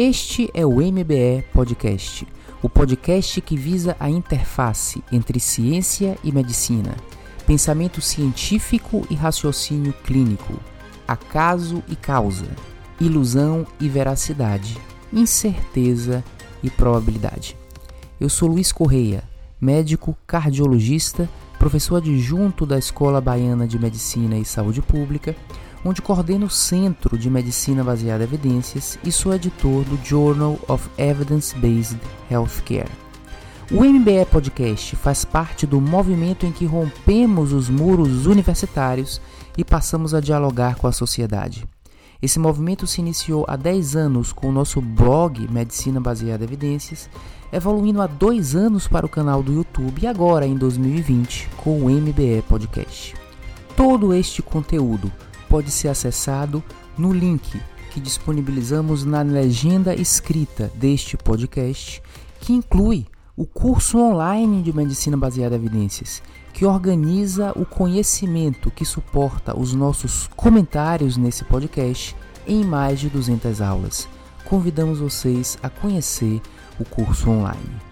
Este 0.00 0.48
é 0.54 0.64
o 0.64 0.76
MBE 0.76 1.42
Podcast, 1.52 2.24
o 2.62 2.68
podcast 2.68 3.40
que 3.40 3.56
visa 3.56 3.96
a 3.98 4.08
interface 4.08 5.02
entre 5.10 5.40
ciência 5.40 6.16
e 6.22 6.30
medicina, 6.30 6.94
pensamento 7.44 8.00
científico 8.00 9.04
e 9.10 9.16
raciocínio 9.16 9.92
clínico, 10.04 10.54
acaso 11.08 11.82
e 11.88 11.96
causa, 11.96 12.46
ilusão 13.00 13.66
e 13.80 13.88
veracidade, 13.88 14.78
incerteza 15.12 16.22
e 16.62 16.70
probabilidade. 16.70 17.56
Eu 18.20 18.28
sou 18.28 18.48
Luiz 18.48 18.70
Correia, 18.70 19.24
médico 19.60 20.16
cardiologista, 20.28 21.28
professor 21.58 21.96
adjunto 21.96 22.64
da 22.64 22.78
Escola 22.78 23.20
Baiana 23.20 23.66
de 23.66 23.76
Medicina 23.80 24.38
e 24.38 24.44
Saúde 24.44 24.80
Pública 24.80 25.34
onde 25.84 26.02
coordeno 26.02 26.46
o 26.46 26.50
Centro 26.50 27.16
de 27.16 27.30
Medicina 27.30 27.84
Baseada 27.84 28.24
em 28.24 28.26
Evidências 28.26 28.98
e 29.04 29.12
sou 29.12 29.34
editor 29.34 29.84
do 29.84 29.98
Journal 30.04 30.58
of 30.68 30.88
Evidence-Based 30.98 32.00
Healthcare. 32.30 32.90
O 33.70 33.84
MBE 33.84 34.24
Podcast 34.30 34.96
faz 34.96 35.24
parte 35.24 35.66
do 35.66 35.80
movimento 35.80 36.46
em 36.46 36.52
que 36.52 36.64
rompemos 36.64 37.52
os 37.52 37.68
muros 37.68 38.26
universitários 38.26 39.20
e 39.58 39.64
passamos 39.64 40.14
a 40.14 40.20
dialogar 40.20 40.76
com 40.76 40.86
a 40.86 40.92
sociedade. 40.92 41.66
Esse 42.20 42.38
movimento 42.38 42.86
se 42.86 43.00
iniciou 43.00 43.44
há 43.46 43.56
10 43.56 43.94
anos 43.94 44.32
com 44.32 44.48
o 44.48 44.52
nosso 44.52 44.80
blog 44.80 45.46
Medicina 45.52 46.00
Baseada 46.00 46.42
em 46.42 46.46
Evidências, 46.46 47.08
evoluindo 47.52 48.02
há 48.02 48.06
dois 48.06 48.56
anos 48.56 48.88
para 48.88 49.06
o 49.06 49.08
canal 49.08 49.42
do 49.42 49.52
YouTube 49.52 50.02
e 50.02 50.06
agora, 50.06 50.46
em 50.46 50.56
2020, 50.56 51.48
com 51.58 51.78
o 51.78 51.90
MBE 51.90 52.42
Podcast. 52.48 53.14
Todo 53.76 54.12
este 54.12 54.42
conteúdo 54.42 55.12
pode 55.48 55.70
ser 55.70 55.88
acessado 55.88 56.62
no 56.96 57.12
link 57.12 57.60
que 57.90 58.00
disponibilizamos 58.00 59.04
na 59.04 59.22
legenda 59.22 59.94
escrita 59.94 60.70
deste 60.74 61.16
podcast, 61.16 62.02
que 62.40 62.52
inclui 62.52 63.06
o 63.36 63.46
curso 63.46 63.98
online 63.98 64.62
de 64.62 64.72
medicina 64.72 65.16
baseada 65.16 65.54
em 65.54 65.58
evidências, 65.58 66.22
que 66.52 66.64
organiza 66.64 67.52
o 67.56 67.64
conhecimento 67.64 68.70
que 68.70 68.84
suporta 68.84 69.58
os 69.58 69.74
nossos 69.74 70.28
comentários 70.36 71.16
nesse 71.16 71.44
podcast 71.44 72.16
em 72.46 72.64
mais 72.64 72.98
de 73.00 73.08
200 73.08 73.60
aulas. 73.60 74.08
Convidamos 74.44 74.98
vocês 74.98 75.56
a 75.62 75.68
conhecer 75.68 76.40
o 76.80 76.84
curso 76.84 77.30
online. 77.30 77.87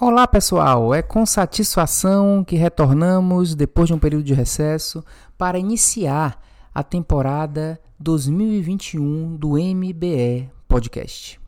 Olá 0.00 0.28
pessoal, 0.28 0.94
é 0.94 1.02
com 1.02 1.26
satisfação 1.26 2.44
que 2.44 2.54
retornamos 2.54 3.56
depois 3.56 3.88
de 3.88 3.94
um 3.94 3.98
período 3.98 4.22
de 4.22 4.32
recesso 4.32 5.04
para 5.36 5.58
iniciar 5.58 6.40
a 6.72 6.84
temporada 6.84 7.80
2021 7.98 9.36
do 9.36 9.54
MBE 9.54 10.48
Podcast. 10.68 11.40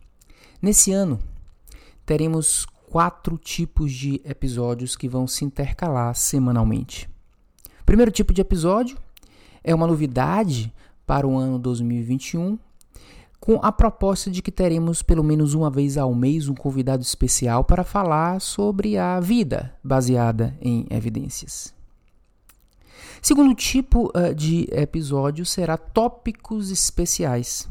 Nesse 0.60 0.90
ano, 0.90 1.20
teremos 2.04 2.66
quatro 2.90 3.38
tipos 3.38 3.92
de 3.92 4.20
episódios 4.24 4.96
que 4.96 5.08
vão 5.08 5.28
se 5.28 5.44
intercalar 5.44 6.12
semanalmente. 6.16 7.08
O 7.80 7.84
primeiro 7.84 8.10
tipo 8.10 8.34
de 8.34 8.40
episódio 8.40 8.98
é 9.62 9.72
uma 9.72 9.86
novidade 9.86 10.74
para 11.06 11.24
o 11.24 11.38
ano 11.38 11.56
2021 11.56 12.58
com 13.40 13.58
a 13.62 13.72
proposta 13.72 14.30
de 14.30 14.42
que 14.42 14.52
teremos 14.52 15.02
pelo 15.02 15.24
menos 15.24 15.54
uma 15.54 15.70
vez 15.70 15.96
ao 15.96 16.14
mês 16.14 16.46
um 16.46 16.54
convidado 16.54 17.02
especial 17.02 17.64
para 17.64 17.82
falar 17.82 18.40
sobre 18.40 18.98
a 18.98 19.18
vida 19.18 19.74
baseada 19.82 20.54
em 20.60 20.86
evidências. 20.90 21.74
Segundo 23.22 23.54
tipo 23.54 24.10
uh, 24.14 24.34
de 24.34 24.68
episódio 24.70 25.44
será 25.46 25.76
tópicos 25.76 26.70
especiais. 26.70 27.68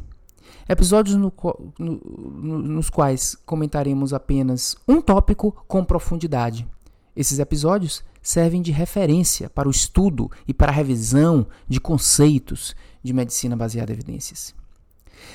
Episódios 0.67 1.15
no, 1.15 1.33
no, 1.79 2.59
nos 2.59 2.89
quais 2.89 3.35
comentaremos 3.45 4.13
apenas 4.13 4.75
um 4.87 5.01
tópico 5.01 5.51
com 5.67 5.83
profundidade. 5.83 6.67
Esses 7.15 7.39
episódios 7.39 8.03
servem 8.21 8.61
de 8.61 8.71
referência 8.71 9.49
para 9.49 9.67
o 9.67 9.71
estudo 9.71 10.29
e 10.47 10.53
para 10.53 10.71
a 10.71 10.75
revisão 10.75 11.47
de 11.67 11.79
conceitos 11.79 12.75
de 13.03 13.13
medicina 13.13 13.55
baseada 13.55 13.91
em 13.91 13.95
evidências. 13.95 14.58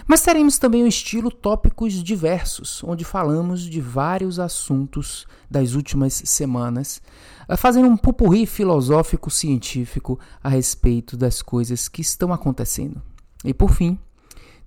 Mas 0.06 0.22
teremos 0.22 0.58
também 0.58 0.82
o 0.82 0.86
estilo 0.86 1.30
tópicos 1.30 2.02
diversos, 2.02 2.82
onde 2.84 3.04
falamos 3.04 3.62
de 3.62 3.80
vários 3.80 4.38
assuntos 4.38 5.26
das 5.50 5.74
últimas 5.74 6.14
semanas, 6.24 7.00
eh, 7.48 7.56
fazendo 7.56 7.88
um 7.88 7.96
pupurri 7.96 8.46
filosófico 8.46 9.30
científico 9.30 10.18
a 10.42 10.48
respeito 10.48 11.16
das 11.16 11.40
coisas 11.40 11.88
que 11.88 12.00
estão 12.00 12.32
acontecendo. 12.32 13.00
E 13.44 13.54
por 13.54 13.70
fim, 13.70 13.98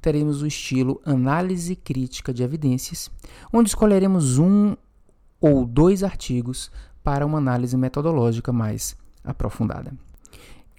teremos 0.02 0.42
o 0.42 0.48
estilo 0.48 1.02
análise 1.06 1.76
crítica 1.76 2.34
de 2.34 2.44
evidências, 2.44 3.10
onde 3.52 3.70
escolheremos 3.70 4.38
um 4.38 4.76
ou 5.40 5.66
dois 5.66 6.04
artigos 6.04 6.72
para 7.04 7.26
uma 7.26 7.38
análise 7.38 7.78
metodológica 7.78 8.52
mais 8.52 8.98
aprofundada. 9.24 9.94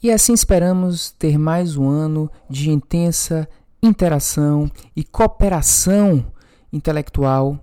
E 0.03 0.11
assim 0.11 0.33
esperamos 0.33 1.11
ter 1.11 1.39
mais 1.39 1.77
um 1.77 1.89
ano 1.89 2.31
de 2.49 2.71
intensa 2.71 3.49
interação 3.83 4.71
e 4.95 5.05
cooperação 5.05 6.25
intelectual 6.73 7.59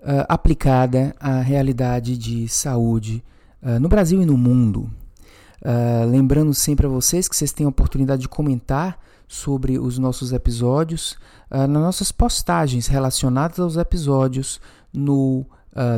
uh, 0.00 0.26
aplicada 0.28 1.14
à 1.18 1.40
realidade 1.40 2.16
de 2.16 2.48
saúde 2.48 3.22
uh, 3.62 3.78
no 3.78 3.88
Brasil 3.88 4.20
e 4.22 4.26
no 4.26 4.36
mundo. 4.36 4.90
Uh, 5.62 6.08
lembrando 6.10 6.54
sempre 6.54 6.86
a 6.86 6.88
vocês 6.88 7.28
que 7.28 7.36
vocês 7.36 7.52
têm 7.52 7.66
a 7.66 7.68
oportunidade 7.68 8.22
de 8.22 8.28
comentar 8.28 8.98
sobre 9.28 9.78
os 9.78 9.98
nossos 9.98 10.32
episódios 10.32 11.16
nas 11.48 11.68
nossas 11.68 12.10
postagens 12.10 12.88
relacionadas 12.88 13.60
aos 13.60 13.76
episódios 13.76 14.60
no 14.92 15.46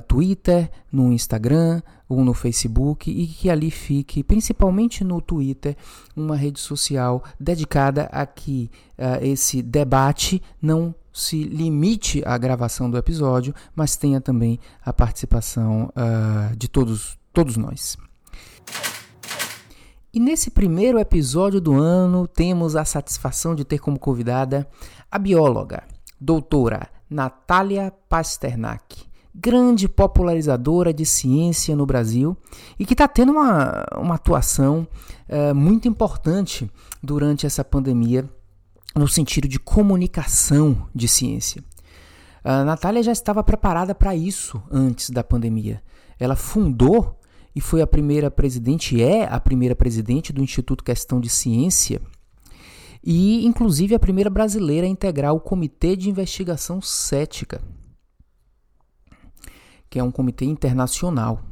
Twitter, 0.06 0.70
no 0.90 1.10
Instagram 1.10 1.80
ou 2.12 2.24
no 2.24 2.34
Facebook 2.34 3.10
e 3.10 3.26
que 3.26 3.50
ali 3.50 3.70
fique, 3.70 4.22
principalmente 4.22 5.02
no 5.02 5.20
Twitter, 5.20 5.76
uma 6.14 6.36
rede 6.36 6.60
social 6.60 7.22
dedicada 7.38 8.04
a 8.12 8.26
que 8.26 8.70
uh, 8.98 9.24
esse 9.24 9.62
debate 9.62 10.42
não 10.60 10.94
se 11.12 11.44
limite 11.44 12.22
à 12.24 12.38
gravação 12.38 12.90
do 12.90 12.96
episódio, 12.96 13.54
mas 13.74 13.96
tenha 13.96 14.20
também 14.20 14.58
a 14.84 14.92
participação 14.92 15.92
uh, 15.96 16.56
de 16.56 16.68
todos, 16.68 17.18
todos 17.32 17.56
nós. 17.56 17.96
E 20.14 20.20
nesse 20.20 20.50
primeiro 20.50 20.98
episódio 20.98 21.60
do 21.60 21.74
ano, 21.74 22.26
temos 22.26 22.76
a 22.76 22.84
satisfação 22.84 23.54
de 23.54 23.64
ter 23.64 23.78
como 23.78 23.98
convidada 23.98 24.68
a 25.10 25.18
bióloga, 25.18 25.84
doutora 26.20 26.88
Natália 27.08 27.92
Pasternak 28.08 29.11
grande 29.34 29.88
popularizadora 29.88 30.92
de 30.92 31.06
ciência 31.06 31.74
no 31.74 31.86
Brasil 31.86 32.36
e 32.78 32.84
que 32.84 32.92
está 32.92 33.08
tendo 33.08 33.32
uma, 33.32 33.84
uma 33.96 34.14
atuação 34.16 34.86
é, 35.28 35.52
muito 35.52 35.88
importante 35.88 36.70
durante 37.02 37.46
essa 37.46 37.64
pandemia 37.64 38.28
no 38.94 39.08
sentido 39.08 39.48
de 39.48 39.58
comunicação 39.58 40.86
de 40.94 41.08
ciência. 41.08 41.64
A 42.44 42.64
Natália 42.64 43.02
já 43.02 43.12
estava 43.12 43.42
preparada 43.42 43.94
para 43.94 44.14
isso 44.14 44.62
antes 44.70 45.08
da 45.08 45.24
pandemia. 45.24 45.82
Ela 46.18 46.36
fundou 46.36 47.18
e 47.54 47.60
foi 47.60 47.80
a 47.80 47.86
primeira 47.86 48.30
presidente, 48.30 49.02
é 49.02 49.24
a 49.24 49.40
primeira 49.40 49.74
presidente 49.74 50.32
do 50.32 50.42
Instituto 50.42 50.84
Questão 50.84 51.20
de 51.20 51.30
Ciência 51.30 52.02
e, 53.02 53.46
inclusive, 53.46 53.94
a 53.94 53.98
primeira 53.98 54.28
brasileira 54.28 54.86
a 54.86 54.90
integrar 54.90 55.34
o 55.34 55.40
Comitê 55.40 55.96
de 55.96 56.10
Investigação 56.10 56.82
Cética 56.82 57.60
que 59.92 59.98
é 59.98 60.02
um 60.02 60.10
comitê 60.10 60.46
internacional. 60.46 61.42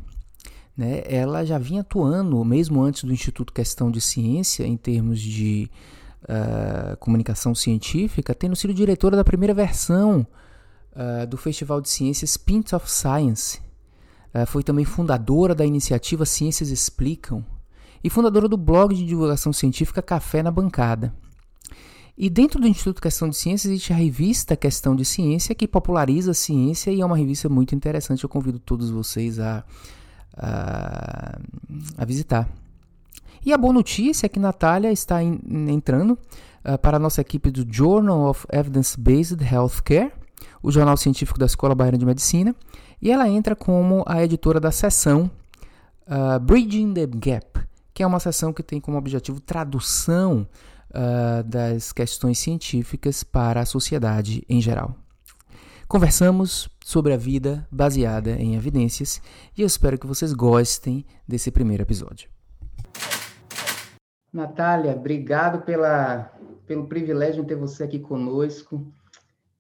Né? 0.75 1.03
Ela 1.05 1.45
já 1.45 1.59
vinha 1.59 1.83
atuando, 1.83 2.43
mesmo 2.43 2.83
antes 2.83 3.05
do 3.05 3.13
Instituto 3.13 3.53
Questão 3.53 3.91
de 3.91 4.01
Ciência, 4.01 4.67
em 4.67 4.79
termos 4.79 5.21
de 5.21 5.71
uh, 6.23 6.97
comunicação 6.97 7.55
científica, 7.55 8.35
tendo 8.35 8.57
sido 8.57 8.73
diretora 8.73 9.15
da 9.15 9.23
primeira 9.23 9.53
versão 9.53 10.27
uh, 10.93 11.27
do 11.27 11.37
Festival 11.37 11.83
de 11.83 11.91
Ciências 11.91 12.39
Pint 12.39 12.73
of 12.73 12.91
Science. 12.91 13.61
Uh, 14.35 14.47
foi 14.47 14.63
também 14.63 14.87
fundadora 14.87 15.55
da 15.55 15.67
iniciativa 15.67 16.25
Ciências 16.25 16.71
Explicam 16.71 17.45
e 18.03 18.09
fundadora 18.09 18.49
do 18.49 18.57
blog 18.57 18.95
de 18.95 19.05
divulgação 19.05 19.53
científica 19.53 20.01
Café 20.01 20.43
na 20.43 20.51
Bancada. 20.51 21.13
E 22.23 22.29
dentro 22.29 22.61
do 22.61 22.69
Instituto 22.69 23.01
Questão 23.01 23.31
de 23.31 23.37
Ciência 23.39 23.67
existe 23.67 23.95
a 23.95 23.97
revista 23.97 24.55
Questão 24.55 24.95
de 24.95 25.07
Ciência, 25.07 25.55
que 25.55 25.67
populariza 25.67 26.33
a 26.33 26.35
ciência 26.35 26.91
e 26.91 27.01
é 27.01 27.07
uma 27.07 27.17
revista 27.17 27.49
muito 27.49 27.75
interessante. 27.75 28.23
Eu 28.23 28.29
convido 28.29 28.59
todos 28.59 28.91
vocês 28.91 29.41
a, 29.41 29.65
a, 30.37 31.39
a 31.97 32.05
visitar. 32.05 32.47
E 33.43 33.55
a 33.55 33.57
boa 33.57 33.73
notícia 33.73 34.27
é 34.27 34.29
que 34.29 34.39
Natália 34.39 34.93
está 34.93 35.23
in, 35.23 35.41
entrando 35.71 36.11
uh, 36.63 36.77
para 36.77 36.99
a 36.99 37.01
nossa 37.01 37.23
equipe 37.23 37.51
do 37.51 37.67
Journal 37.67 38.29
of 38.29 38.47
Evidence-Based 38.53 39.43
Healthcare, 39.43 40.13
o 40.63 40.71
jornal 40.71 40.99
científico 40.99 41.39
da 41.39 41.47
Escola 41.47 41.75
Baiana 41.75 41.97
de 41.97 42.05
Medicina, 42.05 42.55
E 43.01 43.11
ela 43.11 43.27
entra 43.31 43.57
como 43.57 44.05
a 44.07 44.23
editora 44.23 44.61
da 44.61 44.71
seção 44.71 45.31
uh, 46.07 46.39
Bridging 46.39 46.93
the 46.93 47.07
Gap, 47.07 47.61
que 47.95 48.03
é 48.03 48.07
uma 48.07 48.21
seção 48.21 48.53
que 48.53 48.63
tem 48.63 48.79
como 48.79 48.99
objetivo 48.99 49.41
tradução 49.41 50.47
uh, 50.91 51.43
das 51.45 51.93
questões 51.93 52.39
científicas 52.39 53.23
para 53.23 53.61
a 53.61 53.67
sociedade 53.67 54.45
em 54.49 54.61
geral. 54.61 54.95
Conversamos 55.89 56.69
sobre 56.85 57.13
a 57.13 57.17
vida 57.17 57.67
baseada 57.71 58.31
em 58.31 58.55
evidências 58.55 59.21
e 59.57 59.63
eu 59.63 59.67
espero 59.67 59.99
que 59.99 60.07
vocês 60.07 60.33
gostem 60.33 61.05
desse 61.27 61.51
primeiro 61.51 61.83
episódio. 61.83 62.31
Natália, 64.33 64.93
obrigado 64.93 65.63
pela, 65.63 66.33
pelo 66.67 66.87
privilégio 66.87 67.43
de 67.43 67.49
ter 67.49 67.57
você 67.57 67.83
aqui 67.83 67.99
conosco. 67.99 68.87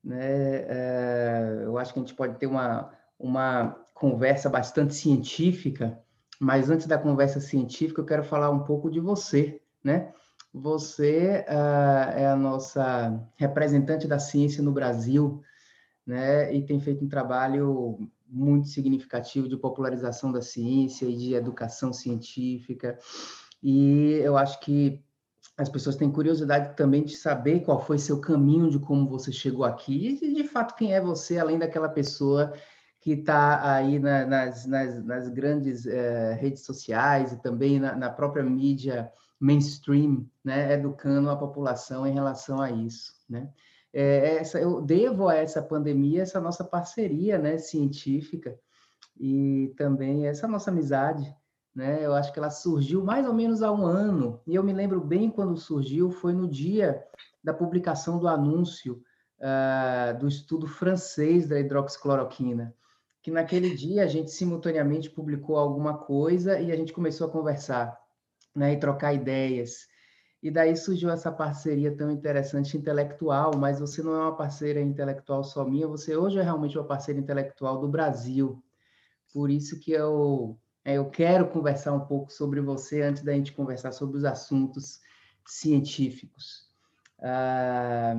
Né? 0.04 0.18
É, 0.20 1.62
eu 1.64 1.76
acho 1.76 1.92
que 1.92 1.98
a 1.98 2.02
gente 2.02 2.14
pode 2.14 2.38
ter 2.38 2.46
uma, 2.46 2.92
uma 3.18 3.76
conversa 3.92 4.48
bastante 4.48 4.94
científica, 4.94 5.98
mas 6.38 6.70
antes 6.70 6.86
da 6.86 6.96
conversa 6.96 7.40
científica, 7.40 8.00
eu 8.00 8.06
quero 8.06 8.22
falar 8.22 8.50
um 8.50 8.60
pouco 8.60 8.88
de 8.88 9.00
você. 9.00 9.60
Né? 9.82 10.12
Você 10.52 11.44
uh, 11.48 12.10
é 12.18 12.26
a 12.26 12.36
nossa 12.36 13.20
representante 13.36 14.08
da 14.08 14.18
ciência 14.18 14.62
no 14.62 14.72
Brasil 14.72 15.42
né? 16.06 16.52
e 16.54 16.62
tem 16.62 16.80
feito 16.80 17.04
um 17.04 17.08
trabalho 17.08 17.98
muito 18.26 18.68
significativo 18.68 19.48
de 19.48 19.56
popularização 19.56 20.32
da 20.32 20.42
ciência 20.42 21.06
e 21.06 21.16
de 21.16 21.34
educação 21.34 21.92
científica. 21.92 22.98
E 23.62 24.20
eu 24.22 24.36
acho 24.36 24.60
que 24.60 25.02
as 25.56 25.68
pessoas 25.68 25.96
têm 25.96 26.10
curiosidade 26.10 26.74
também 26.76 27.04
de 27.04 27.16
saber 27.16 27.60
qual 27.60 27.84
foi 27.84 27.98
seu 27.98 28.20
caminho, 28.20 28.70
de 28.70 28.78
como 28.78 29.08
você 29.08 29.30
chegou 29.30 29.64
aqui 29.64 30.18
e, 30.22 30.34
de 30.34 30.44
fato, 30.44 30.74
quem 30.74 30.94
é 30.94 31.00
você, 31.00 31.38
além 31.38 31.58
daquela 31.58 31.88
pessoa 31.88 32.52
que 33.00 33.12
está 33.12 33.74
aí 33.74 33.98
na, 33.98 34.26
nas, 34.26 34.66
nas, 34.66 35.04
nas, 35.04 35.28
grandes 35.28 35.86
eh, 35.86 36.36
redes 36.38 36.64
sociais 36.64 37.32
e 37.32 37.40
também 37.40 37.78
na, 37.80 37.96
na, 37.96 38.10
própria 38.10 38.42
mídia 38.42 39.10
mainstream, 39.40 40.28
né, 40.44 40.74
educando 40.74 41.30
a 41.30 41.36
população 41.36 42.06
em 42.06 42.12
relação 42.12 42.60
a 42.60 42.70
isso, 42.70 43.14
né? 43.28 43.50
É, 43.92 44.36
essa, 44.36 44.60
eu 44.60 44.80
devo 44.80 45.28
a 45.28 45.34
essa 45.34 45.60
pandemia 45.60 46.22
essa 46.22 46.40
nossa 46.40 46.62
parceria, 46.62 47.38
né, 47.38 47.58
científica 47.58 48.56
e 49.18 49.74
também 49.76 50.26
essa 50.26 50.46
nossa 50.46 50.70
amizade, 50.70 51.34
né? 51.74 52.04
Eu 52.04 52.14
acho 52.14 52.32
que 52.32 52.38
ela 52.38 52.50
surgiu 52.50 53.02
mais 53.02 53.26
ou 53.26 53.34
menos 53.34 53.62
há 53.62 53.72
um 53.72 53.86
ano, 53.86 54.40
e 54.46 54.54
eu 54.54 54.62
me 54.62 54.72
lembro 54.72 55.00
bem 55.00 55.30
quando 55.30 55.56
surgiu, 55.56 56.10
foi 56.10 56.32
no 56.32 56.48
dia 56.48 57.02
da 57.42 57.54
publicação 57.54 58.18
do 58.18 58.28
anúncio 58.28 59.02
uh, 59.40 60.18
do 60.18 60.28
estudo 60.28 60.66
francês 60.66 61.48
da 61.48 61.58
hidroxicloroquina, 61.58 62.74
que 63.22 63.30
naquele 63.30 63.74
dia 63.74 64.04
a 64.04 64.06
gente 64.06 64.30
simultaneamente 64.30 65.10
publicou 65.10 65.56
alguma 65.56 65.98
coisa 65.98 66.60
e 66.60 66.72
a 66.72 66.76
gente 66.76 66.92
começou 66.92 67.26
a 67.26 67.30
conversar, 67.30 67.99
né, 68.54 68.72
e 68.72 68.76
trocar 68.78 69.14
ideias. 69.14 69.88
E 70.42 70.50
daí 70.50 70.74
surgiu 70.74 71.10
essa 71.10 71.30
parceria 71.30 71.94
tão 71.94 72.10
interessante 72.10 72.76
intelectual, 72.76 73.56
mas 73.58 73.78
você 73.78 74.02
não 74.02 74.14
é 74.14 74.20
uma 74.20 74.36
parceira 74.36 74.80
intelectual 74.80 75.44
só 75.44 75.64
minha, 75.64 75.86
você 75.86 76.16
hoje 76.16 76.38
é 76.38 76.42
realmente 76.42 76.78
uma 76.78 76.86
parceira 76.86 77.20
intelectual 77.20 77.78
do 77.78 77.88
Brasil. 77.88 78.62
Por 79.32 79.50
isso 79.50 79.78
que 79.78 79.92
eu 79.92 80.58
é, 80.82 80.94
eu 80.94 81.10
quero 81.10 81.46
conversar 81.48 81.92
um 81.92 82.00
pouco 82.00 82.32
sobre 82.32 82.60
você 82.60 83.02
antes 83.02 83.22
da 83.22 83.32
gente 83.34 83.52
conversar 83.52 83.92
sobre 83.92 84.16
os 84.16 84.24
assuntos 84.24 85.00
científicos. 85.46 86.68
Ah, 87.20 88.16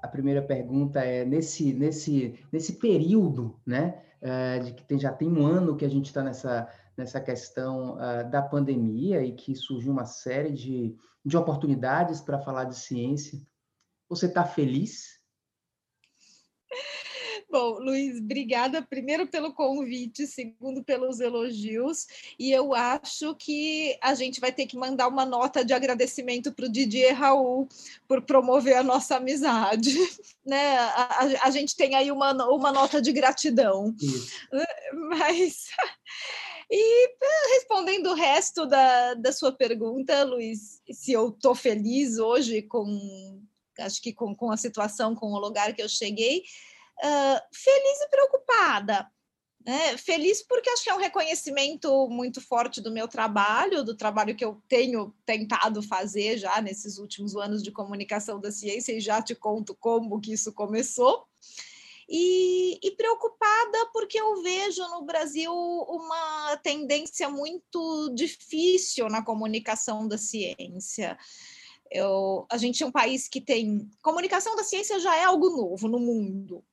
a 0.00 0.06
primeira 0.06 0.40
pergunta 0.40 1.00
é 1.00 1.24
nesse 1.24 1.72
nesse 1.72 2.38
nesse 2.52 2.74
período, 2.74 3.58
né, 3.66 4.00
ah, 4.22 4.58
de 4.58 4.72
que 4.74 4.84
tem, 4.84 4.98
já 4.98 5.12
tem 5.12 5.28
um 5.28 5.44
ano 5.44 5.76
que 5.76 5.84
a 5.84 5.90
gente 5.90 6.06
está 6.06 6.22
nessa 6.22 6.68
nessa 6.98 7.20
questão 7.20 7.94
uh, 7.94 8.28
da 8.28 8.42
pandemia 8.42 9.22
e 9.24 9.32
que 9.32 9.54
surgiu 9.54 9.92
uma 9.92 10.04
série 10.04 10.52
de, 10.52 10.96
de 11.24 11.36
oportunidades 11.36 12.20
para 12.20 12.40
falar 12.40 12.64
de 12.64 12.76
ciência. 12.76 13.40
Você 14.08 14.26
está 14.26 14.44
feliz? 14.44 15.18
Bom, 17.50 17.78
Luiz, 17.78 18.18
obrigada 18.18 18.82
primeiro 18.82 19.26
pelo 19.26 19.54
convite, 19.54 20.26
segundo 20.26 20.84
pelos 20.84 21.18
elogios, 21.18 22.06
e 22.38 22.52
eu 22.52 22.74
acho 22.74 23.34
que 23.36 23.98
a 24.02 24.14
gente 24.14 24.38
vai 24.38 24.52
ter 24.52 24.66
que 24.66 24.76
mandar 24.76 25.08
uma 25.08 25.24
nota 25.24 25.64
de 25.64 25.72
agradecimento 25.72 26.52
para 26.52 26.66
o 26.66 26.68
Didier 26.68 27.16
Raul 27.16 27.66
por 28.06 28.20
promover 28.20 28.76
a 28.76 28.82
nossa 28.82 29.16
amizade. 29.16 29.96
Né? 30.48 30.78
A, 30.78 31.02
a, 31.02 31.46
a 31.48 31.50
gente 31.50 31.76
tem 31.76 31.94
aí 31.94 32.10
uma, 32.10 32.32
uma 32.48 32.72
nota 32.72 33.02
de 33.02 33.12
gratidão. 33.12 33.94
Isso. 34.00 34.32
Mas. 35.10 35.66
E 36.70 37.16
respondendo 37.54 38.10
o 38.10 38.14
resto 38.14 38.66
da, 38.66 39.14
da 39.14 39.32
sua 39.32 39.52
pergunta, 39.52 40.22
Luiz, 40.24 40.82
se 40.90 41.12
eu 41.12 41.30
estou 41.30 41.54
feliz 41.54 42.18
hoje 42.18 42.60
com, 42.62 43.42
acho 43.78 44.02
que 44.02 44.12
com, 44.12 44.34
com 44.34 44.50
a 44.50 44.56
situação, 44.56 45.14
com 45.14 45.32
o 45.32 45.38
lugar 45.38 45.74
que 45.74 45.82
eu 45.82 45.88
cheguei, 45.88 46.42
uh, 46.98 47.40
feliz 47.52 48.00
e 48.02 48.08
preocupada. 48.10 49.10
Né? 49.64 49.96
Feliz 49.98 50.42
porque 50.46 50.70
acho 50.70 50.84
que 50.84 50.90
é 50.90 50.94
um 50.94 51.00
reconhecimento 51.00 52.08
muito 52.08 52.40
forte 52.40 52.80
do 52.80 52.92
meu 52.92 53.08
trabalho, 53.08 53.84
do 53.84 53.96
trabalho 53.96 54.34
que 54.34 54.44
eu 54.44 54.62
tenho 54.68 55.14
tentado 55.26 55.82
fazer 55.82 56.38
já 56.38 56.60
nesses 56.60 56.98
últimos 56.98 57.34
anos 57.36 57.62
de 57.62 57.70
comunicação 57.70 58.40
da 58.40 58.52
ciência, 58.52 58.92
e 58.92 59.00
já 59.00 59.20
te 59.22 59.34
conto 59.34 59.74
como 59.74 60.20
que 60.20 60.32
isso 60.32 60.52
começou. 60.52 61.26
E, 62.08 62.78
e, 62.82 62.90
preocupada 62.92 63.90
porque 63.92 64.18
eu 64.18 64.42
vejo 64.42 64.82
no 64.88 65.02
Brasil 65.02 65.52
uma 65.52 66.56
tendência 66.62 67.28
muito 67.28 68.10
difícil 68.14 69.10
na 69.10 69.22
comunicação 69.22 70.08
da 70.08 70.16
ciência. 70.16 71.18
Eu, 71.90 72.46
a 72.50 72.56
gente 72.56 72.82
é 72.82 72.86
um 72.86 72.92
país 72.92 73.28
que 73.28 73.42
tem. 73.42 73.90
Comunicação 74.02 74.56
da 74.56 74.64
ciência 74.64 74.98
já 75.00 75.16
é 75.16 75.24
algo 75.24 75.50
novo 75.50 75.86
no 75.86 75.98
mundo. 75.98 76.64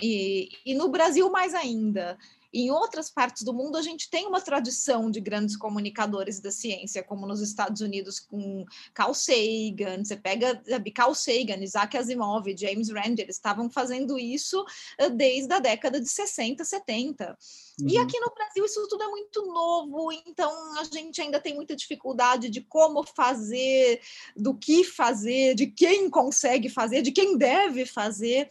E, 0.00 0.50
e 0.64 0.74
no 0.74 0.88
Brasil 0.88 1.28
mais 1.30 1.52
ainda. 1.52 2.16
Em 2.58 2.70
outras 2.70 3.10
partes 3.10 3.42
do 3.42 3.52
mundo, 3.52 3.76
a 3.76 3.82
gente 3.82 4.08
tem 4.08 4.26
uma 4.26 4.40
tradição 4.40 5.10
de 5.10 5.20
grandes 5.20 5.54
comunicadores 5.58 6.40
da 6.40 6.50
ciência, 6.50 7.02
como 7.02 7.26
nos 7.26 7.42
Estados 7.42 7.82
Unidos 7.82 8.18
com 8.18 8.64
Carl 8.94 9.12
Sagan. 9.12 10.02
Você 10.02 10.16
pega 10.16 10.58
Carl 10.94 11.14
Sagan, 11.14 11.62
Isaac 11.62 11.98
Asimov, 11.98 12.46
James 12.56 12.88
Rand, 12.88 13.16
eles 13.18 13.36
estavam 13.36 13.68
fazendo 13.68 14.18
isso 14.18 14.64
eh, 14.96 15.10
desde 15.10 15.52
a 15.52 15.58
década 15.58 16.00
de 16.00 16.08
60, 16.08 16.64
70. 16.64 17.36
Uhum. 17.78 17.88
E 17.88 17.98
aqui 17.98 18.18
no 18.18 18.32
Brasil 18.34 18.64
isso 18.64 18.88
tudo 18.88 19.04
é 19.04 19.08
muito 19.08 19.44
novo, 19.46 20.10
então 20.26 20.50
a 20.78 20.84
gente 20.84 21.20
ainda 21.20 21.38
tem 21.38 21.54
muita 21.54 21.76
dificuldade 21.76 22.48
de 22.48 22.62
como 22.62 23.04
fazer, 23.04 24.00
do 24.34 24.56
que 24.56 24.82
fazer, 24.82 25.54
de 25.54 25.66
quem 25.66 26.08
consegue 26.08 26.70
fazer, 26.70 27.02
de 27.02 27.12
quem 27.12 27.36
deve 27.36 27.84
fazer 27.84 28.48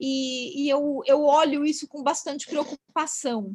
e, 0.00 0.64
e 0.64 0.68
eu, 0.70 1.02
eu 1.06 1.24
olho 1.24 1.64
isso 1.64 1.86
com 1.86 2.02
bastante 2.02 2.46
preocupação. 2.46 3.54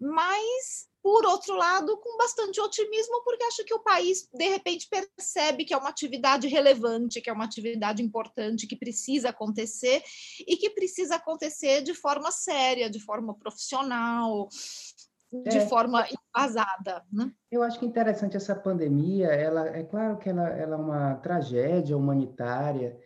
Mas 0.00 0.89
por 1.02 1.24
outro 1.24 1.54
lado, 1.54 1.96
com 1.98 2.16
bastante 2.16 2.60
otimismo, 2.60 3.22
porque 3.24 3.44
acho 3.44 3.64
que 3.64 3.74
o 3.74 3.82
país, 3.82 4.28
de 4.32 4.48
repente, 4.48 4.88
percebe 4.88 5.64
que 5.64 5.72
é 5.72 5.76
uma 5.76 5.88
atividade 5.88 6.46
relevante, 6.46 7.20
que 7.20 7.30
é 7.30 7.32
uma 7.32 7.44
atividade 7.44 8.02
importante, 8.02 8.66
que 8.66 8.76
precisa 8.76 9.30
acontecer 9.30 10.02
e 10.46 10.56
que 10.56 10.70
precisa 10.70 11.16
acontecer 11.16 11.82
de 11.82 11.94
forma 11.94 12.30
séria, 12.30 12.90
de 12.90 13.00
forma 13.00 13.34
profissional, 13.38 14.48
de 15.32 15.58
é, 15.58 15.66
forma 15.66 16.06
embasada. 16.06 17.04
Né? 17.12 17.32
Eu 17.50 17.62
acho 17.62 17.78
que 17.78 17.86
interessante 17.86 18.36
essa 18.36 18.54
pandemia, 18.54 19.28
ela 19.28 19.68
é 19.68 19.82
claro 19.82 20.18
que 20.18 20.28
ela, 20.28 20.48
ela 20.48 20.76
é 20.76 20.78
uma 20.78 21.14
tragédia 21.16 21.96
humanitária. 21.96 22.98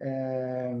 É 0.00 0.74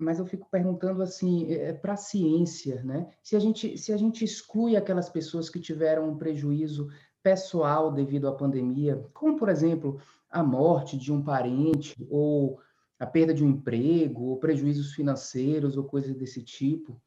mas 0.00 0.18
eu 0.18 0.26
fico 0.26 0.48
perguntando 0.50 1.02
assim 1.02 1.52
é, 1.52 1.68
é 1.68 1.72
para 1.72 1.92
a 1.92 1.96
ciência, 1.96 2.82
né? 2.82 3.08
Se 3.22 3.36
a 3.36 3.38
gente 3.38 3.76
se 3.76 3.92
a 3.92 3.96
gente 3.96 4.24
exclui 4.24 4.76
aquelas 4.76 5.08
pessoas 5.08 5.50
que 5.50 5.60
tiveram 5.60 6.08
um 6.08 6.16
prejuízo 6.16 6.88
pessoal 7.22 7.92
devido 7.92 8.26
à 8.26 8.32
pandemia, 8.32 9.04
como 9.12 9.36
por 9.36 9.48
exemplo 9.48 10.00
a 10.30 10.42
morte 10.42 10.96
de 10.96 11.12
um 11.12 11.22
parente 11.22 11.94
ou 12.08 12.58
a 12.98 13.06
perda 13.06 13.34
de 13.34 13.44
um 13.44 13.50
emprego, 13.50 14.24
ou 14.24 14.38
prejuízos 14.38 14.92
financeiros 14.94 15.76
ou 15.76 15.84
coisas 15.84 16.14
desse 16.14 16.42
tipo, 16.42 17.00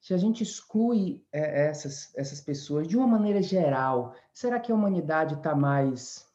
se 0.00 0.14
a 0.14 0.16
gente 0.16 0.42
exclui 0.42 1.24
é, 1.32 1.68
essas 1.68 2.12
essas 2.16 2.40
pessoas 2.40 2.88
de 2.88 2.96
uma 2.96 3.06
maneira 3.06 3.40
geral, 3.40 4.14
será 4.32 4.58
que 4.58 4.72
a 4.72 4.74
humanidade 4.74 5.34
está 5.34 5.54
mais 5.54 6.26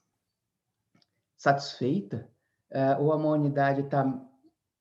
satisfeita? 1.36 2.30
É, 2.72 2.98
ou 2.98 3.12
a 3.12 3.16
humanidade 3.16 3.82
está 3.82 4.04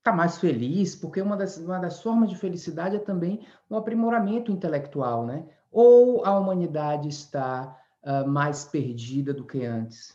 está 0.05 0.13
mais 0.13 0.37
feliz, 0.37 0.95
porque 0.95 1.23
uma 1.23 1.35
das, 1.35 1.57
uma 1.57 1.79
das 1.79 2.03
formas 2.03 2.29
de 2.29 2.37
felicidade 2.37 2.97
é 2.97 2.99
também 2.99 3.41
o 3.71 3.75
um 3.75 3.79
aprimoramento 3.79 4.53
intelectual, 4.53 5.25
né? 5.25 5.47
Ou 5.73 6.27
a 6.27 6.39
humanidade 6.39 7.09
está 7.09 7.75
uh, 8.03 8.29
mais 8.29 8.67
perdida 8.67 9.33
do 9.33 9.47
que 9.47 9.65
antes? 9.65 10.15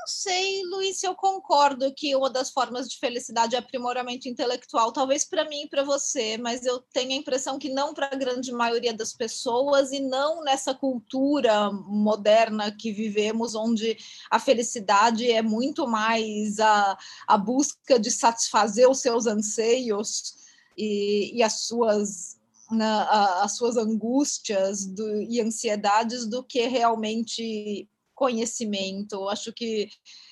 Não 0.00 0.06
sei, 0.06 0.62
Luiz, 0.64 1.02
eu 1.02 1.14
concordo 1.14 1.92
que 1.92 2.16
uma 2.16 2.30
das 2.30 2.50
formas 2.50 2.88
de 2.88 2.98
felicidade 2.98 3.54
é 3.54 3.58
aprimoramento 3.58 4.28
intelectual. 4.28 4.92
Talvez 4.92 5.26
para 5.26 5.46
mim 5.46 5.64
e 5.64 5.68
para 5.68 5.84
você, 5.84 6.38
mas 6.38 6.64
eu 6.64 6.80
tenho 6.90 7.12
a 7.12 7.16
impressão 7.16 7.58
que 7.58 7.68
não 7.68 7.92
para 7.92 8.06
a 8.06 8.16
grande 8.16 8.50
maioria 8.50 8.94
das 8.94 9.12
pessoas 9.12 9.92
e 9.92 10.00
não 10.00 10.42
nessa 10.42 10.74
cultura 10.74 11.70
moderna 11.70 12.74
que 12.74 12.90
vivemos, 12.92 13.54
onde 13.54 13.98
a 14.30 14.38
felicidade 14.38 15.30
é 15.30 15.42
muito 15.42 15.86
mais 15.86 16.58
a, 16.58 16.96
a 17.26 17.36
busca 17.36 17.98
de 17.98 18.10
satisfazer 18.10 18.88
os 18.88 19.00
seus 19.00 19.26
anseios 19.26 20.34
e, 20.78 21.36
e 21.36 21.42
as 21.42 21.64
suas 21.66 22.40
na, 22.70 23.42
as 23.42 23.56
suas 23.56 23.76
angústias 23.76 24.86
do, 24.86 25.22
e 25.22 25.40
ansiedades 25.40 26.24
do 26.24 26.42
que 26.42 26.66
realmente 26.68 27.88
conhecimento. 28.20 29.26
Acho 29.30 29.50
que, 29.50 29.88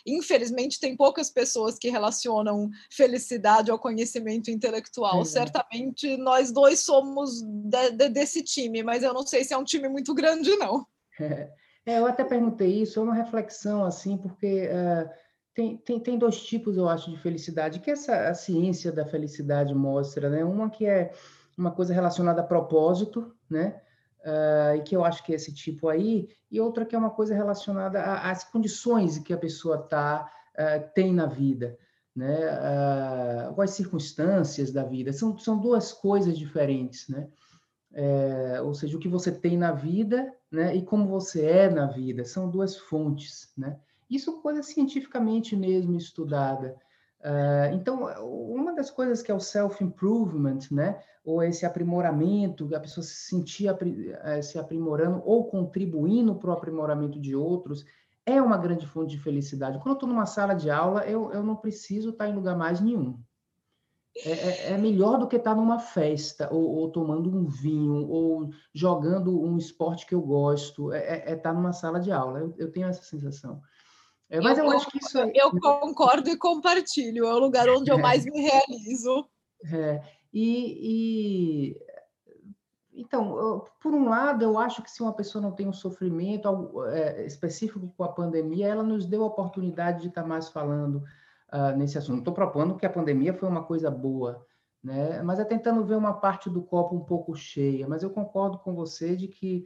infelizmente, 0.07 0.79
tem 0.79 0.95
poucas 0.95 1.31
pessoas 1.31 1.79
que 1.79 1.89
relacionam 1.89 2.69
felicidade 2.93 3.71
ao 3.71 3.79
conhecimento 3.79 4.51
intelectual. 4.51 5.23
É. 5.23 5.25
Certamente 5.25 6.19
nós 6.19 6.53
dois 6.53 6.81
somos 6.81 7.41
de, 7.41 7.93
de, 7.93 8.11
desse 8.11 8.43
time, 8.45 8.83
mas 8.83 9.03
eu 9.03 9.15
não 9.15 9.27
sei 9.27 9.43
se 9.43 9.55
é 9.55 9.57
um 9.57 9.65
time 9.65 9.89
muito 9.89 10.13
grande, 10.13 10.55
não. 10.57 10.87
É, 11.19 11.51
é 11.87 11.99
eu 11.99 12.07
até 12.07 12.23
perguntei 12.25 12.83
isso, 12.83 13.01
é 13.01 13.03
uma 13.03 13.15
reflexão, 13.15 13.83
assim, 13.83 14.19
porque. 14.19 14.69
Uh, 14.69 15.29
tem, 15.55 15.77
tem, 15.79 15.99
tem 15.99 16.19
dois 16.19 16.41
tipos, 16.41 16.77
eu 16.77 16.89
acho, 16.89 17.11
de 17.11 17.19
felicidade, 17.19 17.81
que 17.81 17.91
essa 17.91 18.29
a 18.29 18.35
ciência 18.35 18.93
da 18.93 19.05
felicidade 19.05 19.75
mostra, 19.75 20.31
né? 20.31 20.45
Uma 20.45 20.71
que 20.71 20.87
é 20.87 21.11
uma 21.57 21.73
coisa 21.73 21.93
relacionada 21.93 22.43
a 22.43 22.47
propósito, 22.47 23.35
né? 23.51 23.81
Uh, 24.21 24.77
e 24.77 24.83
que 24.83 24.97
eu 24.97 25.05
acho 25.05 25.25
que 25.25 25.33
é 25.33 25.37
esse 25.37 25.55
tipo 25.55 25.89
aí, 25.89 26.29
e 26.51 26.61
outra 26.61 26.85
que 26.85 26.95
é 26.95 26.99
uma 26.99 27.11
coisa 27.11 27.35
relacionada 27.35 28.03
às 28.03 28.45
condições 28.45 29.19
que 29.19 29.33
a 29.33 29.39
pessoa 29.39 29.79
tá, 29.79 30.31
uh, 30.55 30.93
tem 30.93 31.15
na 31.15 31.27
vida, 31.27 31.79
né? 32.15 32.37
Uh, 33.55 33.61
as 33.61 33.71
circunstâncias 33.71 34.73
da 34.73 34.83
vida. 34.83 35.13
São, 35.13 35.39
são 35.39 35.59
duas 35.59 35.93
coisas 35.93 36.37
diferentes, 36.37 37.09
né? 37.09 37.29
É, 37.93 38.61
ou 38.61 38.75
seja, 38.75 38.97
o 38.97 39.01
que 39.01 39.09
você 39.09 39.33
tem 39.33 39.57
na 39.57 39.73
vida 39.73 40.33
né, 40.51 40.77
e 40.77 40.83
como 40.83 41.09
você 41.09 41.45
é 41.47 41.71
na 41.71 41.87
vida, 41.87 42.25
são 42.25 42.49
duas 42.49 42.77
fontes. 42.77 43.53
Né? 43.57 43.79
Isso 44.11 44.31
é 44.31 44.43
coisa 44.43 44.63
cientificamente 44.63 45.57
mesmo 45.57 45.97
estudada. 45.97 46.77
Uh, 47.21 47.75
então, 47.75 48.05
uma 48.55 48.75
das 48.75 48.91
coisas 48.91 49.23
que 49.23 49.31
é 49.31 49.35
o 49.35 49.41
self-improvement, 49.41 50.61
né, 50.71 51.01
ou 51.25 51.43
esse 51.43 51.67
aprimoramento, 51.67 52.75
a 52.75 52.81
pessoa 52.81 53.05
se 53.05 53.15
sentir 53.15 53.69
eh, 53.69 54.41
se 54.41 54.59
aprimorando 54.59 55.21
ou 55.25 55.45
contribuindo 55.45 56.35
para 56.37 56.51
o 56.51 56.53
aprimoramento 56.53 57.21
de 57.21 57.37
outros, 57.37 57.85
é 58.25 58.41
uma 58.41 58.57
grande 58.57 58.87
fonte 58.87 59.17
de 59.17 59.23
felicidade. 59.23 59.79
Quando 59.79 59.89
eu 59.89 59.95
estou 59.95 60.09
numa 60.09 60.27
sala 60.27 60.55
de 60.55 60.71
aula, 60.71 61.05
eu, 61.07 61.33
eu 61.33 61.43
não 61.43 61.57
preciso 61.57 62.11
estar 62.11 62.29
em 62.29 62.35
lugar 62.35 62.57
mais 62.57 62.81
nenhum. 62.81 63.19
É, 64.25 64.31
é, 64.31 64.73
é 64.73 64.79
melhor 64.79 65.19
do 65.19 65.29
que 65.29 65.37
estar 65.37 65.55
numa 65.55 65.79
festa, 65.79 66.49
ou, 66.53 66.77
ou, 66.77 66.91
tomando 66.91 67.31
um 67.31 67.47
vinho, 67.47 68.09
ou 68.09 68.51
jogando 68.75 69.41
um 69.41 69.57
esporte 69.57 70.07
que 70.07 70.15
eu 70.15 70.21
gosto. 70.21 70.93
É, 70.93 70.99
é, 70.99 71.31
é 71.31 71.35
estar 71.35 71.53
numa 71.53 71.73
sala 71.73 72.01
de 72.01 72.11
aula. 72.11 72.41
Eu, 72.41 72.55
eu 72.59 72.73
tenho 72.73 72.89
essa 72.89 73.03
sensação. 73.03 73.61
É, 74.31 74.41
mas 74.41 74.59
eu, 74.59 74.65
eu 74.65 74.73
acho 74.73 74.91
que 74.91 74.99
isso 74.99 75.19
é... 75.19 75.33
Eu 75.35 75.51
concordo 75.59 76.29
e 76.29 76.37
compartilho. 76.37 77.27
É 77.27 77.35
o 77.35 77.39
lugar 77.39 77.69
onde 77.69 77.91
eu 77.91 77.99
mais 77.99 78.25
me 78.25 78.41
realizo. 78.43 79.27
É. 79.73 80.03
E, 80.33 81.73
e, 81.73 81.77
então, 82.93 83.65
por 83.81 83.95
um 83.95 84.09
lado, 84.09 84.45
eu 84.45 84.59
acho 84.59 84.83
que 84.83 84.91
se 84.91 85.03
uma 85.03 85.13
pessoa 85.13 85.41
não 85.41 85.53
tem 85.53 85.67
um 85.67 85.73
sofrimento 85.73 86.85
é, 86.87 87.25
específico 87.25 87.93
com 87.97 88.05
a 88.05 88.13
pandemia, 88.13 88.69
ela 88.69 88.83
nos 88.83 89.07
deu 89.07 89.23
a 89.23 89.27
oportunidade 89.27 90.03
de 90.03 90.09
estar 90.09 90.25
mais 90.25 90.49
falando 90.49 90.97
uh, 91.53 91.77
nesse 91.77 91.97
assunto. 91.97 92.13
Não 92.13 92.19
estou 92.19 92.35
propondo 92.35 92.77
que 92.77 92.85
a 92.85 92.91
pandemia 92.91 93.33
foi 93.33 93.49
uma 93.49 93.63
coisa 93.63 93.91
boa, 93.91 94.45
né? 94.83 95.23
Mas 95.23 95.39
é 95.39 95.45
tentando 95.45 95.85
ver 95.85 95.97
uma 95.97 96.15
parte 96.15 96.51
do 96.51 96.63
copo 96.63 96.97
um 96.97 97.05
pouco 97.05 97.35
cheia. 97.35 97.89
Mas 97.89 98.03
eu 98.03 98.11
concordo 98.11 98.59
com 98.59 98.75
você 98.75 99.17
de 99.17 99.29
que 99.29 99.65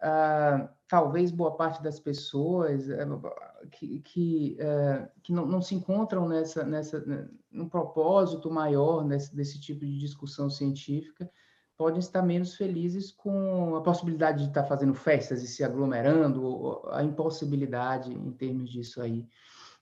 uh, 0.00 0.68
talvez 0.88 1.30
boa 1.30 1.56
parte 1.56 1.82
das 1.82 2.00
pessoas 2.00 2.88
uh, 2.88 3.68
que, 3.70 4.00
que, 4.00 4.58
uh, 4.60 5.08
que 5.22 5.32
não, 5.32 5.46
não, 5.46 5.62
se 5.62 5.74
encontram 5.74 6.28
nessa, 6.28 6.64
nessa, 6.64 7.00
né, 7.00 7.28
num 7.50 7.68
propósito 7.68 8.50
maior 8.50 9.04
nesse, 9.04 9.34
desse 9.34 9.60
tipo 9.60 9.84
de 9.84 9.98
discussão 9.98 10.50
científica 10.50 11.30
podem 11.76 11.98
estar 11.98 12.20
menos 12.20 12.56
felizes 12.56 13.10
com 13.10 13.74
a 13.74 13.80
possibilidade 13.80 14.42
de 14.42 14.48
estar 14.50 14.64
fazendo 14.64 14.92
festas 14.92 15.42
e 15.42 15.46
se 15.46 15.64
aglomerando, 15.64 16.82
a 16.90 17.02
impossibilidade 17.02 18.12
em 18.12 18.32
termos 18.32 18.70
disso 18.70 19.00
aí. 19.00 19.26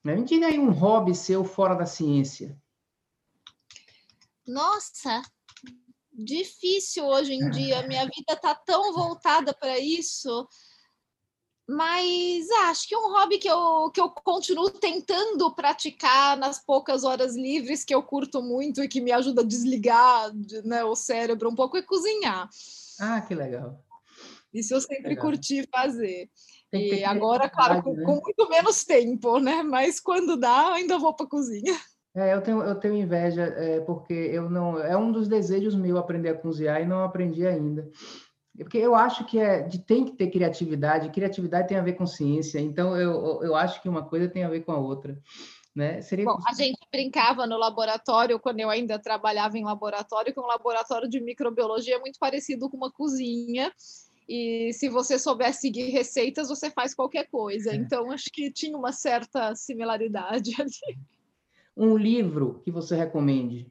Né? 0.05 0.15
Me 0.15 0.23
diga 0.23 0.47
aí 0.47 0.61
um 0.61 0.71
hobby 0.71 1.13
seu 1.13 1.43
fora 1.43 1.75
da 1.75 1.87
ciência. 1.87 2.57
Nossa, 4.47 5.21
difícil 6.19 7.07
hoje 7.07 7.33
em 7.33 7.49
dia. 7.51 7.87
Minha 7.87 8.05
vida 8.05 8.33
está 8.33 8.55
tão 8.55 8.93
voltada 8.93 9.55
para 9.55 9.79
isso. 9.79 10.47
Mas 11.71 12.49
acho 12.63 12.89
que 12.89 12.95
é 12.95 12.99
um 12.99 13.13
hobby 13.13 13.39
que 13.39 13.49
eu, 13.49 13.91
que 13.91 14.01
eu 14.01 14.09
continuo 14.09 14.71
tentando 14.71 15.55
praticar 15.55 16.35
nas 16.37 16.65
poucas 16.65 17.05
horas 17.05 17.37
livres 17.37 17.85
que 17.85 17.95
eu 17.95 18.03
curto 18.03 18.43
muito 18.43 18.83
e 18.83 18.89
que 18.89 19.03
me 19.03 19.13
ajuda 19.13 19.43
a 19.43 19.45
desligar 19.45 20.33
né, 20.65 20.83
o 20.83 20.97
cérebro 20.97 21.51
um 21.51 21.55
pouco 21.55 21.77
é 21.77 21.83
cozinhar. 21.83 22.49
Ah, 22.99 23.21
que 23.21 23.35
legal. 23.35 23.85
Isso 24.53 24.73
eu 24.73 24.81
sempre 24.81 25.11
legal. 25.11 25.27
curti 25.27 25.69
fazer. 25.71 26.31
E 26.73 27.05
agora, 27.05 27.51
claro, 27.51 27.83
com, 27.83 27.93
né? 27.93 28.05
com 28.05 28.13
muito 28.13 28.49
menos 28.49 28.85
tempo, 28.85 29.39
né? 29.39 29.63
Mas 29.63 30.01
quando 30.01 30.39
dá, 30.39 30.73
ainda 30.73 30.99
vou 30.99 31.15
para 31.15 31.27
a 31.27 31.29
cozinha. 31.29 31.79
É, 32.15 32.35
eu 32.35 32.41
tenho, 32.41 32.63
eu 32.63 32.75
tenho 32.75 32.97
inveja, 32.97 33.43
é, 33.43 33.81
porque 33.81 34.13
eu 34.13 34.49
não. 34.49 34.79
É 34.79 34.97
um 34.97 35.13
dos 35.13 35.29
desejos 35.29 35.75
meu 35.75 35.99
aprender 35.99 36.31
a 36.31 36.35
cozinhar 36.35 36.81
e 36.81 36.87
não 36.87 37.03
aprendi 37.03 37.47
ainda. 37.47 37.89
Porque 38.57 38.79
eu 38.79 38.95
acho 38.95 39.25
que 39.25 39.39
é, 39.39 39.63
de, 39.63 39.79
tem 39.79 40.05
que 40.05 40.13
ter 40.13 40.31
criatividade, 40.31 41.11
criatividade 41.11 41.69
tem 41.69 41.77
a 41.77 41.83
ver 41.83 41.93
com 41.93 42.07
ciência, 42.07 42.59
então 42.59 42.97
eu, 42.97 43.41
eu 43.43 43.55
acho 43.55 43.81
que 43.81 43.89
uma 43.89 44.05
coisa 44.05 44.29
tem 44.29 44.43
a 44.43 44.49
ver 44.49 44.65
com 44.65 44.73
a 44.73 44.79
outra. 44.79 45.17
Né? 45.77 46.03
Seria 46.03 46.25
Bom, 46.25 46.39
a 46.45 46.53
gente 46.55 46.81
brincava 46.91 47.47
no 47.47 47.57
laboratório, 47.57 48.41
quando 48.41 48.59
eu 48.59 48.69
ainda 48.69 48.99
trabalhava 48.99 49.57
em 49.57 49.65
laboratório, 49.65 50.35
que 50.35 50.41
um 50.41 50.47
laboratório 50.47 51.09
de 51.09 51.21
microbiologia 51.21 51.95
é 51.95 52.01
muito 52.01 52.19
parecido 52.19 52.69
com 52.69 52.77
uma 52.77 52.91
cozinha, 52.91 53.73
e 54.29 54.73
se 54.73 54.89
você 54.89 55.21
souber 55.21 55.55
seguir 55.55 55.91
receitas, 55.91 56.49
você 56.49 56.69
faz 56.69 56.95
qualquer 56.95 57.29
coisa. 57.31 57.71
É. 57.71 57.77
Então, 57.77 58.11
acho 58.11 58.29
que 58.33 58.51
tinha 58.51 58.77
uma 58.77 58.93
certa 58.93 59.55
similaridade 59.55 60.51
ali 60.61 60.99
um 61.79 61.97
livro 61.97 62.61
que 62.65 62.73
você 62.73 62.97
recomende? 62.97 63.71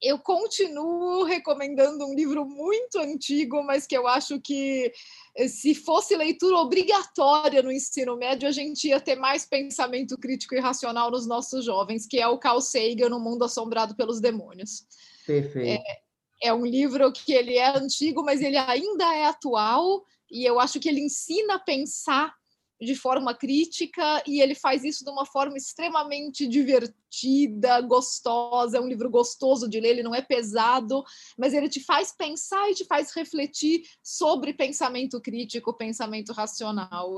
Eu 0.00 0.18
continuo 0.18 1.24
recomendando 1.24 2.04
um 2.04 2.14
livro 2.14 2.44
muito 2.44 2.98
antigo, 2.98 3.62
mas 3.64 3.86
que 3.86 3.96
eu 3.96 4.06
acho 4.06 4.38
que 4.40 4.92
eh, 5.34 5.48
se 5.48 5.74
fosse 5.74 6.14
leitura 6.14 6.56
obrigatória 6.56 7.62
no 7.62 7.72
ensino 7.72 8.16
médio, 8.16 8.46
a 8.46 8.52
gente 8.52 8.88
ia 8.88 9.00
ter 9.00 9.16
mais 9.16 9.46
pensamento 9.46 10.16
crítico 10.18 10.54
e 10.54 10.60
racional 10.60 11.10
nos 11.10 11.26
nossos 11.26 11.64
jovens, 11.64 12.06
que 12.06 12.20
é 12.20 12.28
o 12.28 12.38
Carl 12.38 12.60
Sagan, 12.60 13.08
No 13.08 13.18
Mundo 13.18 13.44
Assombrado 13.44 13.96
pelos 13.96 14.20
Demônios. 14.20 14.86
Perfeito. 15.26 15.82
É, 15.82 16.48
é 16.48 16.52
um 16.52 16.66
livro 16.66 17.10
que 17.10 17.32
ele 17.32 17.56
é 17.56 17.76
antigo, 17.76 18.22
mas 18.22 18.42
ele 18.42 18.58
ainda 18.58 19.16
é 19.16 19.24
atual, 19.24 20.04
e 20.30 20.44
eu 20.44 20.60
acho 20.60 20.78
que 20.78 20.88
ele 20.88 21.00
ensina 21.00 21.54
a 21.54 21.58
pensar 21.58 22.34
de 22.80 22.94
forma 22.94 23.34
crítica 23.34 24.22
e 24.26 24.40
ele 24.40 24.54
faz 24.54 24.84
isso 24.84 25.04
de 25.04 25.10
uma 25.10 25.24
forma 25.24 25.56
extremamente 25.56 26.46
divertida, 26.46 27.80
gostosa. 27.80 28.78
É 28.78 28.80
um 28.80 28.88
livro 28.88 29.08
gostoso 29.10 29.68
de 29.68 29.80
ler, 29.80 29.90
ele 29.90 30.02
não 30.02 30.14
é 30.14 30.20
pesado, 30.20 31.02
mas 31.38 31.54
ele 31.54 31.68
te 31.68 31.80
faz 31.80 32.12
pensar 32.12 32.70
e 32.70 32.74
te 32.74 32.84
faz 32.84 33.14
refletir 33.14 33.82
sobre 34.02 34.52
pensamento 34.52 35.20
crítico, 35.20 35.72
pensamento 35.72 36.32
racional. 36.32 37.10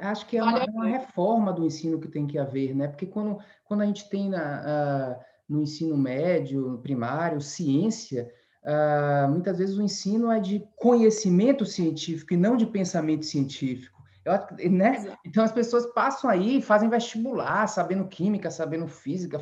Acho 0.00 0.26
que 0.26 0.38
é 0.38 0.42
uma, 0.42 0.64
uma 0.64 0.86
reforma 0.86 1.52
do 1.52 1.64
ensino 1.64 2.00
que 2.00 2.08
tem 2.08 2.26
que 2.26 2.38
haver, 2.38 2.74
né? 2.74 2.88
Porque 2.88 3.06
quando, 3.06 3.38
quando 3.64 3.82
a 3.82 3.86
gente 3.86 4.08
tem 4.08 4.30
na, 4.30 5.18
uh, 5.18 5.32
no 5.52 5.62
ensino 5.62 5.96
médio, 5.96 6.78
primário, 6.82 7.40
ciência. 7.40 8.32
Uh, 8.62 9.28
muitas 9.28 9.58
vezes 9.58 9.76
o 9.76 9.82
ensino 9.82 10.30
é 10.30 10.40
de 10.40 10.64
conhecimento 10.76 11.66
científico 11.66 12.32
e 12.32 12.36
não 12.36 12.56
de 12.56 12.64
pensamento 12.64 13.26
científico. 13.26 14.01
Eu, 14.24 14.70
né? 14.70 15.16
Então 15.26 15.42
as 15.42 15.50
pessoas 15.50 15.86
passam 15.86 16.30
aí, 16.30 16.62
fazem 16.62 16.88
vestibular, 16.88 17.66
sabendo 17.66 18.06
química, 18.06 18.50
sabendo 18.50 18.86
física, 18.86 19.40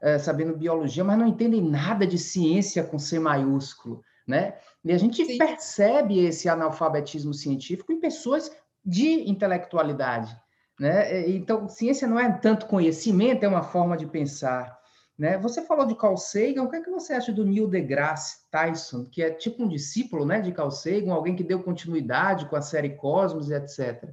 é, 0.00 0.18
sabendo 0.18 0.56
biologia, 0.56 1.04
mas 1.04 1.18
não 1.18 1.26
entendem 1.26 1.62
nada 1.62 2.06
de 2.06 2.18
ciência 2.18 2.82
com 2.82 2.98
C 2.98 3.18
maiúsculo, 3.18 4.02
né? 4.26 4.54
E 4.82 4.92
a 4.92 4.98
gente 4.98 5.24
Sim. 5.24 5.36
percebe 5.38 6.24
esse 6.24 6.48
analfabetismo 6.48 7.34
científico 7.34 7.92
em 7.92 8.00
pessoas 8.00 8.50
de 8.84 9.28
intelectualidade, 9.30 10.34
né? 10.80 11.28
Então 11.28 11.68
ciência 11.68 12.08
não 12.08 12.18
é 12.18 12.30
tanto 12.32 12.66
conhecimento, 12.66 13.44
é 13.44 13.48
uma 13.48 13.62
forma 13.62 13.96
de 13.96 14.06
pensar. 14.06 14.78
Né? 15.16 15.38
Você 15.38 15.62
falou 15.62 15.86
de 15.86 15.94
Carl 15.94 16.16
Sagan, 16.16 16.64
o 16.64 16.70
que, 16.70 16.76
é 16.76 16.80
que 16.82 16.90
você 16.90 17.12
acha 17.12 17.32
do 17.32 17.44
Neil 17.44 17.68
deGrasse 17.68 18.38
Tyson, 18.50 19.04
que 19.04 19.22
é 19.22 19.30
tipo 19.30 19.62
um 19.62 19.68
discípulo 19.68 20.24
né, 20.24 20.40
de 20.40 20.52
Carl 20.52 20.72
Sagan, 20.72 21.12
alguém 21.12 21.36
que 21.36 21.44
deu 21.44 21.62
continuidade 21.62 22.46
com 22.48 22.56
a 22.56 22.62
série 22.62 22.96
Cosmos 22.96 23.48
e 23.48 23.54
etc.? 23.54 24.10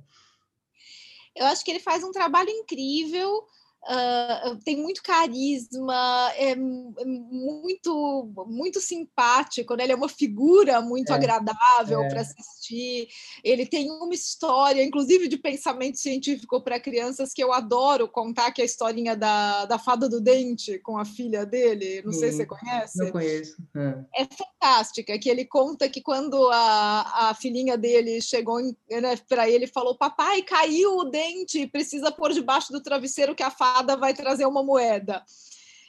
Eu 1.36 1.46
acho 1.48 1.65
que 1.65 1.72
ele 1.72 1.79
faz 1.79 2.03
um 2.03 2.12
trabalho 2.12 2.50
incrível 2.50 3.48
Uh, 3.83 4.59
tem 4.63 4.77
muito 4.77 5.01
carisma, 5.01 6.31
é, 6.35 6.51
é, 6.51 6.55
muito 6.55 8.31
muito 8.47 8.79
simpático, 8.79 9.73
né? 9.73 9.83
ele 9.83 9.93
é 9.93 9.95
uma 9.95 10.07
figura 10.07 10.79
muito 10.81 11.11
é, 11.11 11.15
agradável 11.15 12.03
é. 12.03 12.07
para 12.07 12.21
assistir. 12.21 13.07
Ele 13.43 13.65
tem 13.65 13.89
uma 13.89 14.13
história, 14.13 14.83
inclusive 14.83 15.27
de 15.27 15.35
pensamento 15.35 15.97
científico 15.97 16.61
para 16.61 16.79
crianças, 16.79 17.33
que 17.33 17.43
eu 17.43 17.51
adoro 17.51 18.07
contar, 18.07 18.51
que 18.51 18.61
é 18.61 18.63
a 18.63 18.67
historinha 18.67 19.15
da, 19.15 19.65
da 19.65 19.79
fada 19.79 20.07
do 20.07 20.21
dente 20.21 20.77
com 20.77 21.00
a 21.00 21.03
filha 21.03 21.43
dele. 21.43 22.03
Não 22.05 22.13
Sim, 22.13 22.19
sei 22.19 22.31
se 22.31 22.38
você 22.38 22.45
conhece. 22.45 22.97
Não 23.00 23.11
conheço. 23.11 23.57
É. 23.75 24.21
é 24.21 24.27
fantástica, 24.27 25.17
que 25.17 25.27
ele 25.27 25.45
conta 25.45 25.89
que 25.89 26.01
quando 26.01 26.51
a, 26.51 27.29
a 27.29 27.33
filhinha 27.33 27.75
dele 27.75 28.21
chegou 28.21 28.61
né, 28.61 29.17
para 29.27 29.50
ele 29.50 29.65
falou: 29.65 29.97
Papai, 29.97 30.43
caiu 30.43 30.97
o 30.97 31.05
dente, 31.05 31.65
precisa 31.65 32.11
pôr 32.11 32.31
debaixo 32.31 32.71
do 32.71 32.79
travesseiro 32.79 33.33
que 33.33 33.41
a 33.41 33.50
fada 33.50 33.71
fada 33.74 33.96
vai 33.96 34.13
trazer 34.13 34.46
uma 34.46 34.63
moeda. 34.63 35.24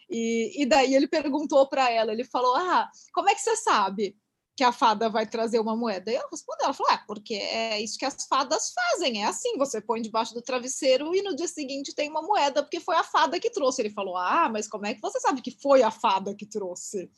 E, 0.08 0.62
e 0.62 0.66
daí 0.66 0.94
ele 0.94 1.08
perguntou 1.08 1.66
para 1.68 1.90
ela, 1.90 2.12
ele 2.12 2.24
falou: 2.24 2.54
Ah, 2.54 2.90
como 3.14 3.28
é 3.28 3.34
que 3.34 3.40
você 3.40 3.56
sabe 3.56 4.16
que 4.54 4.62
a 4.62 4.70
fada 4.70 5.08
vai 5.08 5.26
trazer 5.26 5.58
uma 5.58 5.74
moeda? 5.74 6.10
E 6.10 6.14
eu 6.14 6.28
respondi, 6.30 6.62
ela 6.62 6.74
falou: 6.74 6.92
É, 6.92 7.02
porque 7.06 7.34
é 7.34 7.80
isso 7.80 7.98
que 7.98 8.04
as 8.04 8.26
fadas 8.26 8.72
fazem, 8.72 9.22
é 9.22 9.26
assim, 9.26 9.56
você 9.56 9.80
põe 9.80 10.02
debaixo 10.02 10.34
do 10.34 10.42
travesseiro 10.42 11.14
e 11.14 11.22
no 11.22 11.34
dia 11.34 11.48
seguinte 11.48 11.94
tem 11.94 12.10
uma 12.10 12.22
moeda, 12.22 12.62
porque 12.62 12.80
foi 12.80 12.96
a 12.96 13.04
fada 13.04 13.40
que 13.40 13.50
trouxe. 13.50 13.82
Ele 13.82 13.90
falou: 13.90 14.16
Ah, 14.16 14.48
mas 14.52 14.68
como 14.68 14.86
é 14.86 14.94
que 14.94 15.00
você 15.00 15.18
sabe 15.18 15.40
que 15.40 15.56
foi 15.62 15.82
a 15.82 15.90
fada 15.90 16.34
que 16.34 16.46
trouxe? 16.46 17.10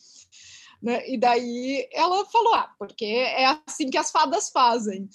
Né? 0.81 1.09
E 1.09 1.19
daí 1.19 1.89
ela 1.93 2.25
falou: 2.27 2.55
Ah, 2.55 2.73
porque 2.79 3.07
é 3.07 3.47
assim 3.67 3.91
que 3.91 3.99
as 3.99 4.11
fadas 4.13 4.51
fazem. 4.51 5.09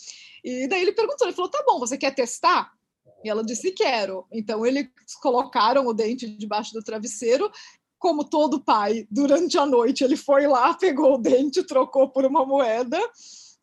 E 0.44 0.68
daí 0.68 0.82
ele 0.82 0.92
perguntou: 0.92 1.26
Ele 1.26 1.36
falou: 1.36 1.50
Tá 1.50 1.64
bom, 1.66 1.80
você 1.80 1.98
quer 1.98 2.14
testar? 2.14 2.78
E 3.24 3.30
ela 3.30 3.44
disse: 3.44 3.72
Quero. 3.72 4.26
Então, 4.32 4.66
eles 4.66 4.88
colocaram 5.22 5.86
o 5.88 5.94
dente 5.94 6.28
debaixo 6.38 6.74
do 6.74 6.84
travesseiro. 6.84 7.52
Como 7.98 8.24
todo 8.24 8.64
pai, 8.64 9.06
durante 9.12 9.58
a 9.58 9.66
noite, 9.66 10.06
ele 10.06 10.16
foi 10.16 10.48
lá, 10.48 10.74
pegou 10.80 11.16
o 11.16 11.18
dente, 11.18 11.64
trocou 11.64 12.10
por 12.10 12.26
uma 12.26 12.46
moeda. 12.46 13.00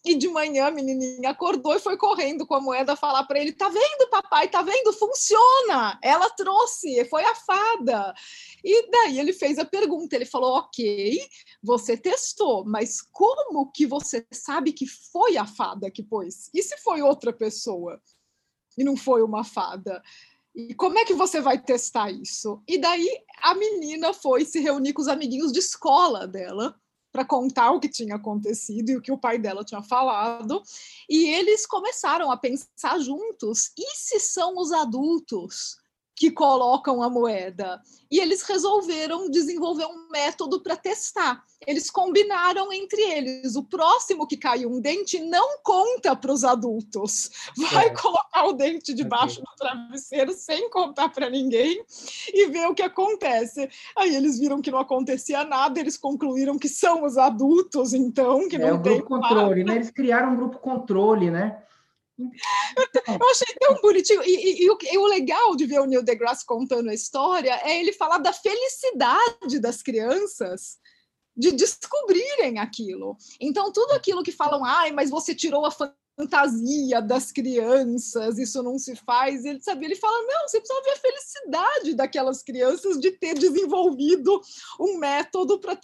E 0.04 0.14
de 0.14 0.28
manhã 0.28 0.66
a 0.66 0.70
menininha 0.70 1.30
acordou 1.30 1.75
e 1.75 1.80
foi 1.80 1.96
correndo 1.96 2.46
com 2.46 2.54
a 2.54 2.60
moeda 2.60 2.94
falar 2.94 3.25
para 3.25 3.40
ele: 3.40 3.52
Tá 3.52 3.68
vendo, 3.68 4.08
papai? 4.08 4.48
Tá 4.48 4.62
vendo? 4.62 4.92
Funciona! 4.92 5.98
Ela 6.00 6.30
trouxe, 6.30 7.04
foi 7.06 7.25
a 7.25 7.34
fada. 7.34 8.14
E 8.62 8.88
daí 8.90 9.18
ele 9.18 9.32
fez 9.32 9.58
a 9.58 9.64
pergunta: 9.64 10.14
ele 10.14 10.25
falou, 10.25 10.58
ok, 10.58 11.18
você 11.60 11.96
testou, 11.96 12.64
mas 12.64 13.00
como 13.00 13.70
que 13.72 13.86
você 13.86 14.25
sabe 14.32 14.72
que 14.72 14.86
foi 14.86 15.36
a 15.36 15.46
fada 15.46 15.90
que 15.90 16.04
pôs? 16.04 16.50
E 16.54 16.62
se 16.62 16.76
foi 16.78 17.02
outra 17.02 17.32
pessoa? 17.32 18.00
E 18.76 18.85
não 18.85 18.97
foi 18.97 19.23
uma 19.23 19.45
fada. 19.45 20.02
E 20.54 20.75
como 20.75 20.99
é 20.99 21.04
que 21.04 21.14
você 21.14 21.40
vai 21.40 21.59
testar 21.62 22.11
isso? 22.11 22.62
E 22.66 22.78
daí 22.78 23.09
a 23.42 23.54
menina 23.54 24.12
foi 24.14 24.45
se 24.45 24.59
reunir 24.59 24.92
com 24.92 25.02
os 25.02 25.09
amiguinhos 25.09 25.52
de 25.52 25.59
escola 25.59 26.26
dela 26.26 26.75
para 27.12 27.25
contar 27.25 27.73
o 27.73 27.80
que 27.80 27.88
tinha 27.88 28.16
acontecido 28.16 28.90
e 28.90 28.97
o 28.97 29.02
que 29.02 29.12
o 29.12 29.18
pai 29.18 29.38
dela 29.38 29.64
tinha 29.64 29.83
falado. 29.83 30.62
E 31.09 31.28
eles 31.28 31.66
começaram 31.66 32.30
a 32.30 32.37
pensar 32.37 32.99
juntos: 32.99 33.71
e 33.76 33.97
se 33.97 34.21
são 34.21 34.59
os 34.59 34.73
adultos 34.73 35.76
que 36.16 36.30
colocam 36.30 37.02
a 37.02 37.11
moeda. 37.11 37.80
E 38.11 38.18
eles 38.18 38.42
resolveram 38.42 39.30
desenvolver 39.30 39.85
um 39.85 40.08
método 40.11 40.62
para 40.62 40.75
testar. 40.75 41.44
Eles 41.66 41.90
combinaram 41.90 42.73
entre 42.73 43.02
eles. 43.02 43.54
O 43.54 43.62
próximo 43.62 44.26
que 44.26 44.37
caiu 44.37 44.70
um 44.70 44.80
dente 44.80 45.20
não 45.20 45.58
conta 45.62 46.16
para 46.16 46.32
os 46.32 46.42
adultos. 46.42 47.30
Vai 47.70 47.88
é. 47.88 47.90
colocar 47.90 48.44
o 48.44 48.54
dente 48.54 48.94
debaixo 48.94 49.40
do 49.40 49.56
travesseiro 49.58 50.32
sem 50.32 50.70
contar 50.70 51.11
para 51.11 51.28
ninguém 51.28 51.85
e 52.32 52.46
ver 52.46 52.66
o 52.66 52.75
que 52.75 52.82
acontece. 52.82 53.68
Aí 53.94 54.16
eles 54.16 54.38
viram 54.38 54.62
que 54.62 54.70
não 54.70 54.78
acontecia 54.78 55.44
nada, 55.44 55.78
eles 55.78 55.99
concluíram 55.99 56.58
que 56.58 56.68
são 56.68 57.04
os 57.04 57.18
adultos, 57.18 57.92
então, 57.92 58.49
que 58.49 58.56
é, 58.56 58.58
não 58.58 58.76
o 58.76 58.82
tem. 58.82 58.94
Grupo 58.99 59.20
controle, 59.20 59.64
né? 59.64 59.75
Eles 59.75 59.90
criaram 59.90 60.32
um 60.32 60.37
grupo 60.37 60.58
controle, 60.61 61.30
né? 61.30 61.62
Eu 62.18 63.30
achei 63.30 63.54
tão 63.61 63.81
bonitinho. 63.81 64.22
E, 64.22 64.35
e, 64.35 64.64
e, 64.64 64.70
o, 64.70 64.79
e, 64.83 64.98
o, 64.98 65.07
legal 65.07 65.55
de 65.55 65.66
ver 65.66 65.81
o 65.81 65.85
Neil 65.85 66.02
deGrasse 66.02 66.44
contando 66.46 66.88
a 66.88 66.94
história 66.94 67.61
é 67.62 67.79
ele 67.79 67.92
falar 67.92 68.18
da 68.18 68.33
felicidade 68.33 69.59
das 69.61 69.83
crianças 69.83 70.79
de 71.37 71.52
descobrirem 71.52 72.59
aquilo. 72.59 73.16
Então, 73.38 73.70
tudo 73.70 73.92
aquilo 73.92 74.22
que 74.22 74.33
falam, 74.33 74.64
ai, 74.64 74.90
mas 74.92 75.11
você 75.11 75.35
tirou 75.35 75.66
a 75.66 75.70
fantasia 76.16 77.02
das 77.02 77.31
crianças, 77.31 78.38
isso 78.38 78.62
não 78.62 78.79
se 78.79 78.96
faz. 78.96 79.44
Ele 79.44 79.61
sabe, 79.61 79.85
ele 79.85 79.96
fala, 79.96 80.16
não, 80.22 80.48
você 80.48 80.59
precisa 80.59 80.83
ver 80.83 80.92
a 80.92 80.96
felicidade 80.96 81.94
daquelas 81.94 82.42
crianças 82.42 82.98
de 82.98 83.11
ter 83.11 83.35
desenvolvido 83.35 84.40
um 84.81 84.96
método 84.96 85.59
para 85.59 85.79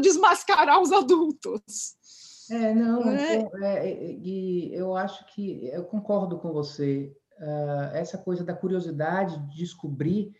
desmascarar 0.00 0.80
os 0.80 0.90
adultos. 0.90 1.96
É, 2.50 2.74
não, 2.74 3.10
é? 3.10 3.42
Eu, 3.42 3.64
é, 3.64 3.88
é, 3.88 4.12
e 4.12 4.74
eu 4.74 4.96
acho 4.96 5.24
que 5.34 5.66
eu 5.68 5.84
concordo 5.84 6.38
com 6.38 6.52
você. 6.52 7.12
Uh, 7.40 7.90
essa 7.94 8.16
coisa 8.16 8.44
da 8.44 8.54
curiosidade 8.54 9.36
de 9.48 9.56
descobrir, 9.56 10.32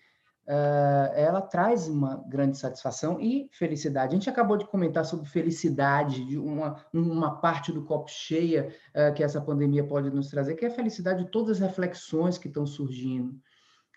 uh, 0.47 1.13
ela 1.15 1.41
traz 1.41 1.89
uma 1.89 2.23
grande 2.29 2.57
satisfação 2.57 3.21
e 3.21 3.49
felicidade. 3.53 4.15
A 4.15 4.19
gente 4.19 4.31
acabou 4.31 4.57
de 4.57 4.67
comentar 4.67 5.05
sobre 5.05 5.29
felicidade, 5.29 6.25
de 6.25 6.39
uma, 6.39 6.77
uma 6.93 7.41
parte 7.41 7.73
do 7.73 7.85
copo 7.85 8.09
cheia 8.09 8.73
uh, 8.95 9.13
que 9.13 9.25
essa 9.25 9.41
pandemia 9.41 9.85
pode 9.85 10.09
nos 10.11 10.29
trazer, 10.29 10.55
que 10.55 10.65
é 10.65 10.69
a 10.69 10.75
felicidade 10.75 11.25
de 11.25 11.31
todas 11.31 11.61
as 11.61 11.69
reflexões 11.69 12.39
que 12.39 12.49
estão 12.49 12.67
surgindo. 12.67 13.35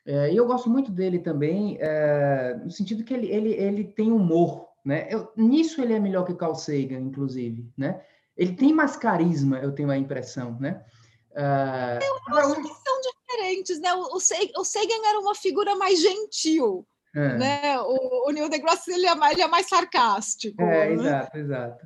E 0.09 0.37
eu 0.37 0.47
gosto 0.47 0.69
muito 0.69 0.89
dele 0.89 1.19
também, 1.19 1.77
no 2.63 2.71
sentido 2.71 3.03
que 3.03 3.13
ele, 3.13 3.27
ele, 3.27 3.49
ele 3.49 3.83
tem 3.83 4.09
humor, 4.09 4.66
né? 4.87 5.05
Eu, 5.11 5.29
nisso 5.35 5.81
ele 5.81 5.93
é 5.93 5.99
melhor 5.99 6.25
que 6.25 6.33
Carl 6.33 6.55
Sagan, 6.55 7.01
inclusive, 7.01 7.69
né? 7.77 8.01
Ele 8.37 8.55
tem 8.55 8.73
mais 8.73 8.95
carisma, 8.95 9.59
eu 9.59 9.73
tenho 9.73 9.91
a 9.91 9.97
impressão, 9.97 10.57
né? 10.61 10.81
Uh, 11.31 11.99
eu 12.31 12.37
acho 12.37 12.55
que 12.55 12.67
são 12.69 13.01
diferentes, 13.01 13.81
né? 13.81 13.93
O, 13.93 14.15
o 14.15 14.19
Sagan 14.63 15.09
era 15.09 15.19
uma 15.19 15.35
figura 15.35 15.75
mais 15.75 16.01
gentil, 16.01 16.87
é. 17.13 17.37
né? 17.37 17.79
O, 17.81 18.29
o 18.29 18.31
Neil 18.31 18.47
deGrasse 18.47 18.89
ele 18.93 19.05
é, 19.05 19.13
mais, 19.13 19.33
ele 19.33 19.41
é 19.41 19.47
mais 19.49 19.67
sarcástico. 19.67 20.61
É, 20.61 20.87
né? 20.87 20.93
exato, 20.93 21.37
exato. 21.37 21.85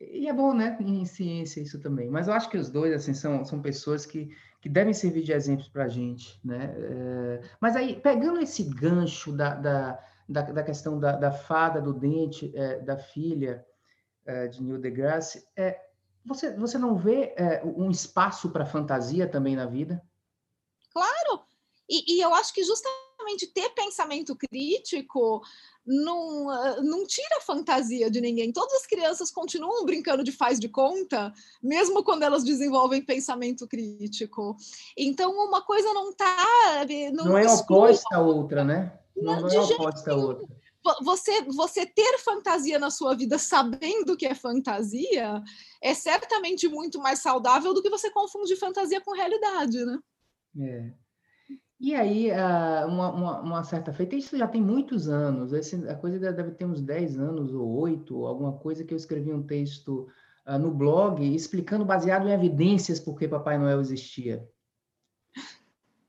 E 0.00 0.28
é 0.28 0.32
bom, 0.32 0.54
né, 0.54 0.76
em 0.80 1.04
ciência 1.04 1.60
isso 1.60 1.80
também. 1.80 2.08
Mas 2.08 2.28
eu 2.28 2.34
acho 2.34 2.48
que 2.48 2.56
os 2.56 2.70
dois, 2.70 2.92
assim, 2.92 3.14
são, 3.14 3.44
são 3.44 3.60
pessoas 3.60 4.06
que, 4.06 4.30
que 4.60 4.68
devem 4.68 4.94
servir 4.94 5.22
de 5.22 5.32
exemplos 5.32 5.68
para 5.68 5.84
a 5.84 5.88
gente, 5.88 6.38
né? 6.44 6.72
É, 6.76 7.40
mas 7.60 7.74
aí, 7.74 8.00
pegando 8.00 8.40
esse 8.40 8.62
gancho 8.62 9.32
da, 9.32 9.56
da 9.56 10.11
da, 10.28 10.42
da 10.42 10.62
questão 10.62 10.98
da, 10.98 11.12
da, 11.12 11.32
fada 11.32 11.80
do 11.80 11.92
dente 11.92 12.52
é, 12.54 12.78
da 12.80 12.96
filha 12.96 13.66
é, 14.24 14.48
de 14.48 14.62
Neil 14.62 14.78
deGrasse, 14.78 15.46
é, 15.56 15.80
você, 16.24 16.54
você 16.56 16.78
não 16.78 16.96
vê 16.96 17.34
é, 17.36 17.62
um 17.64 17.90
espaço 17.90 18.50
para 18.50 18.66
fantasia 18.66 19.26
também 19.26 19.56
na 19.56 19.66
vida? 19.66 20.02
Claro! 20.92 21.44
E, 21.88 22.16
e, 22.16 22.20
eu 22.20 22.32
acho 22.34 22.54
que 22.54 22.62
justamente 22.62 23.48
ter 23.52 23.70
pensamento 23.70 24.36
crítico 24.36 25.42
não, 25.84 26.46
não 26.82 27.04
tira 27.06 27.38
a 27.38 27.42
fantasia 27.42 28.08
de 28.08 28.20
ninguém. 28.20 28.52
Todas 28.52 28.74
as 28.74 28.86
crianças 28.86 29.30
continuam 29.30 29.84
brincando 29.84 30.22
de 30.22 30.30
faz 30.30 30.60
de 30.60 30.68
conta, 30.68 31.32
mesmo 31.60 32.04
quando 32.04 32.22
elas 32.22 32.44
desenvolvem 32.44 33.04
pensamento 33.04 33.66
crítico. 33.66 34.56
Então, 34.96 35.32
uma 35.32 35.60
coisa 35.62 35.92
não 35.92 36.10
está. 36.10 36.86
Não, 37.12 37.24
não 37.24 37.38
é 37.38 37.52
oposta 37.52 38.16
à 38.16 38.20
outra, 38.20 38.62
né? 38.64 39.01
Não, 39.16 39.40
não 39.40 39.48
é 39.48 39.60
oposta 39.60 40.12
a 40.12 40.16
outra. 40.16 40.46
Você, 41.02 41.42
você 41.42 41.86
ter 41.86 42.18
fantasia 42.18 42.78
na 42.78 42.90
sua 42.90 43.14
vida 43.14 43.38
sabendo 43.38 44.16
que 44.16 44.26
é 44.26 44.34
fantasia 44.34 45.40
é 45.80 45.94
certamente 45.94 46.66
muito 46.68 46.98
mais 46.98 47.20
saudável 47.20 47.72
do 47.72 47.80
que 47.80 47.90
você 47.90 48.10
confundir 48.10 48.56
fantasia 48.56 49.00
com 49.00 49.12
realidade, 49.12 49.84
né? 49.84 49.98
É. 50.58 50.92
E 51.82 51.96
aí, 51.96 52.30
uma, 52.86 53.10
uma, 53.10 53.40
uma, 53.40 53.64
certa 53.64 53.92
feita, 53.92 54.14
isso 54.14 54.38
já 54.38 54.46
tem 54.46 54.62
muitos 54.62 55.08
anos, 55.08 55.52
esse, 55.52 55.74
a 55.88 55.96
coisa 55.96 56.32
deve 56.32 56.52
ter 56.52 56.64
uns 56.64 56.80
10 56.80 57.18
anos 57.18 57.52
ou 57.52 57.68
8, 57.80 58.24
alguma 58.24 58.52
coisa 58.52 58.84
que 58.84 58.94
eu 58.94 58.96
escrevi 58.96 59.32
um 59.32 59.42
texto 59.42 60.06
uh, 60.46 60.56
no 60.60 60.70
blog 60.70 61.20
explicando, 61.34 61.84
baseado 61.84 62.28
em 62.28 62.32
evidências, 62.32 63.00
porque 63.00 63.26
Papai 63.26 63.58
Noel 63.58 63.80
existia. 63.80 64.48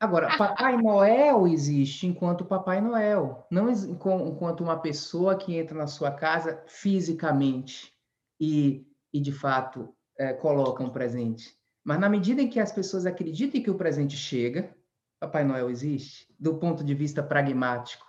Agora, 0.03 0.27
Papai 0.37 0.75
Noel 0.75 1.47
existe 1.47 2.05
enquanto 2.05 2.43
Papai 2.43 2.81
Noel, 2.81 3.47
não 3.49 3.69
enquanto 3.71 4.61
uma 4.61 4.77
pessoa 4.77 5.37
que 5.37 5.55
entra 5.55 5.77
na 5.77 5.87
sua 5.87 6.11
casa 6.11 6.61
fisicamente 6.67 7.93
e, 8.37 8.85
e 9.13 9.21
de 9.21 9.31
fato, 9.31 9.95
é, 10.19 10.33
coloca 10.33 10.83
um 10.83 10.89
presente. 10.89 11.55
Mas 11.85 11.99
na 11.99 12.09
medida 12.09 12.41
em 12.41 12.49
que 12.49 12.59
as 12.59 12.71
pessoas 12.71 13.05
acreditem 13.05 13.63
que 13.63 13.71
o 13.71 13.77
presente 13.77 14.17
chega, 14.17 14.75
Papai 15.21 15.45
Noel 15.45 15.69
existe, 15.69 16.27
do 16.37 16.55
ponto 16.55 16.83
de 16.83 16.93
vista 16.93 17.23
pragmático. 17.23 18.05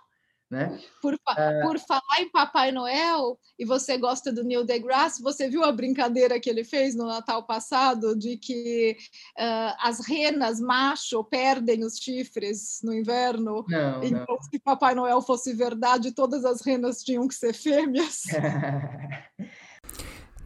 Né? 0.49 0.79
Por, 1.01 1.17
fa 1.23 1.41
é... 1.41 1.61
por 1.61 1.79
falar 1.79 2.19
em 2.19 2.29
Papai 2.29 2.71
Noel, 2.71 3.37
e 3.57 3.65
você 3.65 3.97
gosta 3.97 4.31
do 4.31 4.43
Neil 4.43 4.63
deGrasse, 4.63 5.23
você 5.23 5.49
viu 5.49 5.63
a 5.63 5.71
brincadeira 5.71 6.39
que 6.39 6.49
ele 6.49 6.63
fez 6.63 6.95
no 6.95 7.07
Natal 7.07 7.43
passado 7.43 8.15
de 8.15 8.37
que 8.37 8.95
uh, 9.39 9.75
as 9.81 10.05
renas 10.05 10.59
macho 10.59 11.23
perdem 11.23 11.83
os 11.83 11.97
chifres 11.97 12.79
no 12.83 12.93
inverno? 12.93 13.65
Não, 13.67 14.03
então, 14.03 14.25
não. 14.29 14.41
se 14.43 14.59
Papai 14.59 14.93
Noel 14.93 15.21
fosse 15.21 15.53
verdade, 15.53 16.11
todas 16.11 16.45
as 16.45 16.61
renas 16.61 17.01
tinham 17.01 17.27
que 17.27 17.33
ser 17.35 17.53
fêmeas. 17.53 18.23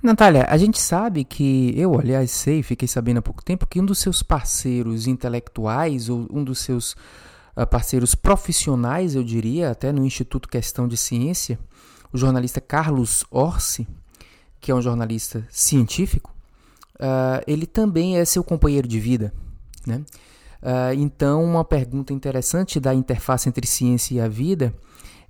Natália, 0.02 0.46
a 0.50 0.56
gente 0.56 0.80
sabe 0.80 1.26
que, 1.26 1.74
eu 1.78 2.00
aliás 2.00 2.32
sei, 2.32 2.64
fiquei 2.64 2.88
sabendo 2.88 3.18
há 3.18 3.22
pouco 3.22 3.44
tempo, 3.44 3.68
que 3.68 3.82
um 3.82 3.86
dos 3.86 4.00
seus 4.00 4.24
parceiros 4.24 5.08
intelectuais, 5.08 6.08
ou 6.08 6.26
um 6.32 6.42
dos 6.42 6.60
seus 6.60 6.94
uh, 6.94 6.98
parceiros 7.66 8.16
profissionais, 8.16 9.16
eu 9.16 9.24
diria, 9.24 9.72
até 9.72 9.92
no 9.92 10.06
Instituto 10.06 10.48
Questão 10.48 10.88
de 10.88 10.96
Ciência, 10.96 11.60
o 12.12 12.18
jornalista 12.18 12.60
Carlos 12.62 13.24
Orsi, 13.30 13.88
que 14.60 14.72
é 14.72 14.76
um 14.76 14.82
jornalista 14.82 15.46
científico, 15.50 16.34
uh, 16.96 17.44
ele 17.48 17.66
também 17.66 18.18
é 18.18 18.26
seu 18.26 18.44
companheiro 18.44 18.88
de 18.88 19.00
vida. 19.00 19.34
Né? 19.86 20.04
Uh, 20.62 20.94
então, 20.98 21.44
uma 21.44 21.64
pergunta 21.64 22.14
interessante 22.14 22.80
da 22.80 22.94
interface 22.94 23.48
entre 23.48 23.66
ciência 23.66 24.16
e 24.16 24.22
a 24.22 24.28
vida 24.28 24.74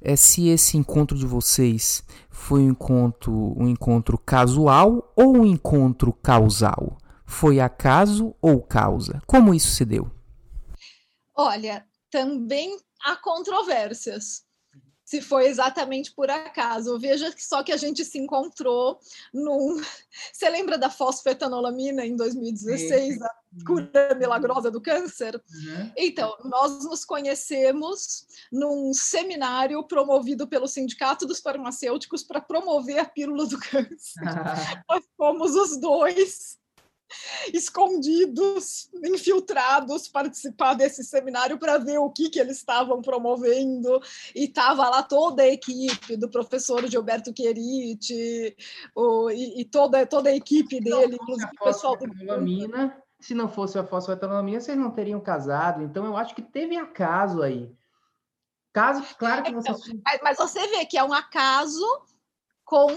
é 0.01 0.15
se 0.15 0.47
esse 0.47 0.77
encontro 0.77 1.17
de 1.17 1.25
vocês 1.25 2.03
foi 2.29 2.61
um 2.61 2.69
encontro, 2.69 3.53
um 3.57 3.67
encontro 3.67 4.17
casual 4.17 5.11
ou 5.15 5.37
um 5.37 5.45
encontro 5.45 6.13
causal? 6.13 6.97
Foi 7.25 7.59
acaso 7.59 8.33
ou 8.41 8.61
causa? 8.61 9.21
Como 9.27 9.53
isso 9.53 9.69
se 9.69 9.85
deu? 9.85 10.09
Olha, 11.35 11.85
também 12.09 12.77
há 13.03 13.15
controvérsias 13.15 14.43
se 15.09 15.21
foi 15.21 15.47
exatamente 15.47 16.13
por 16.13 16.29
acaso. 16.29 16.99
Veja 16.99 17.33
só 17.35 17.63
que 17.63 17.71
a 17.71 17.77
gente 17.77 18.05
se 18.05 18.19
encontrou 18.19 18.99
num. 19.33 19.81
Você 20.31 20.47
lembra 20.47 20.77
da 20.77 20.91
fosfetanolamina 20.91 22.05
em 22.05 22.15
2016, 22.15 23.19
a 23.19 23.31
cura 23.65 24.13
milagrosa 24.13 24.69
do 24.69 24.79
câncer? 24.79 25.33
Uhum. 25.35 25.91
Então, 25.97 26.37
nós 26.45 26.85
nos 26.85 27.03
conhecemos 27.03 28.27
num 28.51 28.93
seminário 28.93 29.83
promovido 29.87 30.47
pelo 30.47 30.67
Sindicato 30.67 31.25
dos 31.25 31.39
Farmacêuticos 31.39 32.21
para 32.21 32.39
promover 32.39 32.99
a 32.99 33.05
pílula 33.05 33.47
do 33.47 33.57
câncer. 33.57 34.21
Ah. 34.27 34.83
Nós 34.87 35.03
fomos 35.17 35.55
os 35.55 35.81
dois 35.81 36.59
escondidos, 37.53 38.89
infiltrados, 39.03 40.07
participar 40.07 40.73
desse 40.73 41.03
seminário 41.03 41.57
para 41.57 41.77
ver 41.77 41.97
o 41.97 42.09
que, 42.09 42.29
que 42.29 42.39
eles 42.39 42.57
estavam 42.57 43.01
promovendo. 43.01 44.01
E 44.35 44.45
estava 44.45 44.89
lá 44.89 45.03
toda 45.03 45.43
a 45.43 45.47
equipe 45.47 46.15
do 46.15 46.29
professor 46.29 46.85
Gilberto 46.89 47.33
Querite, 47.33 48.55
o, 48.95 49.29
e, 49.29 49.61
e, 49.61 49.65
toda, 49.65 50.05
toda 50.05 50.29
a 50.29 50.35
equipe 50.35 50.79
dele, 50.79 51.15
inclusive 51.15 51.51
o 51.59 51.63
pessoal 51.63 51.97
do. 51.97 52.07
Se 53.19 53.33
não 53.33 53.49
fosse 53.49 53.77
a 53.77 53.83
fosfetanolamina, 53.83 54.61
vocês 54.61 54.77
não 54.77 54.91
teriam 54.91 55.19
casado. 55.19 55.83
Então, 55.83 56.05
eu 56.05 56.15
acho 56.15 56.33
que 56.33 56.41
teve 56.41 56.77
acaso 56.77 57.41
aí. 57.41 57.69
Caso, 58.71 59.03
claro 59.17 59.43
que 59.43 59.53
você. 59.53 59.71
Então, 59.71 60.01
mas, 60.05 60.19
mas 60.23 60.37
você 60.37 60.65
vê 60.67 60.85
que 60.85 60.97
é 60.97 61.03
um 61.03 61.11
acaso 61.11 61.85
com 62.63 62.87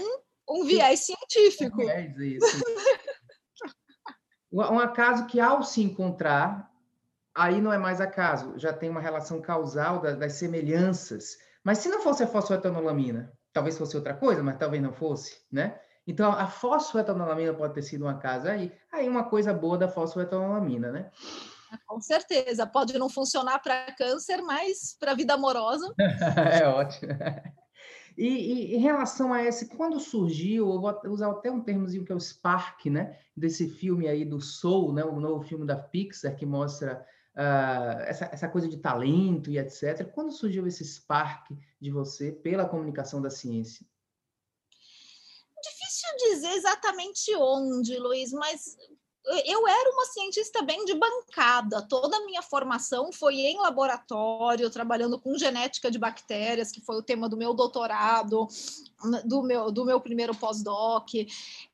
um 0.49 0.63
viés 0.63 1.01
científico. 1.01 1.81
É, 1.81 2.07
isso. 2.19 2.45
Um 4.53 4.79
acaso 4.79 5.25
que, 5.25 5.39
ao 5.39 5.63
se 5.63 5.81
encontrar, 5.81 6.71
aí 7.33 7.59
não 7.59 7.73
é 7.73 7.77
mais 7.77 7.99
acaso, 7.99 8.53
já 8.57 8.71
tem 8.71 8.89
uma 8.89 9.01
relação 9.01 9.41
causal 9.41 9.99
das, 9.99 10.15
das 10.17 10.33
semelhanças. 10.33 11.37
Mas 11.63 11.79
se 11.79 11.89
não 11.89 12.01
fosse 12.01 12.23
a 12.23 12.27
fosfoetanolamina, 12.27 13.33
talvez 13.51 13.77
fosse 13.77 13.95
outra 13.95 14.13
coisa, 14.13 14.43
mas 14.43 14.57
talvez 14.57 14.81
não 14.81 14.93
fosse, 14.93 15.41
né? 15.51 15.79
Então, 16.05 16.31
a 16.31 16.47
fosfoetanolamina 16.47 17.53
pode 17.53 17.73
ter 17.73 17.81
sido 17.81 18.05
um 18.05 18.09
acaso 18.09 18.47
aí. 18.47 18.71
Aí, 18.91 19.07
uma 19.07 19.23
coisa 19.23 19.53
boa 19.53 19.77
da 19.77 19.87
fosfoetanolamina, 19.87 20.91
né? 20.91 21.09
Com 21.87 21.99
certeza. 22.01 22.67
Pode 22.67 22.97
não 22.99 23.09
funcionar 23.09 23.59
para 23.59 23.91
câncer, 23.93 24.41
mas 24.41 24.95
para 24.99 25.11
a 25.11 25.15
vida 25.15 25.33
amorosa. 25.33 25.93
é 26.61 26.67
ótimo. 26.67 27.13
E, 28.17 28.27
e, 28.27 28.75
em 28.75 28.79
relação 28.79 29.33
a 29.33 29.43
esse, 29.43 29.67
quando 29.75 29.99
surgiu, 29.99 30.71
eu 30.71 30.79
vou 30.79 31.11
usar 31.11 31.31
até 31.31 31.51
um 31.51 31.61
termozinho 31.61 32.05
que 32.05 32.11
é 32.11 32.15
o 32.15 32.19
Spark, 32.19 32.85
né? 32.85 33.19
Desse 33.35 33.69
filme 33.69 34.07
aí 34.07 34.23
do 34.23 34.39
Soul, 34.39 34.93
né? 34.93 35.03
O 35.03 35.19
novo 35.19 35.43
filme 35.43 35.65
da 35.65 35.75
Pixar 35.75 36.35
que 36.35 36.45
mostra 36.45 37.05
uh, 37.35 38.01
essa, 38.03 38.25
essa 38.25 38.47
coisa 38.47 38.67
de 38.67 38.77
talento 38.77 39.49
e 39.49 39.57
etc. 39.57 40.09
Quando 40.13 40.31
surgiu 40.31 40.67
esse 40.67 40.85
Spark 40.85 41.51
de 41.79 41.91
você 41.91 42.31
pela 42.31 42.67
comunicação 42.67 43.21
da 43.21 43.29
ciência? 43.29 43.85
Difícil 45.63 46.09
dizer 46.17 46.51
exatamente 46.51 47.35
onde, 47.35 47.97
Luiz, 47.97 48.31
mas 48.33 48.77
eu 49.25 49.67
era 49.67 49.89
uma 49.91 50.05
cientista 50.05 50.61
bem 50.61 50.83
de 50.83 50.93
bancada. 50.93 51.81
Toda 51.81 52.17
a 52.17 52.25
minha 52.25 52.41
formação 52.41 53.11
foi 53.11 53.35
em 53.35 53.57
laboratório, 53.57 54.69
trabalhando 54.69 55.19
com 55.19 55.37
genética 55.37 55.89
de 55.89 55.97
bactérias, 55.97 56.71
que 56.71 56.81
foi 56.81 56.97
o 56.97 57.03
tema 57.03 57.29
do 57.29 57.37
meu 57.37 57.53
doutorado, 57.53 58.47
do 59.25 59.43
meu, 59.43 59.71
do 59.71 59.85
meu 59.85 60.01
primeiro 60.01 60.35
pós-doc. 60.35 61.07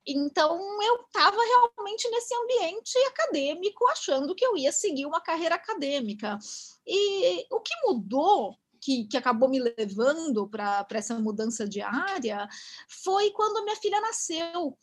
Então, 0.05 0.59
eu 0.83 0.95
estava 1.01 1.37
realmente 1.37 2.07
nesse 2.09 2.35
ambiente 2.35 2.97
acadêmico, 3.07 3.87
achando 3.87 4.35
que 4.35 4.45
eu 4.45 4.55
ia 4.55 4.71
seguir 4.71 5.07
uma 5.07 5.21
carreira 5.21 5.55
acadêmica. 5.55 6.37
E 6.85 7.47
o 7.51 7.59
que 7.61 7.73
mudou 7.83 8.55
que, 8.79 9.05
que, 9.05 9.17
acabou 9.17 9.49
me 9.49 9.59
levando 9.59 10.47
para 10.47 10.85
essa 10.91 11.17
mudança 11.19 11.67
de 11.67 11.81
área 11.81 12.47
foi 12.87 13.31
quando 13.31 13.63
minha 13.63 13.75
filha 13.75 13.99
nasceu 13.99 14.77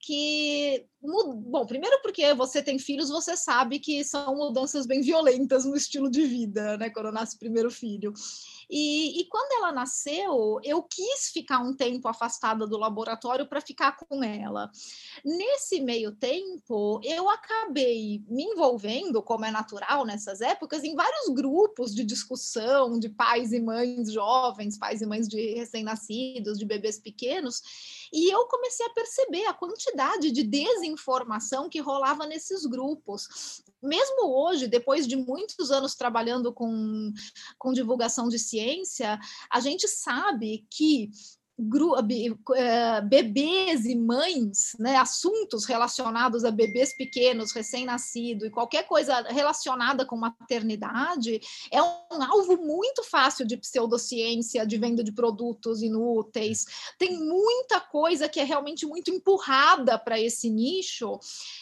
que 0.00 0.86
bom, 1.00 1.66
primeiro 1.66 2.00
porque 2.02 2.34
você 2.34 2.62
tem 2.62 2.78
filhos, 2.78 3.08
você 3.08 3.36
sabe 3.36 3.78
que 3.78 4.02
são 4.04 4.34
mudanças 4.34 4.86
bem 4.86 5.00
violentas 5.00 5.64
no 5.64 5.76
estilo 5.76 6.10
de 6.10 6.24
vida, 6.26 6.76
né? 6.76 6.90
Quando 6.90 7.12
nasce 7.12 7.36
o 7.36 7.38
primeiro 7.38 7.70
filho. 7.70 8.12
E, 8.70 9.20
e 9.20 9.24
quando 9.28 9.52
ela 9.52 9.72
nasceu, 9.72 10.60
eu 10.62 10.82
quis 10.82 11.30
ficar 11.32 11.60
um 11.60 11.74
tempo 11.74 12.06
afastada 12.06 12.66
do 12.66 12.76
laboratório 12.76 13.48
para 13.48 13.62
ficar 13.62 13.96
com 13.96 14.22
ela. 14.22 14.70
Nesse 15.24 15.80
meio 15.80 16.12
tempo, 16.12 17.00
eu 17.02 17.30
acabei 17.30 18.22
me 18.28 18.44
envolvendo, 18.44 19.22
como 19.22 19.46
é 19.46 19.50
natural 19.50 20.04
nessas 20.04 20.42
épocas, 20.42 20.84
em 20.84 20.94
vários 20.94 21.28
grupos 21.30 21.94
de 21.94 22.04
discussão 22.04 22.98
de 22.98 23.08
pais 23.08 23.52
e 23.52 23.60
mães 23.60 24.12
jovens, 24.12 24.76
pais 24.76 25.00
e 25.00 25.06
mães 25.06 25.26
de 25.26 25.54
recém-nascidos, 25.54 26.58
de 26.58 26.66
bebês 26.66 26.98
pequenos, 26.98 27.62
e 28.12 28.32
eu 28.32 28.46
comecei 28.46 28.84
a 28.86 28.90
perceber 28.90 29.46
a 29.46 29.54
quantidade 29.54 30.30
de 30.30 30.42
desinformação 30.88 31.68
que 31.68 31.80
rolava 31.80 32.26
nesses 32.26 32.64
grupos. 32.64 33.62
Mesmo 33.82 34.26
hoje, 34.26 34.66
depois 34.66 35.06
de 35.06 35.16
muitos 35.16 35.70
anos 35.70 35.94
trabalhando 35.94 36.52
com, 36.52 37.12
com 37.56 37.72
divulgação 37.72 38.28
de 38.28 38.38
ciência, 38.38 39.18
a 39.50 39.60
gente 39.60 39.86
sabe 39.86 40.66
que 40.70 41.10
bebês 43.08 43.84
e 43.84 43.96
mães, 43.96 44.76
né, 44.78 44.96
assuntos 44.96 45.64
relacionados 45.64 46.44
a 46.44 46.50
bebês 46.50 46.96
pequenos, 46.96 47.50
recém-nascido 47.50 48.46
e 48.46 48.50
qualquer 48.50 48.84
coisa 48.86 49.22
relacionada 49.22 50.04
com 50.04 50.16
maternidade 50.16 51.40
é 51.72 51.82
um 51.82 52.22
alvo 52.22 52.56
muito 52.56 53.02
fácil 53.02 53.44
de 53.44 53.56
pseudociência, 53.56 54.64
de 54.64 54.78
venda 54.78 55.02
de 55.02 55.10
produtos 55.10 55.82
inúteis. 55.82 56.64
Tem 56.96 57.18
muita 57.18 57.80
coisa 57.80 58.28
que 58.28 58.38
é 58.38 58.44
realmente 58.44 58.86
muito 58.86 59.10
empurrada 59.10 59.98
para 59.98 60.20
esse 60.20 60.48
nicho 60.48 61.18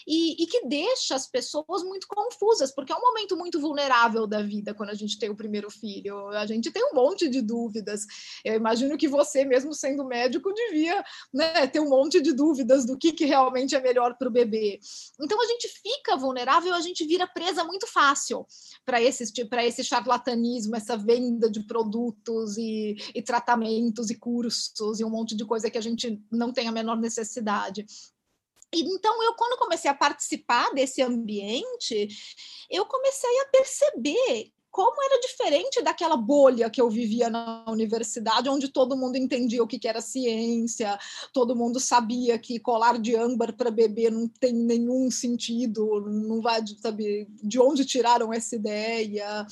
e, 0.07 0.43
e 0.43 0.47
que 0.47 0.67
deixa 0.67 1.15
as 1.15 1.27
pessoas 1.27 1.83
muito 1.83 2.07
confusas, 2.07 2.71
porque 2.71 2.93
é 2.93 2.97
um 2.97 3.01
momento 3.01 3.37
muito 3.37 3.59
vulnerável 3.59 4.27
da 4.27 4.43
vida 4.43 4.75
quando 4.75 4.91
a 4.91 4.95
gente 4.95 5.19
tem 5.19 5.31
o 5.31 5.37
primeiro 5.37 5.71
filho. 5.71 6.29
A 6.29 6.45
gente 6.47 6.71
tem 6.71 6.85
um 6.85 6.95
monte 6.95 7.29
de 7.29 7.41
dúvidas. 7.41 8.03
Eu 8.45 8.55
imagino 8.55 8.99
que 8.99 9.09
você 9.09 9.45
mesmo 9.45 9.73
sendo 9.87 10.05
médico, 10.05 10.53
devia 10.53 11.05
né, 11.33 11.67
ter 11.69 11.79
um 11.79 11.89
monte 11.89 12.21
de 12.21 12.33
dúvidas 12.33 12.85
do 12.85 12.99
que, 12.99 13.13
que 13.13 13.25
realmente 13.25 13.75
é 13.77 13.81
melhor 13.81 14.17
para 14.19 14.29
o 14.29 14.33
bebê. 14.33 14.81
Então 15.21 15.41
a 15.41 15.47
gente 15.47 15.69
fica 15.69 16.17
vulnerável, 16.17 16.75
a 16.75 16.81
gente 16.81 17.05
vira 17.05 17.27
presa 17.27 17.63
muito 17.63 17.87
fácil 17.87 18.45
para 18.85 19.01
esse, 19.01 19.23
esse 19.23 19.85
charlatanismo, 19.85 20.75
essa 20.75 20.97
venda 20.97 21.49
de 21.49 21.65
produtos 21.65 22.57
e, 22.59 22.97
e 23.15 23.23
tratamentos 23.23 24.11
e 24.11 24.19
cursos 24.19 24.99
e 24.99 25.05
um 25.05 25.11
monte 25.11 25.37
de 25.37 25.45
coisa 25.45 25.71
que 25.71 25.79
a 25.79 25.83
gente 25.83 26.21
não 26.31 26.53
tem 26.53 26.67
a 26.67 26.73
menor 26.73 26.97
necessidade. 26.97 27.87
Então, 28.73 29.23
eu, 29.23 29.35
quando 29.35 29.59
comecei 29.59 29.91
a 29.91 29.95
participar 29.95 30.75
desse 30.75 31.01
ambiente, 31.01 32.09
eu 32.69 32.85
comecei 32.85 33.41
a 33.41 33.45
perceber 33.47 34.53
como 34.77 35.03
era 35.03 35.19
diferente 35.23 35.81
daquela 35.81 36.19
bolha 36.19 36.69
que 36.69 36.83
eu 36.83 36.91
vivia 36.91 37.31
na 37.31 37.65
universidade, 37.67 38.51
onde 38.51 38.69
todo 38.69 38.95
mundo 38.95 39.17
entendia 39.17 39.63
o 39.63 39.67
que, 39.67 39.89
era 39.89 40.03
ciência, 40.03 40.99
todo 41.33 41.57
mundo 41.57 41.81
sabia 41.81 42.39
que 42.39 42.59
colar 42.61 42.99
de 42.99 43.17
âmbar 43.17 43.55
para 43.55 43.71
bebê 43.71 44.11
não 44.11 44.29
tem 44.29 44.53
nenhum 44.53 45.11
sentido, 45.11 46.03
não 46.07 46.43
vai 46.43 46.61
saber 46.79 47.27
de 47.43 47.59
onde 47.59 47.87
tiraram 47.87 48.35
essa 48.35 48.55
ideia, 48.55 49.47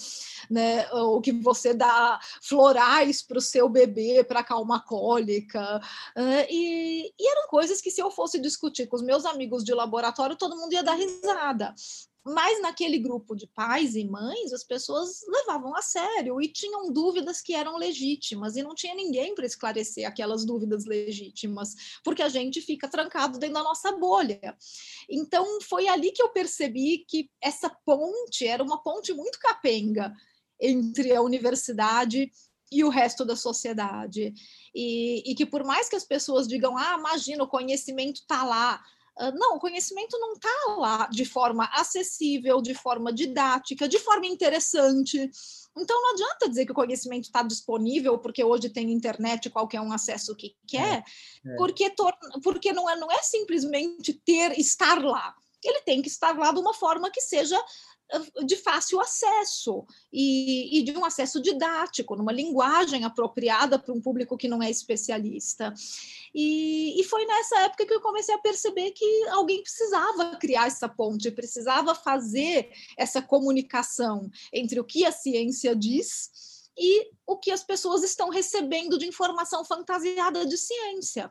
né? 0.50 0.92
O 0.92 1.22
que 1.22 1.32
você 1.32 1.72
dá 1.72 2.20
florais 2.42 3.22
para 3.22 3.38
o 3.38 3.40
seu 3.40 3.66
bebê 3.66 4.22
para 4.24 4.40
acalmar 4.40 4.84
cólica. 4.84 5.80
E, 6.50 7.14
e 7.18 7.30
eram 7.30 7.48
coisas 7.48 7.80
que, 7.80 7.90
se 7.90 8.02
eu 8.02 8.10
fosse 8.10 8.38
discutir 8.38 8.88
com 8.88 8.96
os 8.96 9.02
meus 9.02 9.24
amigos 9.24 9.64
de 9.64 9.72
laboratório, 9.72 10.37
todo 10.37 10.54
mundo 10.54 10.74
ia 10.74 10.82
dar 10.82 10.96
risada. 10.96 11.74
Mas 12.24 12.62
naquele 12.62 12.98
grupo 12.98 13.34
de 13.37 13.46
pais 13.46 13.94
e 13.94 14.04
mães, 14.04 14.52
as 14.52 14.64
pessoas 14.64 15.20
levavam 15.28 15.76
a 15.76 15.82
sério 15.82 16.40
e 16.40 16.48
tinham 16.48 16.90
dúvidas 16.90 17.42
que 17.42 17.54
eram 17.54 17.76
legítimas, 17.76 18.56
e 18.56 18.62
não 18.62 18.74
tinha 18.74 18.94
ninguém 18.94 19.34
para 19.34 19.44
esclarecer 19.44 20.08
aquelas 20.08 20.44
dúvidas 20.44 20.87
legítimas, 20.87 21.74
porque 22.02 22.22
a 22.22 22.28
gente 22.30 22.62
fica 22.62 22.88
trancado 22.88 23.38
dentro 23.38 23.54
da 23.54 23.62
nossa 23.62 23.92
bolha. 23.92 24.56
Então, 25.08 25.60
foi 25.60 25.87
ali 25.87 26.12
que 26.12 26.22
eu 26.22 26.30
percebi 26.30 27.04
que 27.06 27.28
essa 27.42 27.68
ponte 27.84 28.46
era 28.46 28.62
uma 28.62 28.82
ponte 28.82 29.12
muito 29.12 29.38
capenga 29.38 30.10
entre 30.58 31.14
a 31.14 31.20
universidade 31.20 32.30
e 32.72 32.82
o 32.82 32.88
resto 32.88 33.24
da 33.24 33.37
sociedade. 33.37 34.32
E, 34.74 35.30
e, 35.30 35.34
que 35.34 35.44
por 35.44 35.62
mais 35.62 35.88
que 35.88 35.96
as 35.96 36.04
pessoas 36.04 36.48
digam, 36.48 36.76
ah, 36.76 36.96
imagina, 36.98 37.44
o 37.44 37.48
conhecimento 37.48 38.16
está 38.16 38.42
lá, 38.42 38.82
não, 39.33 39.57
o 39.57 39.61
conhecimento 39.61 40.18
não 40.18 40.33
está 40.33 40.74
lá 40.77 41.07
de 41.07 41.24
forma 41.24 41.68
acessível, 41.72 42.61
de 42.61 42.74
forma 42.74 43.12
didática, 43.12 43.88
de 43.88 43.98
forma 43.98 44.27
interessante. 44.27 45.31
Então 45.77 46.00
não 46.00 46.12
adianta 46.12 46.48
dizer 46.48 46.66
que 46.66 46.72
o 46.72 46.74
conhecimento 46.74 47.24
está 47.24 47.42
disponível 47.42 48.18
porque 48.18 48.42
hoje 48.42 48.68
tem 48.68 48.92
internet, 48.92 49.50
qualquer 49.50 49.81
um 49.81 49.92
acessa 49.92 50.33
o 50.33 50.37
que 50.37 50.57
quer, 50.66 51.05
é, 51.46 51.53
é. 51.53 51.57
porque, 51.57 51.92
porque 52.42 52.72
não, 52.72 52.88
é, 52.88 52.96
não 52.96 53.11
é 53.11 53.22
simplesmente 53.22 54.12
ter, 54.24 54.59
estar 54.59 55.03
lá. 55.03 55.35
Ele 55.62 55.81
tem 55.81 56.03
que 56.03 56.09
estar 56.09 56.37
lá 56.37 56.53
de 56.53 56.61
uma 56.61 56.74
forma 56.74 57.11
que 57.11 57.20
seja 57.20 57.61
de 58.44 58.56
fácil 58.56 59.00
acesso 59.00 59.84
e, 60.12 60.78
e, 60.78 60.82
de 60.82 60.92
um 60.92 61.04
acesso 61.04 61.40
didático, 61.40 62.14
numa 62.14 62.32
linguagem 62.32 63.04
apropriada 63.04 63.78
para 63.78 63.92
um 63.92 64.00
público 64.00 64.36
que 64.36 64.48
não 64.48 64.62
é 64.62 64.70
especialista. 64.70 65.72
E, 66.34 67.00
e, 67.00 67.04
foi 67.04 67.24
nessa 67.24 67.60
época 67.60 67.86
que 67.86 67.94
eu 67.94 68.00
comecei 68.00 68.34
a 68.34 68.38
perceber 68.38 68.90
que 68.92 69.28
alguém 69.28 69.62
precisava 69.62 70.36
criar 70.36 70.66
essa 70.66 70.88
ponte, 70.88 71.30
precisava 71.30 71.94
fazer 71.94 72.70
essa 72.96 73.20
comunicação 73.22 74.30
entre 74.52 74.78
o 74.78 74.84
que 74.84 75.04
a 75.04 75.12
ciência 75.12 75.74
diz 75.74 76.30
e 76.76 77.10
o 77.26 77.36
que 77.36 77.50
as 77.50 77.62
pessoas 77.62 78.02
estão 78.02 78.28
recebendo 78.28 78.98
de 78.98 79.06
informação 79.06 79.64
fantasiada 79.64 80.44
de 80.44 80.58
ciência. 80.58 81.30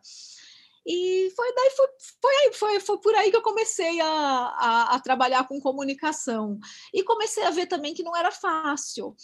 E 0.85 1.31
foi 1.35 1.53
daí 1.55 1.71
foi, 1.71 1.87
foi, 2.21 2.53
foi, 2.53 2.79
foi 2.81 2.97
por 2.99 3.15
aí 3.15 3.31
que 3.31 3.37
eu 3.37 3.41
comecei 3.41 4.01
a, 4.01 4.07
a, 4.07 4.95
a, 4.95 4.99
trabalhar 4.99 5.47
com 5.47 5.59
comunicação. 5.61 6.59
E 6.93 7.03
comecei 7.03 7.43
a 7.43 7.51
ver 7.51 7.67
também 7.67 7.93
que 7.93 8.03
não 8.03 8.15
era 8.15 8.31
fácil, 8.31 9.15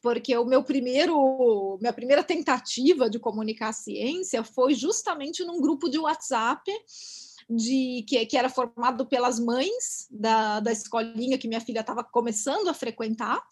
porque 0.00 0.36
o 0.36 0.44
meu 0.44 0.62
primeiro, 0.62 1.76
minha 1.80 1.92
primeira 1.92 2.22
tentativa 2.22 3.10
de 3.10 3.18
comunicar 3.18 3.70
a 3.70 3.72
ciência 3.72 4.44
foi 4.44 4.74
justamente 4.74 5.44
num 5.44 5.60
grupo 5.60 5.88
de 5.88 5.98
WhatsApp 5.98 6.70
de 7.50 8.04
que, 8.06 8.24
que 8.26 8.36
era 8.36 8.48
formado 8.48 9.06
pelas 9.06 9.40
mães 9.40 10.06
da, 10.10 10.60
da 10.60 10.70
escolinha 10.70 11.38
que 11.38 11.48
minha 11.48 11.60
filha 11.60 11.80
estava 11.80 12.04
começando 12.04 12.68
a 12.68 12.74
frequentar. 12.74 13.42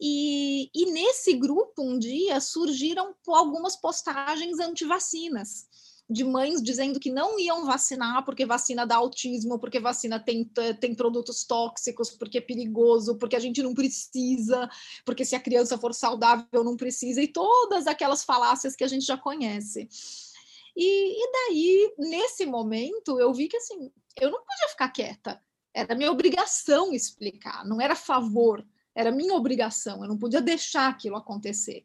E, 0.00 0.70
e 0.74 0.86
nesse 0.86 1.34
grupo, 1.34 1.82
um 1.82 1.98
dia, 1.98 2.40
surgiram 2.40 3.14
algumas 3.28 3.76
postagens 3.76 4.58
anti-vacinas 4.58 5.68
de 6.10 6.24
mães 6.24 6.60
dizendo 6.60 6.98
que 6.98 7.10
não 7.10 7.38
iam 7.38 7.64
vacinar 7.64 8.24
porque 8.24 8.44
vacina 8.44 8.84
dá 8.84 8.96
autismo, 8.96 9.60
porque 9.60 9.78
vacina 9.78 10.18
tem, 10.18 10.50
tem 10.80 10.92
produtos 10.92 11.44
tóxicos, 11.44 12.10
porque 12.10 12.38
é 12.38 12.40
perigoso, 12.40 13.16
porque 13.16 13.36
a 13.36 13.40
gente 13.40 13.62
não 13.62 13.72
precisa, 13.72 14.68
porque 15.04 15.24
se 15.24 15.36
a 15.36 15.40
criança 15.40 15.78
for 15.78 15.94
saudável 15.94 16.64
não 16.64 16.76
precisa, 16.76 17.22
e 17.22 17.28
todas 17.28 17.86
aquelas 17.86 18.24
falácias 18.24 18.74
que 18.74 18.82
a 18.82 18.88
gente 18.88 19.06
já 19.06 19.16
conhece. 19.16 19.88
E, 20.76 21.24
e 21.24 21.32
daí, 21.32 21.94
nesse 21.98 22.44
momento, 22.44 23.20
eu 23.20 23.32
vi 23.32 23.46
que 23.46 23.56
assim, 23.56 23.92
eu 24.20 24.30
não 24.30 24.38
podia 24.44 24.68
ficar 24.68 24.88
quieta. 24.88 25.40
Era 25.72 25.94
minha 25.94 26.10
obrigação 26.10 26.92
explicar, 26.92 27.64
não 27.64 27.80
era 27.80 27.94
favor, 27.94 28.66
era 28.92 29.12
minha 29.12 29.34
obrigação, 29.34 30.02
eu 30.02 30.08
não 30.08 30.18
podia 30.18 30.40
deixar 30.40 30.88
aquilo 30.88 31.16
acontecer. 31.16 31.84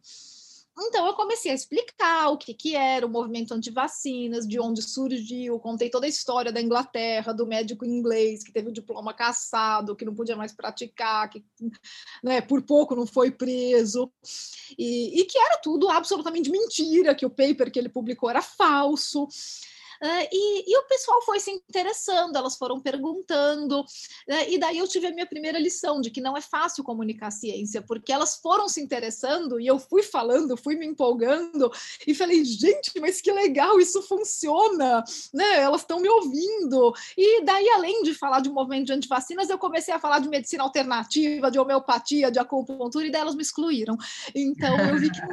Então, 0.78 1.08
eu 1.08 1.14
comecei 1.14 1.52
a 1.52 1.56
explicar 1.56 2.30
o 2.30 2.38
que, 2.38 2.54
que 2.54 2.76
era 2.76 3.06
o 3.06 3.10
movimento 3.10 3.54
anti-vacinas, 3.54 4.46
de 4.46 4.60
onde 4.60 4.82
surgiu, 4.82 5.58
contei 5.58 5.90
toda 5.90 6.06
a 6.06 6.10
história 6.10 6.52
da 6.52 6.62
Inglaterra, 6.62 7.34
do 7.34 7.48
médico 7.48 7.86
inglês 7.86 8.44
que 8.44 8.52
teve 8.52 8.70
o 8.70 8.74
diploma 8.74 9.14
cassado, 9.14 9.96
que 9.96 10.04
não 10.04 10.14
podia 10.14 10.36
mais 10.36 10.52
praticar, 10.52 11.30
que 11.30 11.46
né, 12.22 12.42
por 12.42 12.62
pouco 12.62 12.94
não 12.94 13.08
foi 13.08 13.32
preso, 13.32 14.12
e, 14.78 15.22
e 15.22 15.26
que 15.26 15.38
era 15.38 15.58
tudo 15.60 15.90
absolutamente 15.90 16.52
mentira, 16.52 17.16
que 17.16 17.26
o 17.26 17.30
paper 17.30 17.72
que 17.72 17.80
ele 17.80 17.90
publicou 17.90 18.30
era 18.30 18.42
falso. 18.42 19.28
Uh, 20.02 20.28
e, 20.32 20.72
e, 20.72 20.78
o 20.78 20.84
pessoal 20.88 21.22
foi 21.22 21.40
se 21.40 21.52
interessando, 21.52 22.36
elas 22.36 22.58
foram 22.58 22.80
perguntando, 22.80 23.82
uh, 23.82 24.50
e 24.50 24.58
daí 24.58 24.78
eu 24.78 24.88
tive 24.88 25.08
a 25.08 25.12
minha 25.12 25.26
primeira 25.26 25.60
lição 25.60 26.02
de 26.02 26.10
que 26.10 26.22
não 26.22 26.36
é 26.36 26.42
fácil 26.42 26.84
comunicar 26.84 27.32
ciência, 27.32 27.82
porque 27.82 28.12
elas 28.12 28.36
foram 28.36 28.68
se 28.68 28.82
interessando 28.82 29.60
e 29.60 29.68
eu 29.68 29.80
fui 29.80 30.04
falando, 30.04 30.58
fui 30.58 30.76
me 30.76 30.86
empolgando 30.86 31.72
e 32.06 32.14
falei, 32.14 32.44
gente, 32.44 33.00
mas 33.00 33.22
que 33.22 33.32
legal, 33.32 33.80
isso 33.80 34.02
funciona, 34.02 35.04
né? 35.34 35.62
Elas 35.62 35.82
estão 35.82 36.00
me 36.00 36.10
ouvindo. 36.10 36.94
E 37.18 37.44
daí, 37.44 37.70
além 37.70 38.04
de 38.04 38.14
falar 38.14 38.42
de 38.42 38.50
um 38.50 38.54
movimento 38.54 38.88
de 38.88 38.94
antivacinas, 38.94 39.50
eu 39.50 39.58
comecei 39.58 39.94
a 39.94 40.00
falar 40.00 40.20
de 40.20 40.30
medicina 40.30 40.64
alternativa, 40.64 41.52
de 41.52 41.60
homeopatia, 41.60 42.32
de 42.32 42.40
acupuntura, 42.40 43.06
e 43.06 43.12
daí 43.12 43.22
elas 43.22 43.36
me 43.36 43.42
excluíram. 43.42 43.98
Então 44.34 44.78
eu 44.80 44.98
vi 44.98 45.10
que 45.10 45.22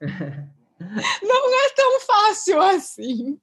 não 0.00 0.06
é, 0.06 0.48
não 1.22 1.66
é 1.66 1.70
tão 1.70 2.00
fácil 2.00 2.60
assim. 2.60 3.38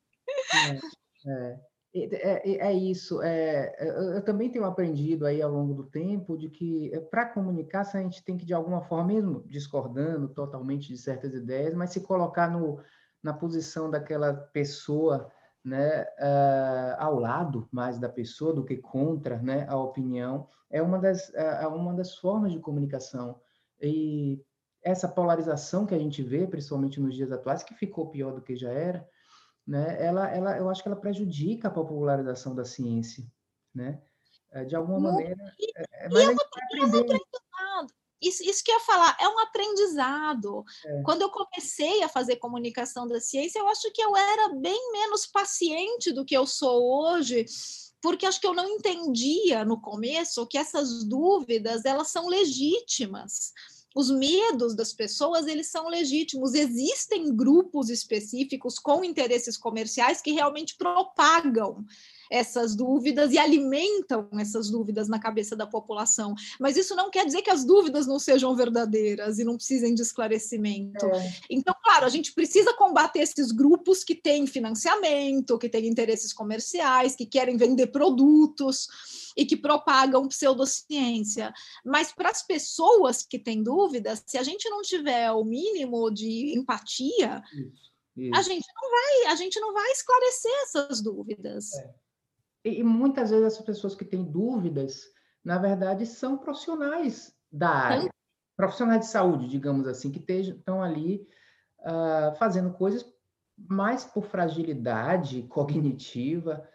É, 1.25 1.59
é, 1.95 2.51
é, 2.51 2.67
é 2.67 2.73
isso. 2.73 3.21
É, 3.21 3.75
eu, 3.79 4.13
eu, 4.13 4.21
também 4.23 4.51
tenho 4.51 4.65
aprendido 4.65 5.25
aí 5.25 5.41
ao 5.41 5.51
longo 5.51 5.73
do 5.73 5.83
tempo 5.83 6.37
de 6.37 6.49
que 6.49 6.93
é, 6.93 6.99
para 6.99 7.25
comunicar 7.25 7.81
a 7.81 8.01
gente 8.01 8.23
tem 8.23 8.37
que 8.37 8.45
de 8.45 8.53
alguma 8.53 8.81
forma, 8.81 9.07
mesmo 9.07 9.43
discordando 9.47 10.29
totalmente 10.29 10.87
de 10.87 10.97
certas 10.97 11.33
ideias, 11.33 11.73
mas 11.73 11.91
se 11.91 12.01
colocar 12.01 12.49
no, 12.49 12.79
na 13.23 13.33
posição 13.33 13.89
daquela 13.89 14.33
pessoa, 14.33 15.31
né, 15.63 16.03
uh, 16.03 16.95
ao 16.97 17.19
lado 17.19 17.67
mais 17.71 17.97
da 17.97 18.07
pessoa 18.07 18.53
do 18.53 18.63
que 18.63 18.77
contra, 18.77 19.37
né, 19.41 19.65
a 19.67 19.77
opinião, 19.77 20.47
é 20.69 20.81
uma 20.81 20.99
das 20.99 21.33
é 21.33 21.67
uma 21.67 21.93
das 21.93 22.15
formas 22.15 22.51
de 22.51 22.59
comunicação 22.59 23.39
e 23.81 24.41
essa 24.83 25.07
polarização 25.07 25.85
que 25.85 25.93
a 25.93 25.99
gente 25.99 26.23
vê, 26.23 26.47
principalmente 26.47 26.99
nos 26.99 27.13
dias 27.13 27.31
atuais, 27.31 27.63
que 27.63 27.73
ficou 27.73 28.09
pior 28.09 28.33
do 28.33 28.41
que 28.41 28.55
já 28.55 28.71
era, 28.71 29.07
né, 29.67 29.97
ela, 29.99 30.29
ela, 30.29 30.57
eu 30.57 30.69
acho 30.69 30.81
que 30.81 30.87
ela 30.87 30.99
prejudica 30.99 31.67
a 31.67 31.71
popularização 31.71 32.55
da 32.55 32.63
ciência, 32.63 33.25
né? 33.75 34.01
Eh, 34.51 34.63
de 34.63 34.75
alguma 34.75 34.99
Muito, 34.99 35.13
maneira. 35.13 35.55
E, 35.59 35.71
é, 35.75 36.05
é, 36.05 36.09
mas 36.09 36.29
é, 36.29 36.31
é. 36.31 37.17
Isso, 38.19 38.43
isso 38.43 38.63
que 38.63 38.71
eu 38.71 38.75
ia 38.75 38.81
falar, 38.81 39.15
é 39.19 39.27
um 39.27 39.39
aprendizado. 39.39 40.63
É. 40.85 41.03
Quando 41.03 41.21
eu 41.21 41.29
comecei 41.29 42.01
a 42.01 42.09
fazer 42.09 42.37
comunicação 42.37 43.07
da 43.07 43.19
ciência, 43.19 43.59
eu 43.59 43.67
acho 43.67 43.91
que 43.91 44.01
eu 44.01 44.15
era 44.15 44.55
bem 44.55 44.91
menos 44.91 45.27
paciente 45.27 46.11
do 46.11 46.25
que 46.25 46.35
eu 46.35 46.47
sou 46.47 46.83
hoje, 46.83 47.45
porque 48.01 48.25
acho 48.25 48.41
que 48.41 48.47
eu 48.47 48.55
não 48.55 48.67
entendia 48.69 49.63
no 49.63 49.79
começo 49.79 50.47
que 50.47 50.57
essas 50.57 51.03
dúvidas 51.03 51.85
elas 51.85 52.07
são 52.07 52.27
legítimas 52.27 53.51
os 53.97 54.11
medos 54.11 54.75
das 54.75 54.93
pessoas 54.93 55.47
eles 55.47 55.71
são 55.71 55.89
legítimos. 55.89 56.53
Existem 56.53 57.35
grupos 57.35 57.89
específicos 57.89 58.77
com 58.77 59.03
interesses 59.03 59.57
comerciais 59.57 60.21
que 60.21 60.33
realmente 60.33 60.75
propagam 60.77 61.83
essas 62.29 62.75
dúvidas 62.75 63.31
e 63.31 63.37
alimentam 63.37 64.27
essas 64.39 64.69
dúvidas 64.69 65.07
na 65.07 65.19
cabeça 65.19 65.55
da 65.55 65.67
população. 65.67 66.35
Mas 66.59 66.77
isso 66.77 66.95
não 66.95 67.09
quer 67.09 67.25
dizer 67.25 67.41
que 67.41 67.49
as 67.49 67.63
dúvidas 67.63 68.07
não 68.07 68.19
sejam 68.19 68.55
verdadeiras 68.55 69.39
e 69.39 69.43
não 69.43 69.55
precisem 69.55 69.93
de 69.93 70.01
esclarecimento. 70.01 71.05
É. 71.05 71.33
Então, 71.49 71.75
claro, 71.83 72.05
a 72.05 72.09
gente 72.09 72.33
precisa 72.33 72.73
combater 72.73 73.19
esses 73.19 73.51
grupos 73.51 74.03
que 74.03 74.15
têm 74.15 74.47
financiamento, 74.47 75.57
que 75.57 75.69
têm 75.69 75.87
interesses 75.87 76.33
comerciais, 76.33 77.15
que 77.15 77.25
querem 77.25 77.57
vender 77.57 77.87
produtos 77.87 78.87
e 79.35 79.45
que 79.45 79.55
propagam 79.55 80.27
pseudociência. 80.27 81.53
Mas 81.85 82.11
para 82.11 82.29
as 82.29 82.41
pessoas 82.41 83.23
que 83.23 83.37
têm 83.37 83.61
dúvidas, 83.61 84.23
se 84.25 84.37
a 84.37 84.43
gente 84.43 84.69
não 84.69 84.81
tiver 84.81 85.31
o 85.31 85.43
mínimo 85.43 86.09
de 86.09 86.57
empatia, 86.57 87.43
isso, 87.53 87.71
isso. 88.17 88.35
a 88.35 88.41
gente 88.41 88.67
não 88.75 88.91
vai, 88.91 89.31
a 89.31 89.35
gente 89.35 89.59
não 89.59 89.73
vai 89.73 89.91
esclarecer 89.91 90.51
essas 90.63 91.01
dúvidas. 91.01 91.73
É. 91.73 92.06
E, 92.63 92.79
e 92.79 92.83
muitas 92.83 93.29
vezes 93.29 93.45
essas 93.45 93.65
pessoas 93.65 93.95
que 93.95 94.05
têm 94.05 94.23
dúvidas, 94.23 95.03
na 95.43 95.57
verdade, 95.57 96.05
são 96.05 96.37
profissionais 96.37 97.33
da 97.51 97.69
área. 97.69 98.09
profissionais 98.55 99.01
de 99.01 99.07
saúde, 99.07 99.47
digamos 99.47 99.87
assim, 99.87 100.11
que 100.11 100.23
estão 100.31 100.81
ali 100.81 101.27
uh, 101.79 102.35
fazendo 102.37 102.71
coisas 102.73 103.05
mais 103.57 104.03
por 104.03 104.25
fragilidade 104.25 105.43
cognitiva 105.49 106.67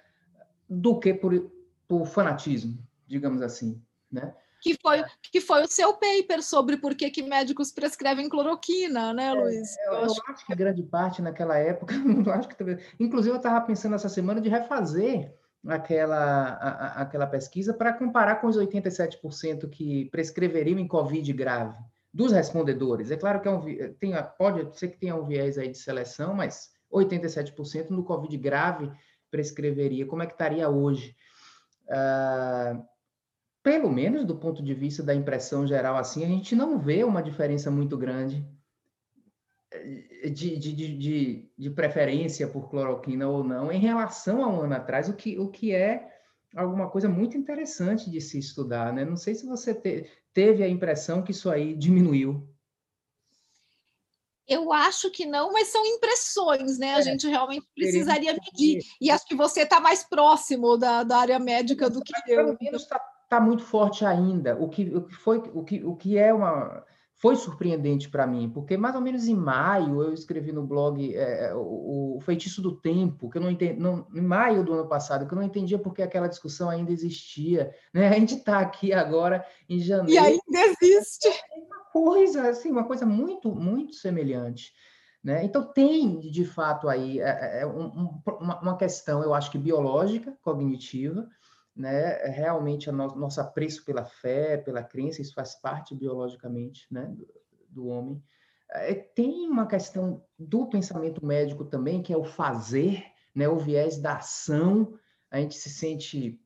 do 0.69 0.99
que 0.99 1.13
por, 1.13 1.51
por 1.87 2.07
fanatismo, 2.07 2.79
digamos 3.07 3.43
assim, 3.43 3.81
né? 4.11 4.35
Que 4.63 4.79
foi, 4.81 5.03
que 5.21 5.41
foi 5.41 5.65
o 5.65 5.69
seu 5.69 5.93
paper 5.95 6.41
sobre 6.41 6.77
por 6.77 6.95
que, 6.95 7.11
que 7.11 7.21
médicos 7.21 7.73
prescrevem 7.73 8.29
cloroquina, 8.29 9.13
né, 9.13 9.27
é, 9.27 9.33
Luiz? 9.33 9.77
É, 9.77 9.89
eu, 9.89 9.93
eu, 9.93 10.05
acho... 10.05 10.23
acho 10.29 10.47
que 10.47 10.55
grande 10.55 10.85
parte 10.85 11.21
naquela 11.21 11.59
época, 11.59 11.93
acho 12.33 12.49
que 12.49 12.79
inclusive 13.01 13.35
eu 13.35 13.39
estava 13.39 13.61
pensando 13.67 13.97
essa 13.97 14.09
semana 14.09 14.41
de 14.41 14.49
refazer 14.49 15.35
aquela, 15.67 16.55
a, 16.55 17.03
aquela 17.03 17.27
pesquisa 17.27 17.73
para 17.73 17.93
comparar 17.93 18.37
com 18.37 18.47
os 18.47 18.57
87% 18.57 19.69
que 19.71 20.07
prescreveriam 20.07 20.79
em 20.79 20.89
Covid 20.89 21.33
grave 21.33 21.77
dos 22.13 22.33
respondedores. 22.33 23.11
É 23.11 23.17
claro 23.17 23.41
que 23.41 23.49
é 23.49 23.51
um, 23.51 23.63
tem, 23.95 24.13
pode 24.37 24.79
ser 24.79 24.89
que 24.89 24.99
tenha 24.99 25.17
um 25.17 25.27
viés 25.27 25.57
aí 25.57 25.69
de 25.69 25.79
seleção, 25.79 26.35
mas 26.35 26.71
87% 26.93 27.91
no 27.91 28.05
Covid 28.05 28.37
grave 28.37 28.91
prescreveria. 29.31 30.07
Como 30.07 30.23
é 30.23 30.27
que 30.27 30.33
estaria 30.33 30.69
hoje? 30.69 31.17
Uh, 31.89 32.85
pelo 33.63 33.91
menos 33.91 34.27
do 34.27 34.37
ponto 34.37 34.63
de 34.63 34.75
vista 34.75 35.03
da 35.03 35.15
impressão 35.15 35.67
geral, 35.67 35.97
assim, 35.97 36.25
a 36.25 36.29
gente 36.29 36.55
não 36.55 36.79
vê 36.79 37.05
uma 37.05 37.23
diferença 37.23 37.71
muito 37.71 37.97
grande 37.97 38.45
de, 40.31 40.57
de, 40.59 40.73
de, 40.73 41.51
de, 41.57 41.71
preferência 41.71 42.47
por 42.47 42.69
cloroquina 42.69 43.29
ou 43.29 43.43
não 43.43 43.73
em 43.73 43.79
relação 43.79 44.45
a 44.45 44.49
um 44.49 44.61
ano 44.63 44.75
atrás, 44.75 45.09
o 45.09 45.15
que, 45.15 45.39
o 45.39 45.49
que 45.49 45.75
é 45.75 46.09
alguma 46.55 46.91
coisa 46.91 47.09
muito 47.09 47.37
interessante 47.37 48.11
de 48.11 48.21
se 48.21 48.39
estudar, 48.39 48.93
né? 48.93 49.05
Não 49.05 49.17
sei 49.17 49.35
se 49.35 49.47
você 49.47 49.75
te, 49.75 50.09
teve 50.33 50.63
a 50.63 50.69
impressão 50.69 51.23
que 51.23 51.33
isso 51.33 51.51
aí 51.51 51.75
diminuiu. 51.75 52.47
Eu 54.47 54.73
acho 54.73 55.11
que 55.11 55.25
não, 55.25 55.53
mas 55.53 55.69
são 55.69 55.85
impressões, 55.87 56.79
né? 56.79 56.89
É, 56.89 56.95
a 56.95 57.01
gente 57.01 57.27
realmente 57.27 57.67
precisaria 57.75 58.35
medir. 58.35 58.83
E 59.01 59.11
acho 59.11 59.27
que 59.27 59.35
você 59.35 59.63
está 59.63 59.81
mais 59.81 60.05
próximo 60.05 60.77
da, 60.77 61.05
da 61.05 61.19
área 61.19 61.39
médica 61.39 61.89
do 61.89 62.03
que 62.03 62.13
eu. 62.27 62.37
Pelo 62.37 62.59
menos 62.61 62.83
está 62.83 62.99
tá 63.29 63.41
muito 63.41 63.65
forte 63.65 64.05
ainda. 64.05 64.57
O 64.57 64.69
que, 64.69 64.95
o 64.95 65.03
que 65.07 65.15
foi, 65.15 65.39
o 65.55 65.65
que, 65.65 65.83
o 65.85 65.97
que 65.97 66.19
é 66.19 66.35
uma 66.35 66.85
foi 67.23 67.37
surpreendente 67.37 68.09
para 68.09 68.27
mim, 68.27 68.51
porque 68.51 68.77
mais 68.77 68.97
ou 68.97 69.01
menos 69.01 69.29
em 69.29 69.37
maio 69.37 70.03
eu 70.03 70.13
escrevi 70.13 70.51
no 70.51 70.67
blog 70.67 71.15
é, 71.15 71.51
é 71.51 71.55
o, 71.55 72.17
o, 72.17 72.21
Feitiço 72.21 72.61
do 72.61 72.75
Tempo, 72.75 73.31
que 73.31 73.39
eu 73.39 73.43
não 73.43 73.49
entendi, 73.49 73.79
não, 73.79 74.05
em 74.13 74.21
maio 74.21 74.65
do 74.65 74.75
ano 74.75 74.89
passado, 74.89 75.25
que 75.25 75.33
eu 75.33 75.37
não 75.37 75.45
entendia 75.45 75.79
porque 75.79 76.03
aquela 76.03 76.27
discussão 76.27 76.69
ainda 76.69 76.91
existia. 76.91 77.73
Né? 77.95 78.09
A 78.09 78.15
gente 78.15 78.35
está 78.35 78.59
aqui 78.59 78.93
agora 78.93 79.47
em 79.69 79.79
janeiro. 79.79 80.11
E 80.11 80.19
ainda 80.19 80.77
existe. 80.83 81.29
É 81.29 81.59
uma 81.65 81.85
coisa, 81.93 82.49
assim, 82.49 82.73
uma 82.73 82.85
coisa 82.85 83.07
muito, 83.07 83.55
muito 83.55 83.95
semelhante. 83.95 84.73
Né? 85.23 85.45
Então, 85.45 85.63
tem, 85.63 86.19
de 86.19 86.45
fato, 86.45 86.89
aí 86.89 87.21
é, 87.21 87.61
é 87.61 87.67
um, 87.67 88.21
uma, 88.41 88.61
uma 88.61 88.77
questão, 88.77 89.23
eu 89.23 89.33
acho 89.33 89.49
que 89.49 89.59
biológica, 89.59 90.37
cognitiva, 90.43 91.29
né, 91.75 92.17
realmente 92.27 92.91
o 92.91 92.93
no, 92.93 93.15
nosso 93.17 93.41
apreço 93.41 93.85
pela 93.85 94.05
fé, 94.05 94.57
pela 94.59 94.83
crença, 94.83 95.23
isso 95.23 95.35
faz 95.35 95.55
parte 95.55 95.95
biologicamente 95.95 96.87
né, 96.91 97.07
do, 97.07 97.27
do 97.69 97.87
homem. 97.87 98.23
É, 98.71 98.95
tem 98.95 99.49
uma 99.49 99.67
questão 99.67 100.25
do 100.39 100.67
pensamento 100.67 101.25
médico 101.25 101.65
também, 101.65 102.03
que 102.03 102.13
é 102.13 102.17
o 102.17 102.25
fazer, 102.25 103.05
né, 103.35 103.49
o 103.49 103.59
viés 103.59 103.99
da 103.99 104.17
ação. 104.17 104.95
A 105.31 105.39
gente 105.39 105.57
se 105.57 105.71
sente 105.71 106.41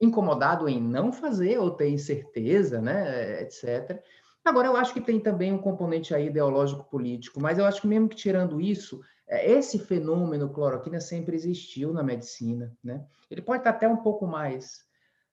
incomodado 0.00 0.68
em 0.68 0.80
não 0.80 1.12
fazer 1.12 1.58
ou 1.58 1.70
ter 1.70 1.88
incerteza, 1.88 2.80
né, 2.80 3.42
etc. 3.42 4.02
Agora, 4.44 4.68
eu 4.68 4.76
acho 4.76 4.92
que 4.92 5.00
tem 5.00 5.18
também 5.18 5.52
um 5.52 5.58
componente 5.58 6.14
aí 6.14 6.26
ideológico 6.26 6.84
político, 6.84 7.40
mas 7.40 7.58
eu 7.58 7.64
acho 7.64 7.80
que 7.80 7.86
mesmo 7.86 8.08
que 8.08 8.16
tirando 8.16 8.60
isso, 8.60 9.00
é, 9.00 9.13
esse 9.28 9.78
fenômeno 9.78 10.50
cloroquina 10.50 11.00
sempre 11.00 11.34
existiu 11.34 11.92
na 11.92 12.02
medicina, 12.02 12.76
né? 12.82 13.04
Ele 13.30 13.42
pode 13.42 13.60
estar 13.60 13.70
até 13.70 13.88
um 13.88 13.96
pouco 13.96 14.26
mais 14.26 14.80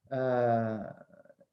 uh, 0.08 0.94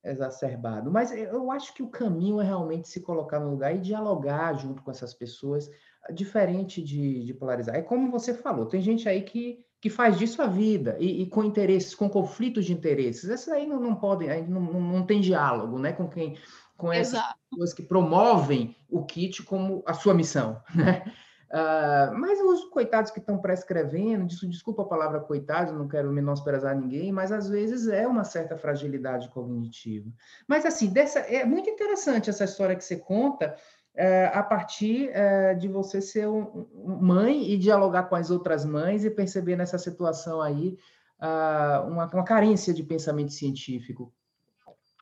exacerbado, 0.05 0.91
mas 0.91 1.13
eu 1.13 1.51
acho 1.51 1.75
que 1.75 1.83
o 1.83 1.89
caminho 1.89 2.41
é 2.41 2.45
realmente 2.45 2.89
se 2.89 3.01
colocar 3.01 3.41
no 3.41 3.51
lugar 3.51 3.75
e 3.75 3.81
dialogar 3.81 4.55
junto 4.55 4.83
com 4.83 4.91
essas 4.91 5.13
pessoas, 5.13 5.69
diferente 6.15 6.83
de, 6.83 7.25
de 7.25 7.35
polarizar. 7.35 7.75
É 7.75 7.83
como 7.83 8.11
você 8.11 8.33
falou, 8.33 8.67
tem 8.67 8.81
gente 8.81 9.09
aí 9.09 9.23
que, 9.23 9.59
que 9.81 9.91
faz 9.91 10.17
disso 10.17 10.41
a 10.41 10.47
vida 10.47 10.97
e, 11.01 11.23
e 11.23 11.27
com 11.27 11.43
interesses, 11.43 11.95
com 11.95 12.09
conflitos 12.09 12.65
de 12.65 12.73
interesses. 12.73 13.29
Essas 13.29 13.53
aí 13.53 13.67
não, 13.67 13.81
não 13.81 13.97
podem, 13.97 14.31
aí 14.31 14.47
não, 14.47 14.61
não, 14.61 14.81
não 14.81 15.07
tem 15.07 15.21
diálogo, 15.21 15.79
né? 15.79 15.93
Com 15.93 16.09
quem 16.09 16.37
com 16.77 16.93
essas 16.93 17.15
Exato. 17.15 17.35
pessoas 17.51 17.75
que 17.75 17.83
promovem 17.83 18.77
o 18.89 19.05
kit 19.05 19.43
como 19.43 19.83
a 19.85 19.93
sua 19.93 20.15
missão, 20.15 20.63
né? 20.73 21.03
Uh, 21.51 22.15
mas 22.19 22.39
os 22.41 22.65
coitados 22.67 23.11
que 23.11 23.19
estão 23.19 23.39
prescrevendo, 23.39 24.27
desculpa 24.27 24.83
a 24.83 24.87
palavra 24.87 25.21
coitado, 25.21 25.73
não 25.73 25.89
quero 25.89 26.13
menosprezar 26.13 26.79
ninguém, 26.79 27.11
mas 27.11 27.33
às 27.33 27.49
vezes 27.49 27.89
é 27.89 28.07
uma 28.07 28.23
certa 28.23 28.57
fragilidade 28.57 29.29
cognitiva. 29.31 30.11
Mas 30.47 30.67
assim, 30.67 30.89
dessa, 30.91 31.21
é 31.21 31.45
muito 31.45 31.71
interessante 31.71 32.29
essa 32.29 32.45
história 32.45 32.77
que 32.77 32.85
você 32.85 32.97
conta, 32.97 33.57
uh, 33.95 34.39
a 34.39 34.43
partir 34.43 35.11
uh, 35.11 35.59
de 35.59 35.69
você 35.69 36.03
ser 36.03 36.29
um, 36.29 36.67
um 36.75 36.99
mãe 37.01 37.51
e 37.51 37.57
dialogar 37.57 38.05
com 38.05 38.17
as 38.17 38.31
outras 38.31 38.65
mães 38.65 39.05
e 39.05 39.11
perceber 39.11 39.57
nessa 39.57 39.79
situação 39.79 40.43
aí 40.43 40.77
ah, 41.21 41.85
uma, 41.87 42.07
uma 42.07 42.25
carência 42.25 42.73
de 42.73 42.83
pensamento 42.83 43.33
científico. 43.33 44.13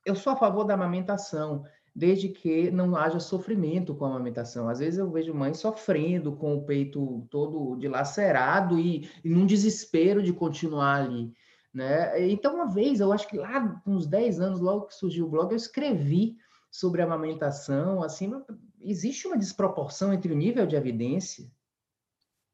Eu 0.04 0.14
sou 0.14 0.32
a 0.32 0.36
favor 0.36 0.64
da 0.64 0.74
amamentação, 0.74 1.64
desde 1.96 2.28
que 2.28 2.70
não 2.70 2.94
haja 2.94 3.18
sofrimento 3.18 3.94
com 3.94 4.04
a 4.04 4.08
amamentação. 4.08 4.68
Às 4.68 4.80
vezes 4.80 4.98
eu 4.98 5.10
vejo 5.10 5.32
mães 5.32 5.56
sofrendo 5.56 6.36
com 6.36 6.54
o 6.54 6.62
peito 6.62 7.26
todo 7.30 7.74
dilacerado 7.76 8.78
e, 8.78 9.08
e 9.24 9.30
num 9.30 9.46
desespero 9.46 10.22
de 10.22 10.30
continuar 10.30 11.04
ali. 11.04 11.32
Né? 11.72 12.28
Então, 12.28 12.56
uma 12.56 12.70
vez, 12.70 13.00
eu 13.00 13.10
acho 13.14 13.26
que 13.26 13.38
lá 13.38 13.82
uns 13.86 14.06
10 14.06 14.40
anos, 14.40 14.60
logo 14.60 14.88
que 14.88 14.94
surgiu 14.94 15.24
o 15.24 15.30
blog, 15.30 15.50
eu 15.50 15.56
escrevi 15.56 16.36
sobre 16.70 17.00
a 17.00 17.06
amamentação. 17.06 18.02
Assim, 18.02 18.30
existe 18.78 19.26
uma 19.26 19.38
desproporção 19.38 20.12
entre 20.12 20.30
o 20.30 20.36
nível 20.36 20.66
de 20.66 20.76
evidência 20.76 21.50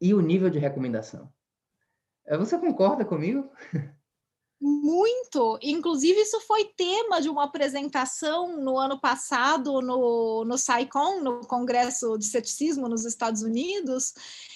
e 0.01 0.15
o 0.15 0.21
nível 0.21 0.51
de 0.51 0.61
recomendação. 0.61 1.29
Você 2.39 2.57
concorda 2.59 3.05
comigo? 3.05 3.51
Muito, 4.64 5.59
inclusive 5.61 6.20
isso 6.20 6.40
foi 6.42 6.66
tema 6.77 7.20
de 7.20 7.29
uma 7.29 7.42
apresentação 7.42 8.62
no 8.62 8.79
ano 8.79 9.01
passado 9.01 9.83
no, 9.83 10.44
no 10.44 10.57
SciCon, 10.57 11.20
no 11.20 11.40
Congresso 11.40 12.16
de 12.16 12.27
Ceticismo 12.27 12.88
nos 12.88 13.05
Estados 13.05 13.42
Unidos, 13.42 14.14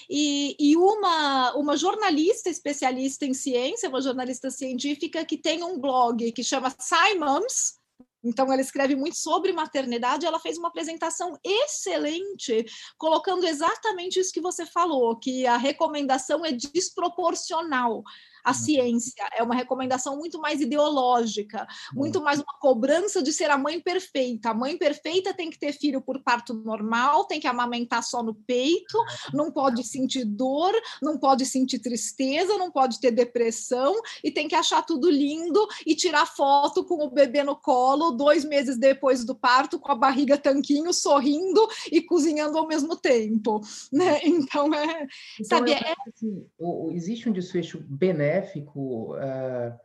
e, 0.09 0.55
e, 0.61 0.77
uma, 0.77 1.57
uma 1.57 1.77
jornalista 1.77 2.49
especialista 2.49 3.27
em 3.27 3.35
ciência, 3.35 3.89
uma 3.89 4.01
jornalista 4.01 4.49
científica 4.49 5.25
que 5.25 5.37
tem 5.37 5.65
um 5.65 5.77
blog 5.77 6.31
que 6.31 6.45
chama 6.45 6.73
Simons, 6.79 7.81
então, 8.27 8.53
ela 8.53 8.61
escreve 8.61 8.97
muito 8.97 9.17
sobre 9.17 9.53
maternidade. 9.53 10.27
Ela 10.27 10.41
fez 10.41 10.59
uma 10.59 10.67
apresentação 10.67 11.39
excelente, 11.45 12.67
colocando 12.99 13.47
exatamente 13.47 14.19
isso 14.19 14.33
que 14.33 14.41
você 14.41 14.67
falou, 14.67 15.17
que 15.17 15.47
a 15.47 15.57
recomendação 15.57 16.45
é 16.45 16.51
desproporcional 16.51 18.03
a 18.47 18.55
ciência, 18.55 19.29
é 19.37 19.43
uma 19.43 19.57
recomendação 19.57 20.17
muito 20.17 20.41
mais 20.41 20.61
ideológica, 20.61 21.67
muito 21.93 22.23
mais 22.23 22.39
uma 22.39 22.57
cobrança 22.61 23.21
de 23.21 23.33
ser 23.33 23.51
a 23.51 23.59
mãe 23.59 23.81
perfeita. 23.81 24.51
A 24.51 24.55
mãe 24.55 24.79
perfeita 24.79 25.35
tem 25.35 25.51
que 25.51 25.59
ter 25.59 25.73
filho 25.73 26.01
por 26.01 26.23
parto 26.23 26.55
normal, 26.55 27.25
tem 27.25 27.41
que 27.41 27.49
amamentar 27.49 28.05
só 28.05 28.23
no 28.23 28.37
peito, 28.37 28.97
não 29.35 29.51
pode 29.51 29.83
sentir 29.83 30.25
dor, 30.25 30.73
não 31.03 31.19
pode 31.19 31.45
sentir 31.45 31.81
tristeza, 31.81 32.57
não 32.57 32.71
pode 32.71 33.01
ter 33.01 33.11
depressão 33.11 33.97
e 34.23 34.31
tem 34.31 34.47
que 34.47 34.55
achar 34.55 34.87
tudo 34.87 35.11
lindo 35.11 35.67
e 35.85 35.97
tirar 35.97 36.27
foto 36.27 36.85
com 36.85 37.05
o 37.05 37.11
bebê 37.11 37.43
no 37.43 37.57
colo 37.57 38.13
dois 38.13 38.45
meses 38.45 38.79
depois 38.79 39.25
do 39.25 39.35
parto, 39.35 39.81
com 39.81 39.91
a 39.91 39.97
barriga 39.97 40.39
tanquinho, 40.39 40.93
sorrindo 40.93 41.67
e 41.91 42.01
cozinhando 42.01 42.57
ao 42.59 42.69
mesmo 42.69 42.95
tempo, 42.95 43.61
né? 43.93 44.21
Então 44.23 44.73
é, 44.73 45.09
então, 45.41 45.59
sabe, 45.59 45.73
é... 45.73 45.95
Assim, 46.07 46.47
existe 46.93 47.29
um 47.29 47.33
desfecho 47.33 47.83
benéfico 47.89 48.36
uh, 48.41 49.79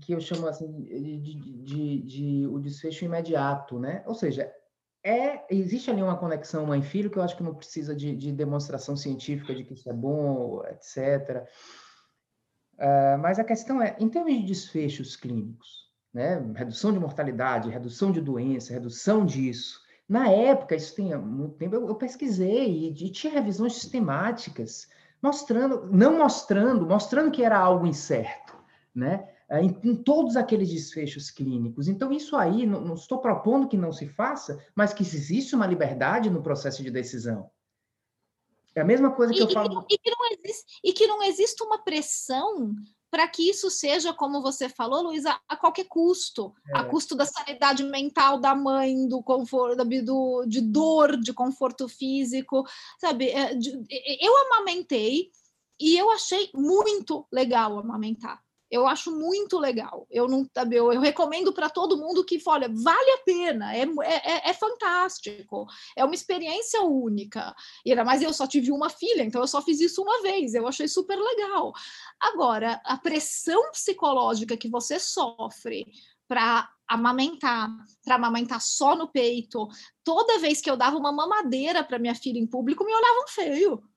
que 0.00 0.12
eu 0.12 0.20
chamo 0.20 0.46
assim 0.46 0.70
de, 0.82 1.18
de, 1.18 1.34
de, 1.62 2.02
de, 2.02 2.46
o 2.46 2.58
desfecho 2.58 3.04
imediato, 3.04 3.78
né? 3.78 4.02
Ou 4.06 4.14
seja, 4.14 4.50
é 5.04 5.44
existe 5.54 5.90
ali 5.90 6.02
uma 6.02 6.16
conexão 6.16 6.66
mãe-filho 6.66 7.10
que 7.10 7.18
eu 7.18 7.22
acho 7.22 7.36
que 7.36 7.42
não 7.42 7.54
precisa 7.54 7.94
de, 7.94 8.14
de 8.16 8.32
demonstração 8.32 8.96
científica 8.96 9.54
de 9.54 9.64
que 9.64 9.74
isso 9.74 9.88
é 9.88 9.92
bom, 9.92 10.62
etc. 10.66 11.44
Uh, 12.74 12.82
ah, 12.82 13.18
mas 13.18 13.38
a 13.38 13.44
questão 13.44 13.82
é, 13.82 13.96
em 13.98 14.08
termos 14.08 14.32
de 14.32 14.42
desfechos 14.42 15.16
clínicos, 15.16 15.90
né? 16.12 16.38
Redução 16.54 16.92
de 16.92 16.98
mortalidade, 16.98 17.70
redução 17.70 18.10
de 18.10 18.20
doença, 18.20 18.72
redução 18.72 19.24
disso. 19.24 19.80
Na 20.08 20.28
época, 20.28 20.74
isso 20.74 20.94
tem 20.96 21.16
muito 21.16 21.54
tempo, 21.56 21.76
eu, 21.76 21.86
eu 21.86 21.94
pesquisei 21.94 22.88
e, 22.88 22.88
e 22.88 23.10
tinha 23.10 23.32
revisões 23.32 23.74
sistemáticas 23.74 24.88
mostrando, 25.22 25.86
não 25.90 26.18
mostrando, 26.18 26.86
mostrando 26.86 27.30
que 27.30 27.42
era 27.42 27.58
algo 27.58 27.86
incerto, 27.86 28.56
né? 28.94 29.28
é, 29.50 29.60
em, 29.60 29.76
em, 29.82 29.96
todos 29.96 30.36
aqueles 30.36 30.70
desfechos 30.70 31.28
clínicos. 31.28 31.88
Então, 31.88 32.12
isso 32.12 32.36
aí, 32.36 32.64
não, 32.64 32.80
não, 32.80 32.94
estou 32.94 33.18
propondo 33.18 33.66
que 33.66 33.76
não 33.76 33.92
se 33.92 34.06
faça, 34.06 34.64
mas 34.76 34.94
que 34.94 35.02
existe 35.02 35.56
uma 35.56 35.66
liberdade 35.66 36.30
no 36.30 36.40
processo 36.40 36.84
de 36.84 36.90
decisão. 36.90 37.50
É 38.76 38.80
a 38.80 38.84
mesma 38.84 39.10
coisa 39.10 39.32
que 39.32 39.40
e, 39.40 39.42
eu 39.42 39.50
falo. 39.50 39.84
E, 39.90 39.94
e, 39.94 39.98
que 39.98 40.10
não 40.10 40.30
existe, 40.30 40.80
e 40.84 40.92
que 40.92 41.06
não 41.08 41.22
existe 41.24 41.62
uma 41.64 41.82
pressão 41.82 42.72
para 43.10 43.26
que 43.26 43.50
isso 43.50 43.68
seja, 43.70 44.14
como 44.14 44.40
você 44.40 44.68
falou, 44.68 45.02
Luísa, 45.02 45.38
a 45.48 45.56
qualquer 45.56 45.86
custo, 45.86 46.54
é. 46.68 46.78
a 46.78 46.84
custo 46.84 47.16
da 47.16 47.26
sanidade 47.26 47.82
mental 47.82 48.38
da 48.38 48.54
mãe, 48.54 49.08
do 49.08 49.22
conforto, 49.22 49.84
do, 49.84 50.44
de 50.46 50.60
dor, 50.60 51.16
de 51.16 51.32
conforto 51.32 51.88
físico, 51.88 52.64
sabe? 52.98 53.28
É, 53.30 53.52
eu 54.20 54.36
amamentei 54.46 55.30
e 55.78 55.96
eu 55.98 56.10
achei 56.10 56.50
muito 56.54 57.26
legal 57.32 57.78
amamentar. 57.78 58.40
Eu 58.70 58.86
acho 58.86 59.10
muito 59.10 59.58
legal. 59.58 60.06
Eu 60.10 60.28
não, 60.28 60.48
eu, 60.70 60.92
eu 60.92 61.00
recomendo 61.00 61.52
para 61.52 61.68
todo 61.68 61.96
mundo 61.96 62.24
que, 62.24 62.40
olha, 62.46 62.68
vale 62.68 63.10
a 63.10 63.18
pena, 63.18 63.74
é, 63.74 63.82
é, 63.82 64.32
é, 64.32 64.50
é, 64.50 64.54
fantástico, 64.54 65.66
é 65.96 66.04
uma 66.04 66.14
experiência 66.14 66.82
única. 66.82 67.54
E 67.84 67.90
era 67.90 68.04
mais 68.04 68.22
eu 68.22 68.32
só 68.32 68.46
tive 68.46 68.70
uma 68.70 68.88
filha, 68.88 69.22
então 69.22 69.40
eu 69.40 69.48
só 69.48 69.60
fiz 69.60 69.80
isso 69.80 70.02
uma 70.02 70.22
vez. 70.22 70.54
Eu 70.54 70.68
achei 70.68 70.86
super 70.86 71.18
legal. 71.18 71.72
Agora, 72.20 72.80
a 72.84 72.96
pressão 72.96 73.72
psicológica 73.72 74.56
que 74.56 74.68
você 74.68 75.00
sofre 75.00 75.86
para 76.28 76.70
amamentar, 76.86 77.68
para 78.04 78.14
amamentar 78.14 78.60
só 78.60 78.94
no 78.94 79.08
peito, 79.08 79.68
toda 80.04 80.38
vez 80.38 80.60
que 80.60 80.70
eu 80.70 80.76
dava 80.76 80.96
uma 80.96 81.10
mamadeira 81.10 81.82
para 81.82 81.98
minha 81.98 82.14
filha 82.14 82.38
em 82.38 82.46
público, 82.46 82.84
me 82.84 82.94
olhavam 82.94 83.28
feio. 83.28 83.89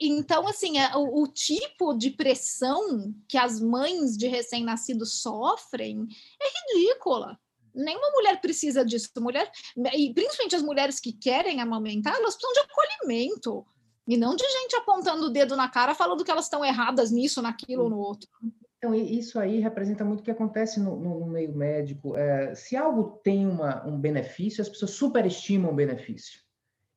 Então, 0.00 0.46
assim, 0.48 0.78
é, 0.78 0.96
o, 0.96 1.22
o, 1.22 1.28
tipo 1.28 1.94
de 1.94 2.10
pressão 2.10 3.14
que 3.28 3.38
as 3.38 3.60
mães 3.60 4.16
de 4.16 4.26
recém-nascidos 4.26 5.20
sofrem 5.20 6.06
é 6.40 6.80
ridícula. 6.80 7.38
Nenhuma 7.74 8.10
mulher 8.10 8.40
precisa 8.40 8.84
disso. 8.84 9.08
Mulher, 9.18 9.50
e 9.94 10.12
principalmente 10.12 10.56
as 10.56 10.62
mulheres 10.62 11.00
que 11.00 11.12
querem 11.12 11.60
amamentar, 11.60 12.14
elas 12.16 12.34
precisam 12.34 12.52
de 12.52 12.70
acolhimento. 12.70 13.64
E 14.06 14.16
não 14.16 14.34
de 14.34 14.44
gente 14.44 14.74
apontando 14.76 15.26
o 15.26 15.30
dedo 15.30 15.56
na 15.56 15.68
cara 15.68 15.94
falando 15.94 16.24
que 16.24 16.30
elas 16.30 16.46
estão 16.46 16.64
erradas 16.64 17.10
nisso, 17.10 17.40
naquilo 17.40 17.84
ou 17.84 17.90
no 17.90 17.98
outro. 17.98 18.28
Então, 18.76 18.92
isso 18.94 19.38
aí 19.38 19.60
representa 19.60 20.04
muito 20.04 20.20
o 20.20 20.22
que 20.24 20.30
acontece 20.30 20.80
no, 20.80 20.96
no, 20.96 21.20
no 21.20 21.26
meio 21.26 21.54
médico. 21.54 22.16
É, 22.16 22.52
se 22.52 22.76
algo 22.76 23.20
tem 23.22 23.46
uma, 23.46 23.86
um 23.86 23.96
benefício, 23.96 24.60
as 24.60 24.68
pessoas 24.68 24.90
superestimam 24.90 25.70
o 25.70 25.74
benefício. 25.74 26.40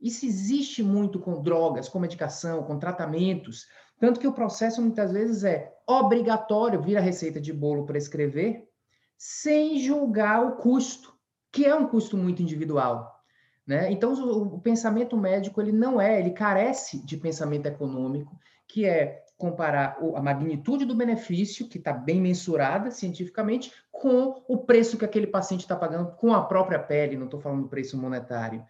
Isso 0.05 0.23
existe 0.23 0.83
muito 0.83 1.17
com 1.17 1.41
drogas, 1.41 1.89
com 1.89 1.97
medicação, 1.97 2.61
com 2.61 2.77
tratamentos, 2.77 3.65
tanto 3.99 4.19
que 4.19 4.27
o 4.27 4.33
processo 4.33 4.79
muitas 4.79 5.11
vezes 5.11 5.43
é 5.43 5.73
obrigatório 5.87 6.79
vir 6.79 6.95
a 6.95 7.01
receita 7.01 7.41
de 7.41 7.51
bolo 7.51 7.87
para 7.87 7.97
escrever, 7.97 8.69
sem 9.17 9.79
julgar 9.79 10.45
o 10.45 10.57
custo, 10.57 11.11
que 11.51 11.65
é 11.65 11.73
um 11.73 11.87
custo 11.87 12.15
muito 12.15 12.39
individual. 12.43 13.19
Né? 13.65 13.91
Então, 13.91 14.13
o, 14.13 14.55
o 14.57 14.61
pensamento 14.61 15.17
médico 15.17 15.59
ele 15.59 15.71
não 15.71 15.99
é, 15.99 16.19
ele 16.19 16.29
carece 16.29 17.03
de 17.03 17.17
pensamento 17.17 17.65
econômico, 17.65 18.39
que 18.67 18.85
é 18.85 19.23
comparar 19.35 19.97
a 20.13 20.21
magnitude 20.21 20.85
do 20.85 20.93
benefício, 20.93 21.67
que 21.67 21.79
está 21.79 21.91
bem 21.91 22.21
mensurada 22.21 22.91
cientificamente, 22.91 23.73
com 23.91 24.43
o 24.47 24.59
preço 24.59 24.99
que 24.99 25.05
aquele 25.05 25.25
paciente 25.25 25.61
está 25.61 25.75
pagando 25.75 26.11
com 26.11 26.31
a 26.31 26.43
própria 26.43 26.77
pele, 26.77 27.17
não 27.17 27.25
estou 27.25 27.39
falando 27.39 27.63
do 27.63 27.69
preço 27.69 27.97
monetário. 27.97 28.63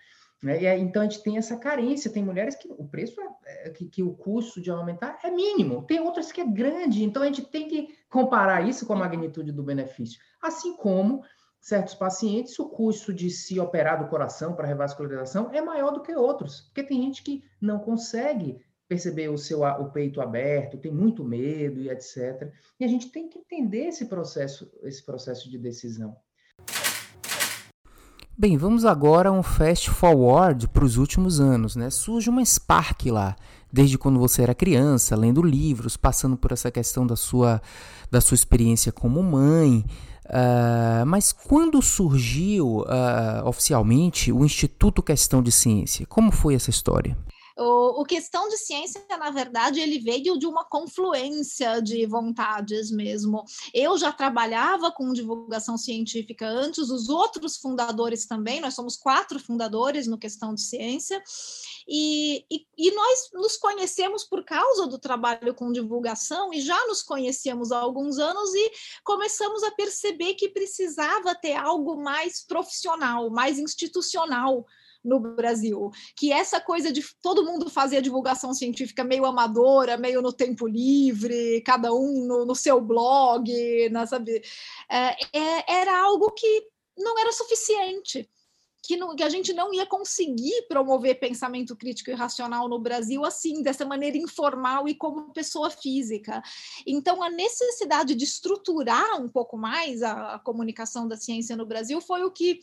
Né? 0.43 0.77
Então 0.77 1.01
a 1.01 1.05
gente 1.05 1.23
tem 1.23 1.37
essa 1.37 1.57
carência, 1.57 2.11
tem 2.11 2.23
mulheres 2.23 2.55
que 2.55 2.67
o 2.69 2.87
preço, 2.87 3.19
é, 3.21 3.67
é, 3.67 3.69
que, 3.69 3.85
que, 3.85 4.03
o 4.03 4.13
custo 4.13 4.61
de 4.61 4.69
aumentar 4.69 5.19
é 5.23 5.31
mínimo, 5.31 5.83
tem 5.83 5.99
outras 5.99 6.31
que 6.31 6.41
é 6.41 6.45
grande, 6.45 7.03
então 7.03 7.23
a 7.23 7.25
gente 7.25 7.43
tem 7.45 7.67
que 7.67 7.95
comparar 8.09 8.67
isso 8.67 8.85
com 8.85 8.93
a 8.93 8.97
magnitude 8.97 9.51
do 9.51 9.63
benefício. 9.63 10.19
Assim 10.41 10.75
como 10.75 11.23
certos 11.59 11.95
pacientes, 11.95 12.59
o 12.59 12.69
custo 12.69 13.11
de 13.11 13.29
se 13.31 13.59
operar 13.59 13.97
do 13.97 14.07
coração 14.07 14.53
para 14.53 14.67
revascularização 14.67 15.49
é 15.51 15.61
maior 15.61 15.91
do 15.91 16.03
que 16.03 16.15
outros, 16.15 16.61
porque 16.61 16.83
tem 16.83 17.01
gente 17.01 17.23
que 17.23 17.43
não 17.59 17.79
consegue 17.79 18.59
perceber 18.87 19.29
o 19.29 19.37
seu 19.37 19.63
o 19.63 19.91
peito 19.91 20.21
aberto, 20.21 20.77
tem 20.77 20.91
muito 20.91 21.23
medo 21.23 21.79
e 21.79 21.89
etc. 21.89 22.51
E 22.79 22.85
a 22.85 22.87
gente 22.87 23.11
tem 23.11 23.27
que 23.27 23.39
entender 23.39 23.87
esse 23.87 24.05
processo, 24.05 24.71
esse 24.83 25.03
processo 25.03 25.49
de 25.49 25.57
decisão. 25.57 26.15
Bem, 28.37 28.57
vamos 28.57 28.83
agora 28.83 29.29
a 29.29 29.31
um 29.31 29.41
fast 29.41 29.89
forward 29.89 30.67
para 30.67 30.83
os 30.83 30.97
últimos 30.97 31.39
anos, 31.39 31.77
né? 31.77 31.89
Surge 31.89 32.29
uma 32.29 32.43
Spark 32.43 33.05
lá, 33.05 33.33
desde 33.71 33.97
quando 33.97 34.19
você 34.19 34.41
era 34.41 34.53
criança, 34.53 35.15
lendo 35.15 35.41
livros, 35.41 35.95
passando 35.95 36.35
por 36.35 36.51
essa 36.51 36.69
questão 36.69 37.07
da 37.07 37.15
sua, 37.15 37.61
da 38.11 38.19
sua 38.19 38.35
experiência 38.35 38.91
como 38.91 39.23
mãe. 39.23 39.85
Uh, 40.25 41.05
mas 41.07 41.31
quando 41.31 41.81
surgiu 41.81 42.79
uh, 42.79 43.47
oficialmente 43.47 44.33
o 44.33 44.43
Instituto 44.43 45.01
Questão 45.01 45.41
de 45.41 45.51
Ciência? 45.51 46.05
Como 46.05 46.29
foi 46.29 46.55
essa 46.55 46.69
história? 46.69 47.17
O, 47.57 48.01
o, 48.01 48.05
questão 48.05 48.49
de 48.49 48.57
ciência, 48.57 49.01
na 49.09 49.29
verdade, 49.29 49.79
ele 49.79 49.99
veio 49.99 50.37
de 50.37 50.45
uma 50.45 50.65
confluência 50.65 51.81
de 51.81 52.05
vontades 52.05 52.91
mesmo. 52.91 53.45
Eu 53.73 53.97
já 53.97 54.11
trabalhava 54.11 54.91
com 54.91 55.13
divulgação 55.13 55.77
científica 55.77 56.45
antes, 56.47 56.89
os 56.89 57.07
outros 57.07 57.55
fundadores 57.57 58.25
também, 58.25 58.59
nós 58.59 58.73
somos 58.73 58.97
quatro 58.97 59.39
fundadores 59.39 60.05
no 60.05 60.17
questão 60.17 60.53
de 60.53 60.61
ciência, 60.61 61.23
e, 61.87 62.45
e, 62.51 62.65
e 62.77 62.91
nós 62.91 63.29
nos 63.33 63.57
conhecemos 63.57 64.23
por 64.23 64.43
causa 64.43 64.87
do 64.87 64.97
trabalho 64.97 65.53
com 65.53 65.71
divulgação 65.71 66.51
e 66.51 66.59
já 66.59 66.87
nos 66.87 67.03
conhecíamos 67.03 67.71
há 67.71 67.77
alguns 67.77 68.17
anos 68.17 68.53
e 68.53 68.71
começamos 69.03 69.63
a 69.63 69.71
perceber 69.71 70.33
que 70.33 70.49
precisava 70.49 71.35
ter 71.35 71.53
algo 71.53 71.95
mais 71.95 72.43
profissional, 72.45 73.29
mais 73.29 73.59
institucional 73.59 74.65
no 75.05 75.19
Brasil, 75.19 75.91
que 76.17 76.31
essa 76.31 76.59
coisa 76.59 76.91
de 76.91 77.05
todo 77.21 77.45
mundo 77.45 77.69
fazer 77.69 77.97
a 77.97 78.01
divulgação 78.01 78.53
científica 78.53 79.03
meio 79.03 79.25
amadora, 79.25 79.97
meio 79.97 80.21
no 80.21 80.33
tempo 80.33 80.67
livre, 80.67 81.61
cada 81.61 81.93
um 81.93 82.25
no, 82.25 82.45
no 82.45 82.55
seu 82.55 82.81
blog, 82.81 83.49
na, 83.89 84.07
sabe, 84.07 84.41
é, 84.89 85.37
é, 85.37 85.73
era 85.79 86.03
algo 86.03 86.31
que 86.31 86.67
não 86.97 87.19
era 87.19 87.31
suficiente. 87.31 88.29
Que, 88.87 88.95
não, 88.95 89.15
que, 89.15 89.23
a 89.23 89.29
gente 89.29 89.51
não 89.51 89.73
ia 89.73 89.83
conseguir 89.83 90.67
promover 90.67 91.19
pensamento 91.19 91.75
crítico 91.75 92.11
e 92.11 92.13
racional 92.13 92.69
no 92.69 92.77
Brasil 92.77 93.25
assim, 93.25 93.63
dessa 93.63 93.83
maneira 93.83 94.15
informal 94.15 94.87
e 94.87 94.93
como 94.93 95.33
pessoa 95.33 95.71
física. 95.71 96.39
Então, 96.85 97.23
a 97.23 97.29
necessidade 97.31 98.13
de 98.13 98.23
estruturar 98.23 99.19
um 99.19 99.27
pouco 99.27 99.57
mais 99.57 100.03
a, 100.03 100.35
a 100.35 100.39
comunicação 100.39 101.07
da 101.07 101.17
ciência 101.17 101.57
no 101.57 101.65
Brasil 101.65 101.99
foi 101.99 102.23
o 102.23 102.31
que 102.31 102.59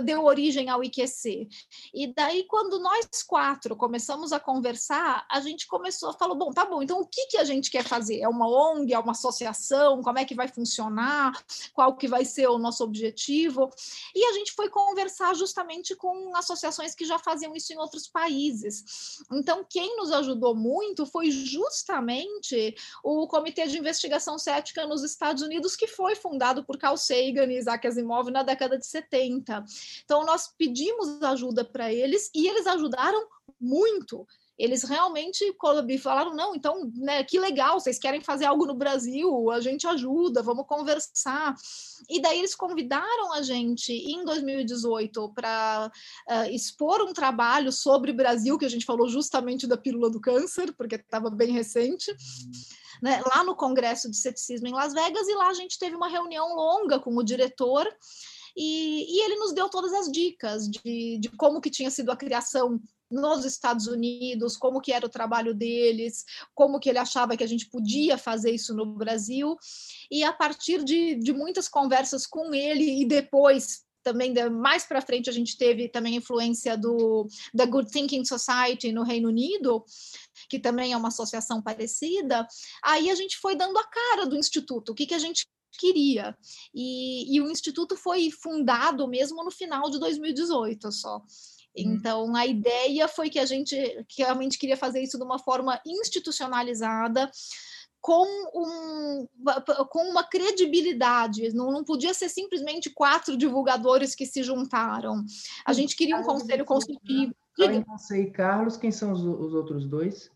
deu 0.00 0.24
origem 0.24 0.68
ao 0.68 0.82
IQC. 0.82 1.48
E 1.92 2.06
daí, 2.06 2.44
quando 2.44 2.78
nós 2.78 3.22
quatro 3.26 3.76
começamos 3.76 4.32
a 4.32 4.40
conversar, 4.40 5.26
a 5.30 5.40
gente 5.40 5.66
começou, 5.66 6.12
falou, 6.14 6.36
bom, 6.36 6.50
tá 6.50 6.64
bom, 6.64 6.82
então 6.82 7.00
o 7.00 7.06
que, 7.06 7.26
que 7.26 7.38
a 7.38 7.44
gente 7.44 7.70
quer 7.70 7.84
fazer? 7.84 8.20
É 8.20 8.28
uma 8.28 8.48
ONG, 8.48 8.92
é 8.92 8.98
uma 8.98 9.12
associação? 9.12 10.02
Como 10.02 10.18
é 10.18 10.24
que 10.24 10.34
vai 10.34 10.48
funcionar? 10.48 11.32
Qual 11.72 11.96
que 11.96 12.08
vai 12.08 12.24
ser 12.24 12.46
o 12.48 12.58
nosso 12.58 12.84
objetivo? 12.84 13.70
E 14.14 14.24
a 14.24 14.32
gente 14.32 14.52
foi 14.52 14.68
conversar 14.68 15.34
justamente 15.34 15.94
com 15.96 16.34
associações 16.36 16.94
que 16.94 17.04
já 17.04 17.18
faziam 17.18 17.54
isso 17.54 17.72
em 17.72 17.78
outros 17.78 18.06
países. 18.08 19.22
Então, 19.32 19.64
quem 19.68 19.96
nos 19.96 20.12
ajudou 20.12 20.54
muito 20.54 21.04
foi 21.06 21.30
justamente 21.30 22.74
o 23.02 23.26
Comitê 23.26 23.66
de 23.66 23.78
Investigação 23.78 24.38
Cética 24.38 24.86
nos 24.86 25.02
Estados 25.02 25.42
Unidos, 25.42 25.76
que 25.76 25.86
foi 25.86 26.14
fundado 26.14 26.64
por 26.64 26.78
Carl 26.78 26.96
Sagan 26.96 27.46
e 27.46 27.58
Isaac 27.58 27.86
Asimov 27.86 28.30
na 28.30 28.42
década 28.42 28.78
de 28.78 28.86
70. 28.86 29.64
Então, 30.04 30.24
nós 30.24 30.48
pedimos 30.56 31.22
ajuda 31.22 31.64
para 31.64 31.92
eles 31.92 32.30
e 32.34 32.48
eles 32.48 32.66
ajudaram 32.66 33.26
muito. 33.60 34.26
Eles 34.58 34.82
realmente 34.84 35.56
falaram: 36.00 36.34
não, 36.34 36.54
então, 36.54 36.90
né, 36.94 37.24
que 37.24 37.38
legal, 37.38 37.80
vocês 37.80 37.98
querem 37.98 38.20
fazer 38.20 38.44
algo 38.44 38.66
no 38.66 38.74
Brasil, 38.74 39.50
a 39.50 39.60
gente 39.60 39.86
ajuda, 39.86 40.42
vamos 40.42 40.66
conversar. 40.66 41.54
E 42.08 42.20
daí 42.20 42.38
eles 42.38 42.54
convidaram 42.54 43.32
a 43.32 43.42
gente 43.42 43.92
em 43.92 44.24
2018 44.24 45.32
para 45.32 45.90
uh, 46.28 46.50
expor 46.50 47.02
um 47.02 47.12
trabalho 47.12 47.72
sobre 47.72 48.12
Brasil, 48.12 48.58
que 48.58 48.64
a 48.64 48.70
gente 48.70 48.84
falou 48.84 49.08
justamente 49.08 49.66
da 49.66 49.76
pílula 49.76 50.10
do 50.10 50.20
câncer, 50.20 50.72
porque 50.74 50.96
estava 50.96 51.30
bem 51.30 51.52
recente. 51.52 52.14
Né, 53.02 53.20
lá 53.34 53.42
no 53.42 53.56
Congresso 53.56 54.08
de 54.08 54.16
Ceticismo 54.16 54.68
em 54.68 54.72
Las 54.72 54.92
Vegas, 54.92 55.26
e 55.26 55.34
lá 55.34 55.48
a 55.48 55.54
gente 55.54 55.76
teve 55.76 55.96
uma 55.96 56.06
reunião 56.06 56.54
longa 56.54 57.00
com 57.00 57.16
o 57.16 57.24
diretor 57.24 57.84
e, 58.56 59.16
e 59.16 59.24
ele 59.24 59.36
nos 59.36 59.52
deu 59.52 59.68
todas 59.68 59.92
as 59.92 60.10
dicas 60.10 60.68
de, 60.68 61.18
de 61.18 61.28
como 61.30 61.60
que 61.60 61.70
tinha 61.70 61.90
sido 61.90 62.10
a 62.10 62.16
criação 62.16 62.80
nos 63.10 63.44
Estados 63.44 63.86
Unidos, 63.86 64.56
como 64.56 64.80
que 64.80 64.92
era 64.92 65.04
o 65.04 65.10
trabalho 65.10 65.54
deles, 65.54 66.24
como 66.54 66.80
que 66.80 66.88
ele 66.88 66.98
achava 66.98 67.36
que 67.36 67.44
a 67.44 67.46
gente 67.46 67.68
podia 67.68 68.16
fazer 68.16 68.50
isso 68.50 68.74
no 68.74 68.86
Brasil, 68.86 69.56
e 70.10 70.24
a 70.24 70.32
partir 70.32 70.82
de, 70.82 71.14
de 71.16 71.32
muitas 71.32 71.68
conversas 71.68 72.26
com 72.26 72.54
ele 72.54 73.02
e 73.02 73.04
depois 73.04 73.82
também 74.02 74.34
mais 74.50 74.84
para 74.84 75.00
frente 75.00 75.30
a 75.30 75.32
gente 75.32 75.56
teve 75.56 75.88
também 75.88 76.16
influência 76.16 76.76
do 76.76 77.28
da 77.54 77.64
Good 77.64 77.90
Thinking 77.90 78.24
Society 78.24 78.90
no 78.90 79.04
Reino 79.04 79.28
Unido, 79.28 79.84
que 80.48 80.58
também 80.58 80.92
é 80.92 80.96
uma 80.96 81.08
associação 81.08 81.62
parecida. 81.62 82.46
Aí 82.82 83.10
a 83.10 83.14
gente 83.14 83.38
foi 83.38 83.54
dando 83.54 83.78
a 83.78 83.86
cara 83.86 84.26
do 84.26 84.36
instituto, 84.36 84.90
o 84.90 84.94
que, 84.94 85.06
que 85.06 85.14
a 85.14 85.18
gente 85.18 85.46
queria. 85.78 86.36
E, 86.74 87.34
e 87.34 87.40
o 87.40 87.50
instituto 87.50 87.96
foi 87.96 88.30
fundado 88.30 89.06
mesmo 89.08 89.42
no 89.44 89.50
final 89.50 89.90
de 89.90 89.98
2018 89.98 90.92
só. 90.92 91.16
Uhum. 91.16 91.22
Então, 91.74 92.36
a 92.36 92.46
ideia 92.46 93.08
foi 93.08 93.30
que 93.30 93.38
a 93.38 93.46
gente 93.46 93.76
que 94.08 94.22
realmente 94.22 94.58
queria 94.58 94.76
fazer 94.76 95.02
isso 95.02 95.18
de 95.18 95.24
uma 95.24 95.38
forma 95.38 95.80
institucionalizada, 95.86 97.30
com, 98.02 98.26
um, 98.52 99.28
com 99.88 100.10
uma 100.10 100.24
credibilidade, 100.24 101.54
não, 101.54 101.70
não 101.70 101.84
podia 101.84 102.12
ser 102.12 102.28
simplesmente 102.28 102.90
quatro 102.90 103.36
divulgadores 103.36 104.12
que 104.12 104.26
se 104.26 104.42
juntaram. 104.42 105.24
A 105.64 105.72
gente 105.72 105.94
queria 105.94 106.16
um 106.16 106.24
conselho 106.24 106.64
consultivo. 106.64 107.32
Além 107.60 107.84
você 107.84 108.22
e 108.22 108.30
Carlos, 108.30 108.76
quem 108.76 108.90
são 108.90 109.12
os, 109.12 109.20
os 109.20 109.54
outros 109.54 109.86
dois? 109.86 110.28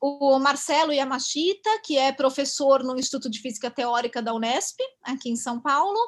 O 0.00 0.38
Marcelo 0.38 0.92
Yamashita, 0.92 1.70
que 1.82 1.96
é 1.96 2.12
professor 2.12 2.82
no 2.82 2.98
Instituto 2.98 3.30
de 3.30 3.40
Física 3.40 3.70
Teórica 3.70 4.22
da 4.22 4.34
Unesp, 4.34 4.78
aqui 5.02 5.30
em 5.30 5.36
São 5.36 5.60
Paulo, 5.60 5.98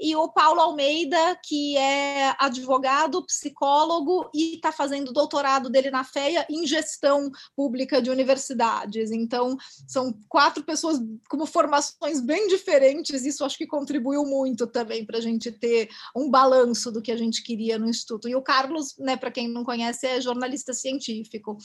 e 0.00 0.14
o 0.14 0.28
Paulo 0.28 0.60
Almeida, 0.60 1.38
que 1.44 1.76
é 1.76 2.34
advogado, 2.38 3.24
psicólogo 3.24 4.30
e 4.34 4.56
está 4.56 4.70
fazendo 4.70 5.12
doutorado 5.12 5.70
dele 5.70 5.90
na 5.90 6.04
FEA 6.04 6.46
em 6.48 6.66
gestão 6.66 7.30
pública 7.56 8.02
de 8.02 8.10
universidades. 8.10 9.10
Então, 9.10 9.56
são 9.86 10.12
quatro 10.28 10.62
pessoas 10.62 10.98
com 11.28 11.44
formações 11.46 12.20
bem 12.20 12.48
diferentes, 12.48 13.24
isso 13.24 13.44
acho 13.44 13.56
que 13.56 13.66
contribuiu 13.66 14.24
muito 14.24 14.66
também 14.66 15.04
para 15.04 15.18
a 15.18 15.22
gente 15.22 15.50
ter 15.50 15.88
um 16.14 16.30
balanço 16.30 16.92
do 16.92 17.02
que 17.02 17.12
a 17.12 17.16
gente 17.16 17.42
queria 17.42 17.78
no 17.78 17.88
Instituto. 17.88 18.28
E 18.28 18.36
o 18.36 18.42
Carlos, 18.42 18.94
né, 18.98 19.16
para 19.16 19.30
quem 19.30 19.48
não 19.48 19.64
conhece, 19.64 20.06
é 20.06 20.20
jornalista 20.20 20.74
científico. 20.74 21.56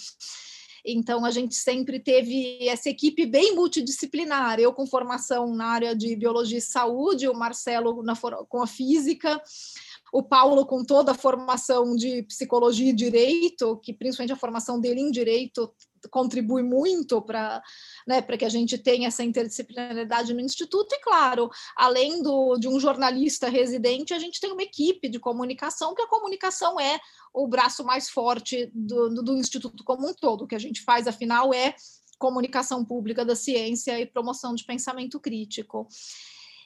Então, 0.85 1.23
a 1.23 1.31
gente 1.31 1.55
sempre 1.55 1.99
teve 1.99 2.67
essa 2.67 2.89
equipe 2.89 3.25
bem 3.25 3.55
multidisciplinar, 3.55 4.59
eu 4.59 4.73
com 4.73 4.85
formação 4.85 5.55
na 5.55 5.67
área 5.67 5.95
de 5.95 6.15
biologia 6.15 6.57
e 6.57 6.61
saúde, 6.61 7.27
o 7.27 7.33
Marcelo 7.33 8.03
na, 8.03 8.15
com 8.49 8.61
a 8.61 8.67
física, 8.67 9.41
o 10.11 10.21
Paulo 10.21 10.65
com 10.65 10.83
toda 10.83 11.11
a 11.11 11.15
formação 11.15 11.95
de 11.95 12.23
psicologia 12.23 12.89
e 12.89 12.93
direito, 12.93 13.77
que 13.77 13.93
principalmente 13.93 14.33
a 14.33 14.37
formação 14.37 14.79
dele 14.79 15.01
em 15.01 15.09
direito 15.09 15.73
contribui 16.09 16.63
muito 16.63 17.21
para 17.21 17.61
né, 18.07 18.21
que 18.21 18.45
a 18.45 18.49
gente 18.49 18.77
tenha 18.77 19.07
essa 19.07 19.23
interdisciplinaridade 19.23 20.33
no 20.33 20.41
Instituto, 20.41 20.93
e 20.93 20.99
claro, 20.99 21.49
além 21.75 22.21
do, 22.21 22.57
de 22.57 22.67
um 22.67 22.79
jornalista 22.79 23.49
residente, 23.49 24.13
a 24.13 24.19
gente 24.19 24.39
tem 24.39 24.51
uma 24.51 24.63
equipe 24.63 25.09
de 25.09 25.19
comunicação, 25.19 25.93
que 25.93 26.01
a 26.01 26.07
comunicação 26.07 26.79
é 26.79 26.99
o 27.33 27.47
braço 27.47 27.83
mais 27.83 28.09
forte 28.09 28.69
do, 28.73 29.09
do, 29.09 29.23
do 29.23 29.37
Instituto 29.37 29.83
como 29.83 30.07
um 30.07 30.13
todo. 30.13 30.43
O 30.43 30.47
que 30.47 30.55
a 30.55 30.59
gente 30.59 30.81
faz, 30.81 31.07
afinal, 31.07 31.53
é 31.53 31.75
comunicação 32.17 32.85
pública 32.85 33.25
da 33.25 33.35
ciência 33.35 33.99
e 33.99 34.05
promoção 34.05 34.55
de 34.55 34.63
pensamento 34.63 35.19
crítico. 35.19 35.87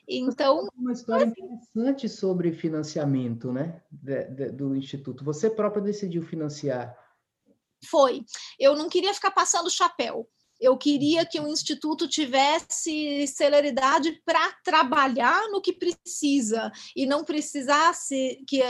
Então. 0.08 0.68
Uma 0.78 0.94
história 0.94 1.26
interessante 1.26 2.08
sobre 2.08 2.54
financiamento 2.54 3.52
né, 3.52 3.82
do 4.54 4.76
Instituto. 4.76 5.24
Você 5.26 5.50
próprio 5.50 5.84
decidiu 5.84 6.24
financiar 6.24 6.96
foi. 7.86 8.24
Eu 8.60 8.76
não 8.76 8.90
queria 8.90 9.14
ficar 9.14 9.32
passando 9.32 9.70
chapéu. 9.70 10.28
Eu 10.60 10.76
queria 10.76 11.24
que 11.24 11.40
o 11.40 11.48
instituto 11.48 12.08
tivesse 12.08 13.28
celeridade 13.28 14.20
para 14.26 14.52
trabalhar 14.64 15.50
no 15.50 15.62
que 15.62 15.72
precisa 15.72 16.72
e 16.96 17.06
não 17.06 17.24
precisasse 17.24 18.44
que 18.48 18.62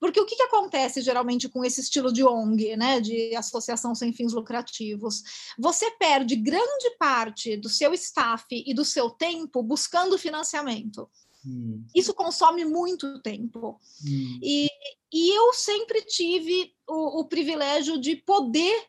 porque 0.00 0.18
o 0.18 0.24
que, 0.24 0.36
que 0.36 0.42
acontece 0.42 1.02
geralmente 1.02 1.48
com 1.48 1.62
esse 1.62 1.82
estilo 1.82 2.10
de 2.10 2.24
ONG, 2.24 2.76
né, 2.76 2.98
de 2.98 3.36
associação 3.36 3.94
sem 3.94 4.12
fins 4.12 4.32
lucrativos? 4.32 5.22
Você 5.58 5.90
perde 5.92 6.34
grande 6.34 6.90
parte 6.98 7.56
do 7.58 7.68
seu 7.68 7.92
staff 7.92 8.46
e 8.50 8.72
do 8.72 8.84
seu 8.84 9.10
tempo 9.10 9.62
buscando 9.62 10.18
financiamento. 10.18 11.10
Hum. 11.46 11.84
Isso 11.94 12.14
consome 12.14 12.64
muito 12.64 13.20
tempo. 13.20 13.80
Hum. 14.04 14.40
E, 14.42 14.68
e 15.12 15.36
eu 15.36 15.52
sempre 15.52 16.02
tive 16.02 16.74
o, 16.88 17.20
o 17.20 17.24
privilégio 17.26 17.98
de 17.98 18.16
poder 18.16 18.86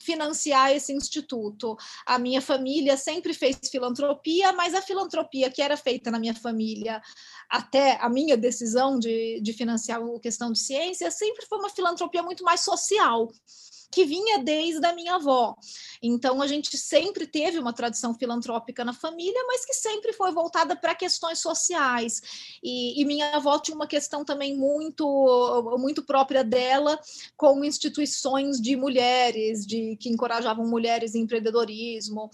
financiar 0.00 0.70
esse 0.72 0.92
instituto. 0.92 1.76
A 2.04 2.18
minha 2.18 2.40
família 2.40 2.96
sempre 2.96 3.34
fez 3.34 3.58
filantropia, 3.70 4.52
mas 4.52 4.74
a 4.74 4.82
filantropia 4.82 5.50
que 5.50 5.60
era 5.60 5.76
feita 5.76 6.10
na 6.10 6.18
minha 6.18 6.34
família, 6.34 7.02
até 7.50 7.96
a 8.00 8.08
minha 8.08 8.36
decisão 8.36 8.98
de, 8.98 9.40
de 9.40 9.52
financiar 9.52 10.00
a 10.00 10.20
questão 10.20 10.52
de 10.52 10.58
ciência, 10.58 11.10
sempre 11.10 11.44
foi 11.46 11.58
uma 11.58 11.70
filantropia 11.70 12.22
muito 12.22 12.44
mais 12.44 12.60
social 12.60 13.28
que 13.90 14.04
vinha 14.04 14.38
desde 14.38 14.84
a 14.86 14.94
minha 14.94 15.16
avó. 15.16 15.54
Então, 16.02 16.42
a 16.42 16.46
gente 16.46 16.76
sempre 16.76 17.26
teve 17.26 17.58
uma 17.58 17.72
tradição 17.72 18.14
filantrópica 18.14 18.84
na 18.84 18.92
família, 18.92 19.42
mas 19.46 19.64
que 19.64 19.74
sempre 19.74 20.12
foi 20.12 20.32
voltada 20.32 20.76
para 20.76 20.94
questões 20.94 21.38
sociais. 21.38 22.20
E, 22.62 23.00
e, 23.00 23.04
minha 23.04 23.36
avó 23.36 23.58
tinha 23.58 23.74
uma 23.74 23.86
questão 23.86 24.24
também 24.24 24.56
muito, 24.56 25.76
muito 25.78 26.04
própria 26.04 26.44
dela, 26.44 26.98
com 27.36 27.64
instituições 27.64 28.60
de 28.60 28.76
mulheres, 28.76 29.66
de 29.66 29.96
que 29.96 30.08
encorajavam 30.08 30.66
mulheres 30.66 31.14
em 31.14 31.20
empreendedorismo, 31.20 32.30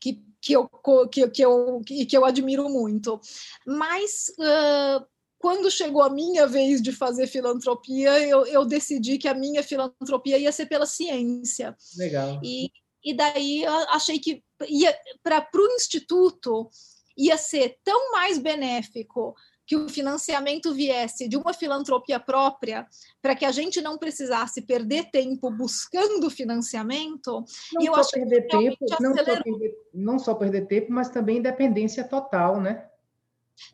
que 0.00 0.22
que 0.44 0.52
eu, 0.52 0.68
que, 1.10 1.26
que, 1.30 1.42
eu, 1.42 1.80
que, 1.86 2.14
eu 2.14 2.22
admiro 2.22 2.68
muito. 2.68 3.18
Mas 3.66 4.26
uh, 4.38 5.06
quando 5.44 5.70
chegou 5.70 6.00
a 6.00 6.08
minha 6.08 6.46
vez 6.46 6.80
de 6.80 6.90
fazer 6.90 7.26
filantropia, 7.26 8.18
eu, 8.26 8.46
eu 8.46 8.64
decidi 8.64 9.18
que 9.18 9.28
a 9.28 9.34
minha 9.34 9.62
filantropia 9.62 10.38
ia 10.38 10.50
ser 10.50 10.64
pela 10.64 10.86
ciência. 10.86 11.76
Legal. 11.98 12.40
E, 12.42 12.70
e 13.04 13.14
daí 13.14 13.62
eu 13.62 13.74
achei 13.90 14.18
que 14.18 14.42
ia 14.66 14.96
para 15.22 15.46
o 15.54 15.66
instituto 15.74 16.70
ia 17.14 17.36
ser 17.36 17.76
tão 17.84 18.10
mais 18.12 18.38
benéfico 18.38 19.34
que 19.66 19.76
o 19.76 19.86
financiamento 19.86 20.72
viesse 20.72 21.28
de 21.28 21.36
uma 21.36 21.52
filantropia 21.52 22.18
própria, 22.18 22.86
para 23.20 23.36
que 23.36 23.44
a 23.44 23.52
gente 23.52 23.82
não 23.82 23.98
precisasse 23.98 24.62
perder 24.62 25.10
tempo 25.10 25.50
buscando 25.50 26.30
financiamento. 26.30 27.44
Não 27.74 27.82
e 27.82 27.86
eu 27.86 27.94
acho 27.94 28.12
perder 28.12 28.46
que 28.46 28.48
tempo, 28.48 28.76
não 28.98 29.14
só 29.14 29.24
perder, 29.42 29.74
não 29.92 30.18
só 30.18 30.34
perder 30.34 30.66
tempo, 30.68 30.90
mas 30.90 31.10
também 31.10 31.36
independência 31.36 32.02
total, 32.02 32.62
né? 32.62 32.88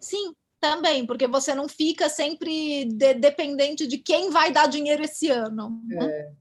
Sim, 0.00 0.34
também, 0.60 1.06
porque 1.06 1.26
você 1.26 1.54
não 1.54 1.68
fica 1.68 2.08
sempre 2.08 2.84
de, 2.84 3.14
dependente 3.14 3.86
de 3.86 3.98
quem 3.98 4.30
vai 4.30 4.52
dar 4.52 4.68
dinheiro 4.68 5.02
esse 5.02 5.30
ano. 5.30 5.80
Né? 5.86 6.06
É, 6.06 6.32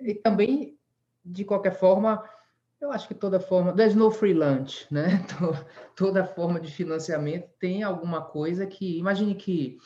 e 0.00 0.14
também, 0.14 0.76
de 1.24 1.44
qualquer 1.44 1.78
forma, 1.78 2.24
eu 2.80 2.90
acho 2.90 3.06
que 3.06 3.14
toda 3.14 3.38
forma, 3.38 3.72
there's 3.74 3.94
no 3.94 4.10
free 4.10 4.34
lunch, 4.34 4.86
né? 4.90 5.24
Toda 5.94 6.26
forma 6.26 6.58
de 6.58 6.72
financiamento 6.72 7.48
tem 7.60 7.82
alguma 7.82 8.22
coisa 8.22 8.66
que, 8.66 8.98
imagine 8.98 9.34
que 9.34 9.78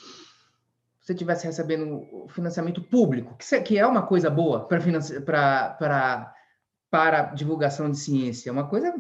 você 0.99 1.13
estivesse 1.13 1.47
recebendo 1.47 2.27
financiamento 2.29 2.83
público, 2.83 3.37
que 3.65 3.79
é 3.79 3.87
uma 3.87 4.07
coisa 4.07 4.31
boa 4.31 4.67
para 4.67 4.81
para 5.21 6.35
para 6.89 7.23
divulgação 7.35 7.91
de 7.91 7.99
ciência, 7.99 8.49
é 8.49 8.53
uma 8.53 8.69
coisa 8.69 8.95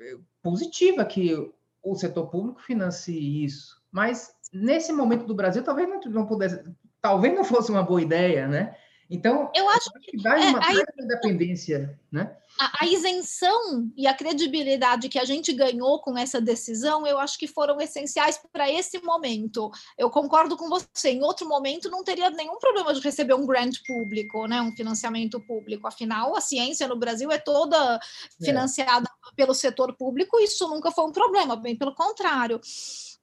é, 0.00 0.16
positiva 0.42 1.04
que 1.04 1.34
o 1.82 1.94
setor 1.94 2.28
público 2.28 2.62
financie 2.62 3.44
isso. 3.44 3.77
Mas 3.90 4.32
nesse 4.52 4.92
momento 4.92 5.24
do 5.24 5.34
Brasil, 5.34 5.62
talvez 5.62 5.88
não, 5.88 6.00
não 6.00 6.26
pudesse, 6.26 6.62
talvez 7.00 7.34
não 7.34 7.44
fosse 7.44 7.70
uma 7.70 7.82
boa 7.82 8.02
ideia, 8.02 8.46
né? 8.46 8.76
Então, 9.10 9.50
eu 9.54 9.66
acho, 9.70 9.88
eu 9.88 9.96
acho 9.96 10.10
que 10.10 10.22
dá 10.22 10.38
é, 10.38 10.48
uma 10.48 10.62
certa 10.62 11.02
independência, 11.02 11.98
né? 12.12 12.36
A, 12.60 12.84
a, 12.84 12.86
isenção 12.86 13.90
e 13.96 14.06
a 14.06 14.12
credibilidade 14.12 15.08
que 15.08 15.18
a 15.18 15.24
gente 15.24 15.50
ganhou 15.54 15.98
com 16.00 16.18
essa 16.18 16.38
decisão, 16.40 17.06
eu 17.06 17.18
acho 17.18 17.38
que 17.38 17.46
foram 17.46 17.80
essenciais 17.80 18.38
para 18.52 18.70
esse 18.70 19.00
momento. 19.00 19.70
Eu 19.96 20.10
concordo 20.10 20.58
com 20.58 20.68
você. 20.68 21.10
Em 21.10 21.22
outro 21.22 21.48
momento, 21.48 21.88
não 21.88 22.04
teria 22.04 22.28
nenhum 22.28 22.58
problema 22.58 22.92
de 22.92 23.00
receber 23.00 23.32
um 23.32 23.46
grant 23.46 23.78
público, 23.86 24.46
né? 24.46 24.60
Um 24.60 24.76
financiamento 24.76 25.40
público. 25.40 25.88
Afinal, 25.88 26.36
a 26.36 26.40
ciência 26.42 26.86
no 26.86 26.96
Brasil 26.96 27.30
é 27.32 27.38
toda 27.38 27.96
é. 27.96 28.44
financiada 28.44 29.08
é. 29.08 29.34
pelo 29.34 29.54
setor 29.54 29.96
público. 29.96 30.38
Isso 30.38 30.68
nunca 30.68 30.90
foi 30.90 31.04
um 31.06 31.12
problema. 31.12 31.56
Bem 31.56 31.76
pelo 31.76 31.94
contrário. 31.94 32.60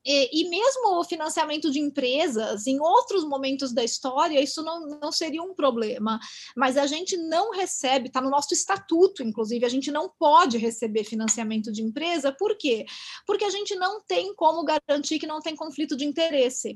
E, 0.05 0.41
e, 0.41 0.49
mesmo 0.49 0.99
o 0.99 1.03
financiamento 1.03 1.71
de 1.71 1.79
empresas, 1.79 2.67
em 2.67 2.79
outros 2.79 3.23
momentos 3.23 3.73
da 3.73 3.83
história, 3.83 4.39
isso 4.39 4.61
não, 4.61 4.99
não 5.01 5.11
seria 5.11 5.41
um 5.41 5.55
problema. 5.55 6.19
Mas 6.55 6.77
a 6.77 6.85
gente 6.85 7.17
não 7.17 7.51
recebe, 7.51 8.07
está 8.07 8.21
no 8.21 8.29
nosso 8.29 8.53
estatuto, 8.53 9.23
inclusive, 9.23 9.65
a 9.65 9.69
gente 9.69 9.91
não 9.91 10.09
pode 10.09 10.57
receber 10.57 11.03
financiamento 11.03 11.71
de 11.71 11.81
empresa, 11.81 12.31
por 12.31 12.55
quê? 12.57 12.85
Porque 13.25 13.45
a 13.45 13.49
gente 13.49 13.75
não 13.75 14.01
tem 14.01 14.33
como 14.35 14.63
garantir 14.63 15.17
que 15.17 15.27
não 15.27 15.41
tem 15.41 15.55
conflito 15.55 15.95
de 15.97 16.05
interesse. 16.05 16.75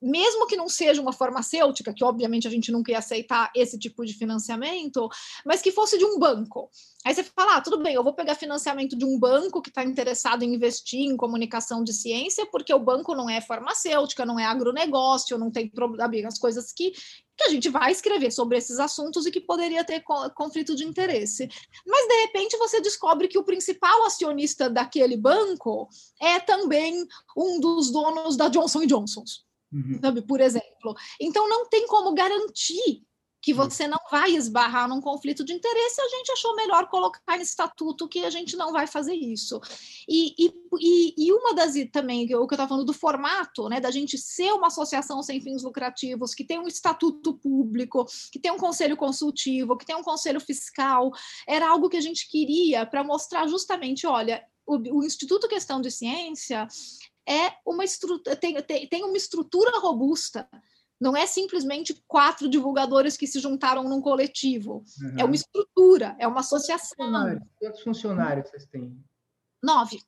Mesmo 0.00 0.46
que 0.46 0.56
não 0.56 0.68
seja 0.68 1.00
uma 1.00 1.12
farmacêutica, 1.12 1.94
que 1.94 2.04
obviamente 2.04 2.46
a 2.46 2.50
gente 2.50 2.72
nunca 2.72 2.92
ia 2.92 2.98
aceitar 2.98 3.50
esse 3.54 3.78
tipo 3.78 4.04
de 4.04 4.14
financiamento, 4.14 5.08
mas 5.44 5.62
que 5.62 5.72
fosse 5.72 5.98
de 5.98 6.04
um 6.04 6.18
banco 6.18 6.70
Aí 7.02 7.14
você 7.14 7.24
fala, 7.24 7.56
ah, 7.56 7.60
tudo 7.62 7.82
bem, 7.82 7.94
eu 7.94 8.04
vou 8.04 8.12
pegar 8.12 8.34
financiamento 8.34 8.94
de 8.94 9.06
um 9.06 9.18
banco 9.18 9.62
que 9.62 9.70
está 9.70 9.82
interessado 9.82 10.42
em 10.42 10.54
investir 10.54 11.00
em 11.00 11.16
comunicação 11.16 11.82
de 11.82 11.94
ciência, 11.94 12.44
porque 12.44 12.74
o 12.74 12.78
banco 12.78 13.14
não 13.14 13.28
é 13.28 13.40
farmacêutica, 13.40 14.26
não 14.26 14.38
é 14.38 14.44
agronegócio, 14.44 15.38
não 15.38 15.50
tem 15.50 15.72
as 16.26 16.38
coisas 16.38 16.74
que, 16.74 16.90
que 16.90 17.44
a 17.44 17.48
gente 17.48 17.70
vai 17.70 17.90
escrever 17.90 18.30
sobre 18.30 18.58
esses 18.58 18.78
assuntos 18.78 19.24
e 19.24 19.30
que 19.30 19.40
poderia 19.40 19.82
ter 19.82 20.04
conflito 20.34 20.76
de 20.76 20.84
interesse. 20.84 21.48
Mas, 21.86 22.06
de 22.06 22.20
repente, 22.20 22.58
você 22.58 22.82
descobre 22.82 23.28
que 23.28 23.38
o 23.38 23.44
principal 23.44 24.04
acionista 24.04 24.68
daquele 24.68 25.16
banco 25.16 25.88
é 26.20 26.38
também 26.38 27.06
um 27.34 27.60
dos 27.60 27.90
donos 27.90 28.36
da 28.36 28.48
Johnson 28.48 28.84
Johnson. 28.84 29.24
Uhum. 29.72 29.98
Sabe, 30.00 30.22
por 30.22 30.40
exemplo. 30.40 30.94
Então, 31.20 31.48
não 31.48 31.68
tem 31.68 31.86
como 31.86 32.14
garantir 32.14 33.04
que 33.42 33.54
você 33.54 33.88
não 33.88 33.98
vai 34.10 34.34
esbarrar 34.34 34.88
num 34.88 35.00
conflito 35.00 35.44
de 35.44 35.52
interesse, 35.52 36.00
a 36.00 36.08
gente 36.08 36.32
achou 36.32 36.54
melhor 36.54 36.88
colocar 36.88 37.36
no 37.36 37.42
estatuto 37.42 38.08
que 38.08 38.24
a 38.24 38.30
gente 38.30 38.56
não 38.56 38.72
vai 38.72 38.86
fazer 38.86 39.14
isso. 39.14 39.60
E, 40.06 40.34
e, 40.38 41.14
e 41.16 41.32
uma 41.32 41.54
das 41.54 41.70
também, 41.90 42.24
o 42.24 42.26
que 42.26 42.34
eu 42.34 42.44
estava 42.44 42.68
falando 42.68 42.84
do 42.84 42.92
formato, 42.92 43.68
né, 43.68 43.80
da 43.80 43.90
gente 43.90 44.18
ser 44.18 44.52
uma 44.52 44.66
associação 44.66 45.22
sem 45.22 45.40
fins 45.40 45.62
lucrativos, 45.62 46.34
que 46.34 46.44
tem 46.44 46.58
um 46.58 46.66
estatuto 46.66 47.34
público, 47.34 48.06
que 48.30 48.38
tem 48.38 48.50
um 48.50 48.58
conselho 48.58 48.96
consultivo, 48.96 49.76
que 49.76 49.86
tem 49.86 49.96
um 49.96 50.02
conselho 50.02 50.40
fiscal, 50.40 51.10
era 51.46 51.68
algo 51.68 51.88
que 51.88 51.96
a 51.96 52.02
gente 52.02 52.28
queria 52.28 52.84
para 52.84 53.02
mostrar 53.02 53.46
justamente, 53.46 54.06
olha, 54.06 54.44
o, 54.66 54.98
o 54.98 55.04
Instituto 55.04 55.48
Questão 55.48 55.80
de 55.80 55.90
Ciência 55.90 56.68
é 57.28 57.52
uma 57.66 57.84
estrutura, 57.84 58.36
tem, 58.36 58.60
tem, 58.62 58.88
tem 58.88 59.04
uma 59.04 59.16
estrutura 59.16 59.78
robusta 59.78 60.48
não 61.00 61.16
é 61.16 61.26
simplesmente 61.26 61.94
quatro 62.06 62.48
divulgadores 62.48 63.16
que 63.16 63.26
se 63.26 63.40
juntaram 63.40 63.84
num 63.84 64.02
coletivo. 64.02 64.84
Uhum. 65.00 65.14
É 65.18 65.24
uma 65.24 65.34
estrutura, 65.34 66.14
é 66.18 66.28
uma 66.28 66.40
associação. 66.40 66.94
Funcionários. 66.98 67.42
Quantos 67.58 67.80
funcionários 67.80 68.50
vocês 68.50 68.66
têm? 68.66 69.02
Nove. 69.62 70.02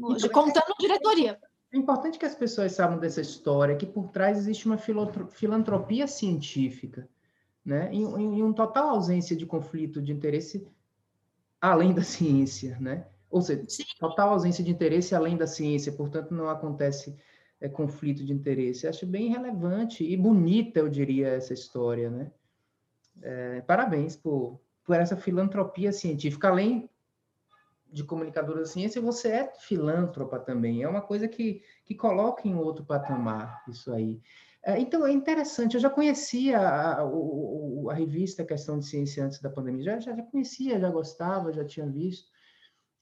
Hoje, 0.00 0.26
então, 0.26 0.42
contando 0.42 0.72
é... 0.72 0.80
diretoria. 0.80 1.40
É 1.72 1.78
importante 1.78 2.18
que 2.18 2.26
as 2.26 2.34
pessoas 2.34 2.72
saibam 2.72 2.98
dessa 2.98 3.20
história, 3.20 3.76
que 3.76 3.86
por 3.86 4.10
trás 4.10 4.36
existe 4.36 4.66
uma 4.66 4.76
filantropia 4.76 6.06
científica, 6.06 7.08
né? 7.64 7.88
em, 7.92 8.02
em, 8.02 8.40
em 8.40 8.52
total 8.52 8.90
ausência 8.90 9.36
de 9.36 9.46
conflito 9.46 10.02
de 10.02 10.12
interesse 10.12 10.66
além 11.60 11.94
da 11.94 12.02
ciência, 12.02 12.76
né? 12.80 13.06
Ou 13.32 13.40
seja, 13.40 13.64
Sim. 13.66 13.84
total 13.98 14.28
ausência 14.28 14.62
de 14.62 14.70
interesse 14.70 15.14
além 15.14 15.36
da 15.36 15.46
ciência, 15.46 15.90
portanto, 15.90 16.34
não 16.34 16.48
acontece 16.50 17.16
é, 17.58 17.68
conflito 17.68 18.24
de 18.24 18.32
interesse. 18.32 18.86
Acho 18.86 19.06
bem 19.06 19.30
relevante 19.30 20.04
e 20.04 20.16
bonita, 20.16 20.80
eu 20.80 20.88
diria, 20.88 21.28
essa 21.28 21.54
história, 21.54 22.10
né? 22.10 22.30
É, 23.22 23.60
parabéns 23.62 24.14
por, 24.14 24.60
por 24.84 24.96
essa 24.96 25.16
filantropia 25.16 25.92
científica. 25.92 26.48
Além 26.48 26.90
de 27.90 28.04
comunicadora 28.04 28.60
da 28.60 28.66
ciência, 28.66 29.00
você 29.00 29.28
é 29.28 29.52
filântropa 29.58 30.38
também. 30.38 30.82
É 30.82 30.88
uma 30.88 31.02
coisa 31.02 31.26
que, 31.26 31.62
que 31.84 31.94
coloca 31.94 32.46
em 32.46 32.54
outro 32.54 32.84
patamar 32.84 33.62
isso 33.68 33.92
aí. 33.92 34.20
É, 34.62 34.78
então, 34.78 35.06
é 35.06 35.10
interessante. 35.12 35.74
Eu 35.74 35.80
já 35.80 35.90
conhecia 35.90 36.58
a, 36.58 37.00
a, 37.00 37.02
a, 37.02 37.94
revista 37.94 38.44
Questão 38.44 38.78
de 38.78 38.86
Ciência 38.86 39.24
antes 39.24 39.40
da 39.40 39.50
pandemia. 39.50 39.84
Já, 39.84 40.00
já, 40.00 40.16
já 40.16 40.22
conhecia, 40.22 40.78
já 40.78 40.90
gostava, 40.90 41.52
já 41.52 41.64
tinha 41.64 41.86
visto. 41.86 42.30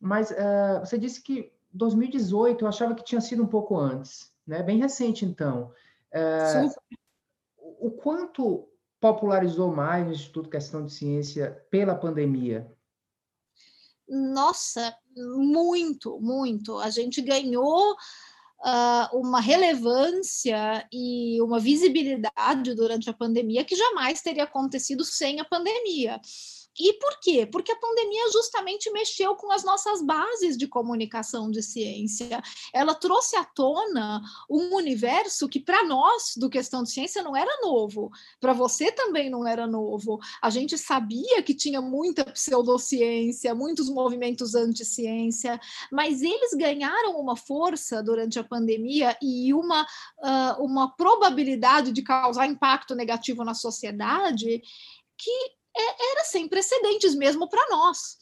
Mas 0.00 0.30
uh, 0.30 0.80
você 0.80 0.98
disse 0.98 1.22
que 1.22 1.52
2018, 1.72 2.64
eu 2.64 2.68
achava 2.68 2.94
que 2.94 3.04
tinha 3.04 3.20
sido 3.20 3.42
um 3.42 3.46
pouco 3.46 3.76
antes 3.76 4.30
né? 4.50 4.64
Bem 4.64 4.78
recente, 4.78 5.24
então. 5.24 5.72
É, 6.12 6.66
o 7.78 7.88
quanto 7.92 8.68
popularizou 9.00 9.72
mais 9.72 10.08
o 10.08 10.10
Instituto 10.10 10.50
Questão 10.50 10.84
de 10.84 10.92
Ciência 10.92 11.64
pela 11.70 11.94
pandemia? 11.94 12.68
Nossa, 14.08 14.92
muito, 15.16 16.18
muito. 16.20 16.76
A 16.78 16.90
gente 16.90 17.22
ganhou 17.22 17.92
uh, 17.92 19.16
uma 19.16 19.40
relevância 19.40 20.84
e 20.92 21.40
uma 21.40 21.60
visibilidade 21.60 22.74
durante 22.74 23.08
a 23.08 23.14
pandemia 23.14 23.64
que 23.64 23.76
jamais 23.76 24.20
teria 24.20 24.44
acontecido 24.44 25.04
sem 25.04 25.38
a 25.38 25.44
pandemia. 25.44 26.20
E 26.80 26.94
por 26.94 27.20
quê? 27.20 27.44
Porque 27.44 27.72
a 27.72 27.76
pandemia 27.76 28.32
justamente 28.32 28.90
mexeu 28.90 29.36
com 29.36 29.52
as 29.52 29.62
nossas 29.62 30.02
bases 30.02 30.56
de 30.56 30.66
comunicação 30.66 31.50
de 31.50 31.62
ciência. 31.62 32.42
Ela 32.72 32.94
trouxe 32.94 33.36
à 33.36 33.44
tona 33.44 34.22
um 34.48 34.74
universo 34.74 35.46
que, 35.46 35.60
para 35.60 35.84
nós, 35.84 36.32
do 36.38 36.48
questão 36.48 36.82
de 36.82 36.90
ciência, 36.90 37.22
não 37.22 37.36
era 37.36 37.60
novo. 37.60 38.10
Para 38.40 38.54
você 38.54 38.90
também 38.90 39.28
não 39.28 39.46
era 39.46 39.66
novo. 39.66 40.18
A 40.40 40.48
gente 40.48 40.78
sabia 40.78 41.42
que 41.42 41.52
tinha 41.52 41.82
muita 41.82 42.24
pseudociência, 42.24 43.54
muitos 43.54 43.90
movimentos 43.90 44.54
anti-ciência, 44.54 45.60
mas 45.92 46.22
eles 46.22 46.54
ganharam 46.54 47.20
uma 47.20 47.36
força 47.36 48.02
durante 48.02 48.38
a 48.38 48.44
pandemia 48.44 49.14
e 49.20 49.52
uma, 49.52 49.82
uh, 49.82 50.64
uma 50.64 50.96
probabilidade 50.96 51.92
de 51.92 52.00
causar 52.00 52.46
impacto 52.46 52.94
negativo 52.94 53.44
na 53.44 53.52
sociedade 53.52 54.62
que 55.18 55.59
é, 55.76 56.12
era 56.12 56.24
sem 56.24 56.48
precedentes 56.48 57.14
mesmo 57.14 57.48
para 57.48 57.68
nós 57.70 58.18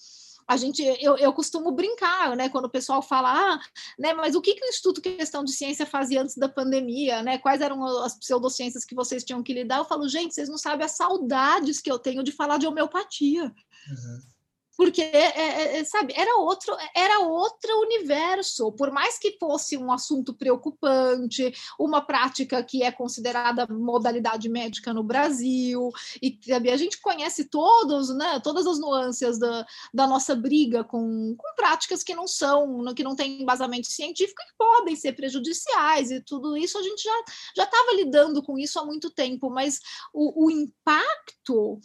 a 0.49 0.57
gente, 0.57 0.83
eu, 0.83 1.19
eu 1.19 1.31
costumo 1.35 1.71
brincar, 1.71 2.35
né, 2.35 2.49
quando 2.49 2.65
o 2.65 2.71
pessoal 2.71 3.03
fala, 3.03 3.31
ah, 3.31 3.61
né, 3.99 4.15
mas 4.15 4.35
o 4.35 4.41
que, 4.41 4.55
que 4.55 4.65
o 4.65 4.69
Instituto 4.69 5.03
Questão 5.03 5.45
de 5.45 5.53
Ciência 5.53 5.85
fazia 5.85 6.23
antes 6.23 6.39
da 6.39 6.49
pandemia, 6.49 7.23
né, 7.23 7.37
quais 7.37 7.61
eram 7.61 7.85
as 8.03 8.19
pseudociências 8.19 8.83
que 8.83 8.95
vocês 8.95 9.23
tinham 9.23 9.43
que 9.43 9.53
lidar? 9.53 9.77
Eu 9.77 9.85
falo, 9.85 10.09
gente, 10.09 10.35
vocês 10.35 10.49
não 10.49 10.57
sabem 10.57 10.87
as 10.87 10.97
saudades 10.97 11.83
que 11.83 11.93
eu 11.93 11.99
tenho 11.99 12.23
de 12.23 12.33
falar 12.33 12.57
de 12.57 12.67
homeopatia. 12.67 13.45
Uhum 13.45 14.38
porque 14.79 15.03
é, 15.03 15.41
é, 15.41 15.79
é, 15.79 15.85
sabe 15.85 16.15
era 16.17 16.37
outro 16.37 16.77
era 16.95 17.19
outro 17.19 17.81
universo. 17.81 18.71
Por 18.71 18.93
mais 18.93 19.19
que 19.19 19.37
fosse 19.37 19.77
um 19.77 19.91
assunto 19.91 20.33
preocupante 20.33 21.53
uma 21.77 22.01
prática 22.01 22.63
que 22.63 22.85
é 22.85 22.93
considerada 22.93 23.67
modalidade 23.67 24.49
médica 24.49 24.95
no 24.95 25.03
Brasil 25.03 25.91
e 26.23 26.39
sabe, 26.47 26.71
a 26.71 26.77
gente 26.77 27.01
conhece 27.01 27.47
todos 27.47 28.17
né 28.17 28.39
todas 28.39 28.69
as 28.69 28.79
nuances 28.79 29.37
da, 29.37 29.67
da 29.93 30.07
nossa 30.07 30.37
briga 30.37 30.85
com, 30.85 31.35
com 31.37 31.55
práticas 31.57 32.05
que 32.05 32.15
não 32.15 32.29
são 32.29 32.85
que 32.95 33.03
não 33.03 33.17
têm 33.17 33.43
embasamento 33.43 33.89
científico 33.89 34.41
e 34.43 34.57
podem 34.57 34.95
ser 34.95 35.15
prejudiciais 35.15 36.13
e 36.13 36.21
tudo 36.21 36.57
isso 36.57 36.79
a 36.79 36.83
gente 36.83 37.03
já 37.03 37.25
já 37.57 37.65
estava 37.65 37.93
lidando 37.95 38.43
com 38.43 38.57
isso 38.57 38.79
há 38.79 38.85
muito 38.85 39.11
tempo. 39.11 39.51
Mas 39.51 39.81
o, 40.13 40.47
o 40.47 40.51
impacto 40.51 41.81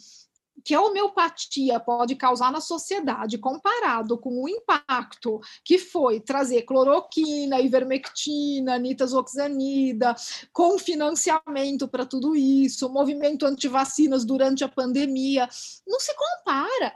que 0.64 0.74
a 0.74 0.80
homeopatia 0.80 1.78
pode 1.78 2.16
causar 2.16 2.50
na 2.50 2.60
sociedade, 2.60 3.36
comparado 3.36 4.16
com 4.16 4.42
o 4.42 4.48
impacto 4.48 5.40
que 5.62 5.78
foi 5.78 6.20
trazer 6.20 6.62
cloroquina, 6.62 7.60
ivermectina, 7.60 8.78
nitazoxanida, 8.78 10.14
com 10.52 10.78
financiamento 10.78 11.86
para 11.86 12.06
tudo 12.06 12.34
isso, 12.34 12.88
movimento 12.88 13.44
anti-vacinas 13.44 14.24
durante 14.24 14.64
a 14.64 14.68
pandemia, 14.68 15.46
não 15.86 16.00
se 16.00 16.14
compara. 16.14 16.94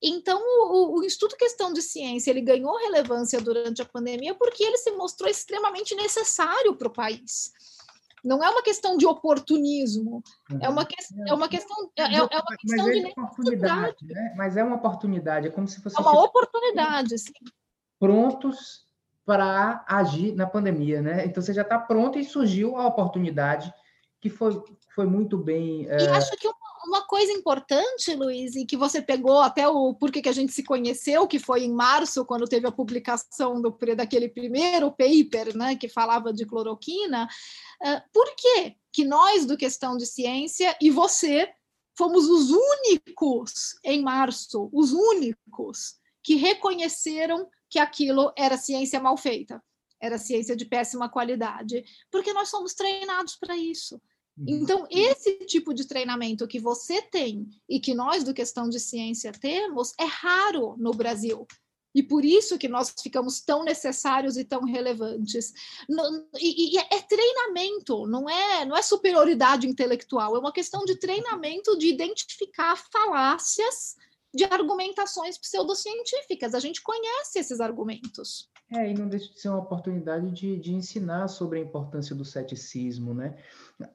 Então, 0.00 0.40
o, 0.40 0.98
o, 0.98 1.04
Instituto 1.04 1.36
Questão 1.36 1.72
de 1.72 1.82
Ciência 1.82 2.30
ele 2.30 2.40
ganhou 2.40 2.76
relevância 2.76 3.40
durante 3.40 3.82
a 3.82 3.84
pandemia 3.84 4.34
porque 4.34 4.62
ele 4.62 4.76
se 4.76 4.92
mostrou 4.92 5.28
extremamente 5.28 5.94
necessário 5.96 6.76
para 6.76 6.86
o 6.86 6.92
país 6.92 7.52
não 8.28 8.44
é 8.44 8.50
uma 8.50 8.62
questão 8.62 8.98
de 8.98 9.06
oportunismo, 9.06 10.22
uhum. 10.50 10.58
é, 10.60 10.68
uma 10.68 10.84
que, 10.84 10.94
é 11.26 11.32
uma 11.32 11.48
questão, 11.48 11.90
é, 11.96 12.14
é 12.14 12.22
uma 12.22 12.56
questão 12.58 12.86
Mas 12.86 12.86
é 12.86 13.00
de 13.00 13.06
oportunidade, 13.08 13.96
né? 14.06 14.34
Mas 14.36 14.56
é 14.58 14.62
uma 14.62 14.76
oportunidade, 14.76 15.46
é 15.46 15.50
como 15.50 15.66
se 15.66 15.80
fosse. 15.80 15.96
É 15.96 16.00
uma 16.00 16.22
oportunidade, 16.22 17.18
sim. 17.18 17.32
Prontos 17.98 18.86
para 19.24 19.82
agir 19.88 20.34
na 20.34 20.46
pandemia, 20.46 21.00
né? 21.00 21.24
Então 21.24 21.42
você 21.42 21.54
já 21.54 21.62
está 21.62 21.78
pronto 21.78 22.18
e 22.18 22.24
surgiu 22.24 22.76
a 22.76 22.86
oportunidade 22.86 23.72
que 24.20 24.28
foi, 24.28 24.62
foi 24.94 25.06
muito 25.06 25.38
bem. 25.38 25.84
E 25.84 25.88
é... 25.88 26.10
acho 26.10 26.36
que 26.36 26.46
uma, 26.46 26.67
uma, 26.86 27.06
coisa 27.06 27.32
importante, 27.32 28.14
Luiz, 28.14 28.54
e 28.56 28.64
que 28.64 28.76
você 28.76 29.00
pegou 29.00 29.40
até 29.40 29.66
o 29.68 29.94
porquê 29.94 30.22
que 30.22 30.28
a 30.28 30.32
gente 30.32 30.52
se 30.52 30.62
conheceu, 30.62 31.26
que 31.26 31.38
foi 31.38 31.64
em 31.64 31.72
março, 31.72 32.24
quando 32.24 32.48
teve 32.48 32.66
a 32.66 32.72
publicação 32.72 33.60
do, 33.60 33.76
daquele 33.96 34.28
primeiro 34.28 34.90
paper, 34.90 35.56
né, 35.56 35.76
que 35.76 35.88
falava 35.88 36.32
de 36.32 36.46
cloroquina, 36.46 37.28
uh, 37.82 38.02
por 38.12 38.26
que 38.92 39.04
nós 39.04 39.46
do 39.46 39.56
Questão 39.56 39.96
de 39.96 40.06
Ciência 40.06 40.76
e 40.80 40.90
você 40.90 41.48
fomos 41.96 42.28
os 42.28 42.50
únicos 42.50 43.78
em 43.84 44.02
março, 44.02 44.68
os 44.72 44.92
únicos 44.92 45.96
que 46.22 46.34
reconheceram 46.34 47.48
que 47.70 47.78
aquilo 47.78 48.32
era 48.36 48.56
ciência 48.56 49.00
mal 49.00 49.16
feita 49.16 49.62
era 50.00 50.18
ciência 50.18 50.54
de 50.54 50.64
péssima 50.64 51.08
qualidade, 51.08 51.84
porque 52.10 52.32
nós 52.32 52.48
somos 52.48 52.74
treinados 52.74 53.36
para 53.36 53.56
isso. 53.56 54.00
Uhum. 54.38 54.44
Então, 54.46 54.86
esse 54.90 55.34
tipo 55.46 55.74
de 55.74 55.86
treinamento 55.86 56.46
que 56.46 56.60
você 56.60 57.02
tem 57.02 57.48
e 57.68 57.80
que 57.80 57.94
nós 57.94 58.22
do 58.22 58.34
Questão 58.34 58.68
de 58.68 58.78
Ciência 58.78 59.32
temos 59.32 59.92
é 59.98 60.04
raro 60.04 60.76
no 60.78 60.92
Brasil. 60.92 61.46
E 61.94 62.02
por 62.02 62.24
isso 62.24 62.58
que 62.58 62.68
nós 62.68 62.94
ficamos 63.02 63.40
tão 63.40 63.64
necessários 63.64 64.36
e 64.36 64.44
tão 64.44 64.62
relevantes. 64.62 65.52
E, 66.38 66.76
e, 66.76 66.78
é 66.78 67.00
treinamento, 67.02 68.06
não 68.06 68.28
é, 68.28 68.64
não 68.64 68.76
é 68.76 68.82
superioridade 68.82 69.66
intelectual, 69.66 70.36
é 70.36 70.38
uma 70.38 70.52
questão 70.52 70.84
de 70.84 70.96
treinamento 70.96 71.76
de 71.76 71.88
identificar 71.88 72.76
falácias 72.76 73.96
de 74.34 74.44
argumentações 74.44 75.38
pseudocientíficas. 75.38 76.54
A 76.54 76.60
gente 76.60 76.82
conhece 76.82 77.38
esses 77.38 77.60
argumentos. 77.60 78.50
É, 78.70 78.90
e 78.90 78.94
não 78.94 79.08
deixa 79.08 79.32
de 79.32 79.40
ser 79.40 79.48
uma 79.48 79.60
oportunidade 79.60 80.30
de, 80.30 80.58
de 80.58 80.74
ensinar 80.74 81.28
sobre 81.28 81.58
a 81.58 81.62
importância 81.62 82.14
do 82.14 82.24
ceticismo, 82.24 83.14
né? 83.14 83.34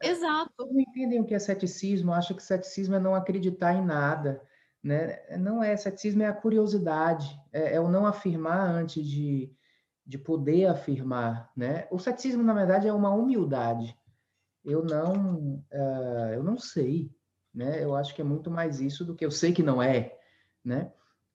Exato. 0.01 0.51
Todos 0.57 0.73
não 0.73 0.81
entendem 0.81 1.21
o 1.21 1.25
que 1.25 1.36
é 1.36 1.39
ceticismo, 1.39 2.11
acham 2.11 2.36
que 2.36 2.41
ceticismo 2.41 2.95
é 2.95 2.99
não 2.99 3.13
acreditar 3.13 3.75
em 3.75 3.86
nada, 3.86 4.41
né? 4.84 5.19
Não 5.38 5.61
é, 5.61 5.77
ceticismo 5.77 6.23
é 6.23 6.27
a 6.27 6.34
curiosidade, 6.34 7.39
é, 7.51 7.75
é 7.75 7.79
o 7.79 7.88
não 7.88 8.05
afirmar 8.07 8.67
antes 8.67 9.05
de, 9.05 9.55
de 10.05 10.17
poder 10.17 10.65
afirmar, 10.65 11.51
né? 11.55 11.88
O 11.91 11.99
ceticismo, 11.99 12.41
na 12.41 12.53
verdade, 12.53 12.88
é 12.88 12.93
uma 12.93 13.13
humildade. 13.13 13.95
Eu 14.65 14.84
não, 14.84 15.63
uh, 15.71 16.34
eu 16.34 16.41
não 16.41 16.57
sei, 16.57 17.11
né? 17.53 17.84
Eu 17.84 17.95
acho 17.95 18.15
que 18.15 18.21
é 18.21 18.25
muito 18.25 18.49
mais 18.49 18.81
isso 18.81 19.05
do 19.05 19.15
que 19.15 19.25
eu 19.25 19.31
sei 19.31 19.53
que 19.53 19.61
não 19.61 19.84
é, 19.84 20.17
né? 20.64 20.91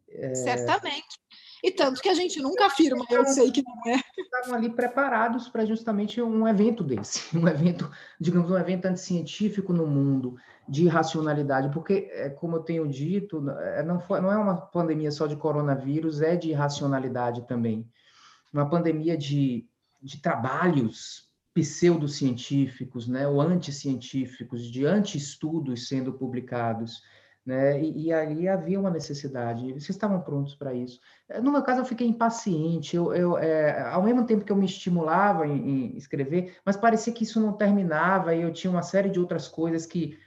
É... 0.09 0.35
Certamente. 0.35 1.18
E 1.62 1.72
tanto 1.72 2.01
que 2.01 2.09
a 2.09 2.14
gente 2.14 2.41
nunca 2.41 2.66
afirma, 2.66 3.05
eu 3.11 3.24
sei 3.26 3.51
que 3.51 3.62
não 3.62 3.93
é. 3.93 4.01
Estavam 4.16 4.55
ali 4.55 4.70
preparados 4.70 5.49
para 5.49 5.66
justamente 5.66 6.22
um 6.22 6.47
evento 6.47 6.85
desse, 6.85 7.20
um 7.37 7.49
evento, 7.49 7.91
digamos, 8.20 8.51
um 8.51 8.57
evento 8.57 8.87
anticientífico 8.87 9.72
no 9.72 9.87
mundo 9.87 10.37
de 10.68 10.85
irracionalidade, 10.85 11.70
porque, 11.72 12.09
é, 12.12 12.29
como 12.29 12.57
eu 12.57 12.61
tenho 12.61 12.87
dito, 12.87 13.49
é, 13.51 13.83
não, 13.83 13.99
foi, 13.99 14.20
não 14.20 14.31
é 14.31 14.37
uma 14.37 14.57
pandemia 14.57 15.11
só 15.11 15.26
de 15.26 15.35
coronavírus, 15.35 16.20
é 16.20 16.37
de 16.37 16.51
irracionalidade 16.51 17.47
também. 17.47 17.89
Uma 18.53 18.68
pandemia 18.68 19.16
de, 19.16 19.66
de 20.01 20.20
trabalhos 20.20 21.29
pseudocientíficos, 21.55 23.09
né, 23.09 23.26
ou 23.26 23.41
anticientíficos, 23.41 24.70
de 24.70 24.87
anti-estudos 24.87 25.89
sendo 25.89 26.12
publicados, 26.12 27.03
né? 27.49 27.80
E, 27.82 28.09
e 28.09 28.12
ali 28.12 28.46
havia 28.46 28.78
uma 28.78 28.90
necessidade, 28.90 29.72
vocês 29.72 29.88
estavam 29.88 30.20
prontos 30.20 30.55
para 30.55 30.74
isso. 30.74 31.01
Eh, 31.30 31.40
no 31.40 31.51
meu 31.51 31.62
caso, 31.62 31.80
eu 31.80 31.84
fiquei 31.86 32.07
impaciente, 32.07 32.94
eu, 32.94 33.14
eu 33.14 33.38
é, 33.38 33.88
ao 33.88 34.03
mesmo 34.03 34.26
tempo 34.26 34.44
que 34.44 34.53
eu 34.53 34.57
me 34.57 34.66
estimulava 34.66 35.46
em, 35.46 35.57
em, 35.57 35.96
escrever, 35.96 36.59
mas 36.62 36.76
parecia 36.76 37.11
que 37.11 37.24
isso 37.24 37.40
não 37.40 37.55
terminava 37.55 38.34
e 38.34 38.42
eu 38.42 38.53
tinha 38.53 38.70
uma 38.70 38.82
série 38.82 39.09
de 39.09 39.18
outras 39.18 39.49
coisas 39.49 39.86
que, 39.86 40.18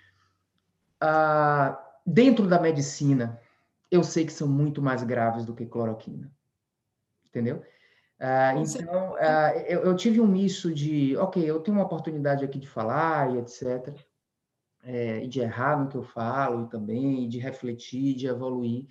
ah, 0.99 1.79
dentro 2.03 2.47
da 2.47 2.59
medicina, 2.59 3.39
eu 3.91 4.03
sei 4.03 4.25
que 4.25 4.33
são 4.33 4.47
muito 4.47 4.81
mais 4.81 5.03
graves 5.03 5.45
do 5.45 5.53
que 5.53 5.67
cloroquina, 5.67 6.27
entendeu? 7.27 7.61
Ah, 8.19 8.55
então, 8.55 9.15
ah, 9.19 9.53
eu, 9.67 9.81
eu 9.81 9.95
tive 9.95 10.19
um 10.19 10.27
misto 10.27 10.73
de, 10.73 11.15
ok, 11.17 11.47
eu 11.47 11.59
tenho 11.59 11.77
uma 11.77 11.85
oportunidade 11.85 12.43
aqui 12.43 12.57
de 12.57 12.67
falar 12.67 13.31
e 13.35 13.37
etc., 13.37 13.93
é, 14.83 15.27
de 15.27 15.39
errar 15.39 15.79
no 15.79 15.87
que 15.87 15.97
eu 15.97 16.03
falo 16.03 16.67
também, 16.67 17.27
de 17.27 17.39
refletir, 17.39 18.15
de 18.15 18.27
evoluir. 18.27 18.85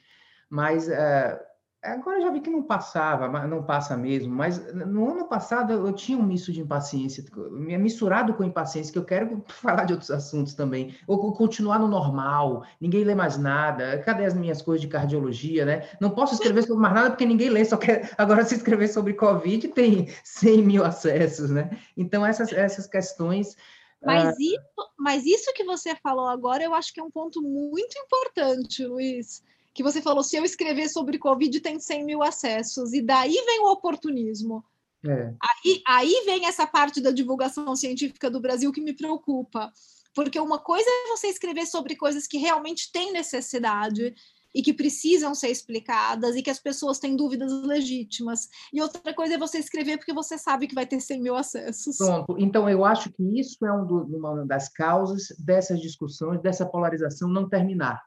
Mas 0.48 0.88
é, 0.88 1.40
agora 1.82 2.20
já 2.20 2.30
vi 2.30 2.40
que 2.40 2.50
não 2.50 2.62
passava, 2.62 3.28
não 3.46 3.62
passa 3.62 3.96
mesmo. 3.96 4.34
Mas 4.34 4.72
no 4.74 5.10
ano 5.10 5.28
passado 5.28 5.72
eu 5.72 5.92
tinha 5.92 6.18
um 6.18 6.22
misto 6.22 6.52
de 6.52 6.60
impaciência, 6.60 7.24
misturado 7.50 8.34
com 8.34 8.44
impaciência, 8.44 8.92
que 8.92 8.98
eu 8.98 9.04
quero 9.04 9.42
falar 9.48 9.84
de 9.84 9.92
outros 9.92 10.10
assuntos 10.10 10.54
também, 10.54 10.94
ou 11.06 11.32
continuar 11.32 11.78
no 11.78 11.88
normal, 11.88 12.64
ninguém 12.80 13.04
lê 13.04 13.14
mais 13.14 13.38
nada. 13.38 13.98
Cadê 13.98 14.24
as 14.24 14.34
minhas 14.34 14.60
coisas 14.62 14.82
de 14.82 14.88
cardiologia, 14.88 15.64
né? 15.64 15.88
Não 16.00 16.10
posso 16.10 16.34
escrever 16.34 16.62
sobre 16.62 16.82
mais 16.82 16.94
nada 16.94 17.10
porque 17.10 17.26
ninguém 17.26 17.50
lê, 17.50 17.64
só 17.64 17.76
quer 17.76 18.10
agora 18.18 18.44
se 18.44 18.54
escrever 18.54 18.88
sobre 18.88 19.14
Covid 19.14 19.68
tem 19.68 20.08
100 20.24 20.62
mil 20.62 20.84
acessos, 20.84 21.50
né? 21.50 21.70
Então 21.96 22.24
essas, 22.24 22.52
essas 22.52 22.86
questões 22.86 23.56
mas, 24.02 24.24
ah. 24.24 24.34
isso, 24.38 24.90
mas 24.98 25.26
isso 25.26 25.52
que 25.52 25.64
você 25.64 25.94
falou 25.96 26.26
agora, 26.26 26.64
eu 26.64 26.74
acho 26.74 26.92
que 26.92 27.00
é 27.00 27.02
um 27.02 27.10
ponto 27.10 27.42
muito 27.42 27.98
importante, 27.98 28.84
Luiz. 28.84 29.42
Que 29.74 29.82
você 29.82 30.00
falou, 30.02 30.22
se 30.22 30.36
eu 30.36 30.44
escrever 30.44 30.88
sobre 30.88 31.18
Covid, 31.18 31.60
tem 31.60 31.78
100 31.78 32.04
mil 32.04 32.22
acessos. 32.22 32.92
E 32.92 33.00
daí 33.02 33.32
vem 33.46 33.60
o 33.60 33.70
oportunismo. 33.70 34.64
É. 35.06 35.34
Aí, 35.40 35.82
aí 35.86 36.22
vem 36.26 36.46
essa 36.46 36.66
parte 36.66 37.00
da 37.00 37.10
divulgação 37.10 37.74
científica 37.76 38.30
do 38.30 38.40
Brasil 38.40 38.72
que 38.72 38.80
me 38.80 38.92
preocupa. 38.92 39.72
Porque 40.14 40.40
uma 40.40 40.58
coisa 40.58 40.88
é 40.88 41.08
você 41.08 41.28
escrever 41.28 41.66
sobre 41.66 41.94
coisas 41.94 42.26
que 42.26 42.38
realmente 42.38 42.90
têm 42.90 43.12
necessidade, 43.12 44.14
e 44.54 44.62
que 44.62 44.72
precisam 44.72 45.34
ser 45.34 45.48
explicadas 45.48 46.34
e 46.36 46.42
que 46.42 46.50
as 46.50 46.58
pessoas 46.58 46.98
têm 46.98 47.16
dúvidas 47.16 47.52
legítimas. 47.62 48.48
E 48.72 48.80
outra 48.80 49.14
coisa 49.14 49.34
é 49.34 49.38
você 49.38 49.58
escrever 49.58 49.96
porque 49.96 50.12
você 50.12 50.36
sabe 50.36 50.66
que 50.66 50.74
vai 50.74 50.86
ter 50.86 51.00
100 51.00 51.22
mil 51.22 51.36
acessos. 51.36 51.96
Pronto. 51.96 52.36
Então, 52.38 52.68
eu 52.68 52.84
acho 52.84 53.12
que 53.12 53.22
isso 53.38 53.64
é 53.64 53.72
um 53.72 53.86
do, 53.86 54.02
uma 54.04 54.44
das 54.44 54.68
causas 54.68 55.28
dessas 55.38 55.80
discussões, 55.80 56.40
dessa 56.42 56.66
polarização 56.66 57.28
não 57.28 57.48
terminar. 57.48 58.02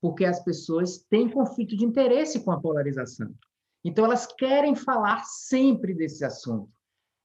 Porque 0.00 0.24
as 0.24 0.42
pessoas 0.42 0.98
têm 1.10 1.28
conflito 1.28 1.76
de 1.76 1.84
interesse 1.84 2.40
com 2.40 2.52
a 2.52 2.60
polarização. 2.60 3.32
Então, 3.84 4.04
elas 4.04 4.26
querem 4.26 4.74
falar 4.74 5.22
sempre 5.24 5.94
desse 5.94 6.24
assunto. 6.24 6.70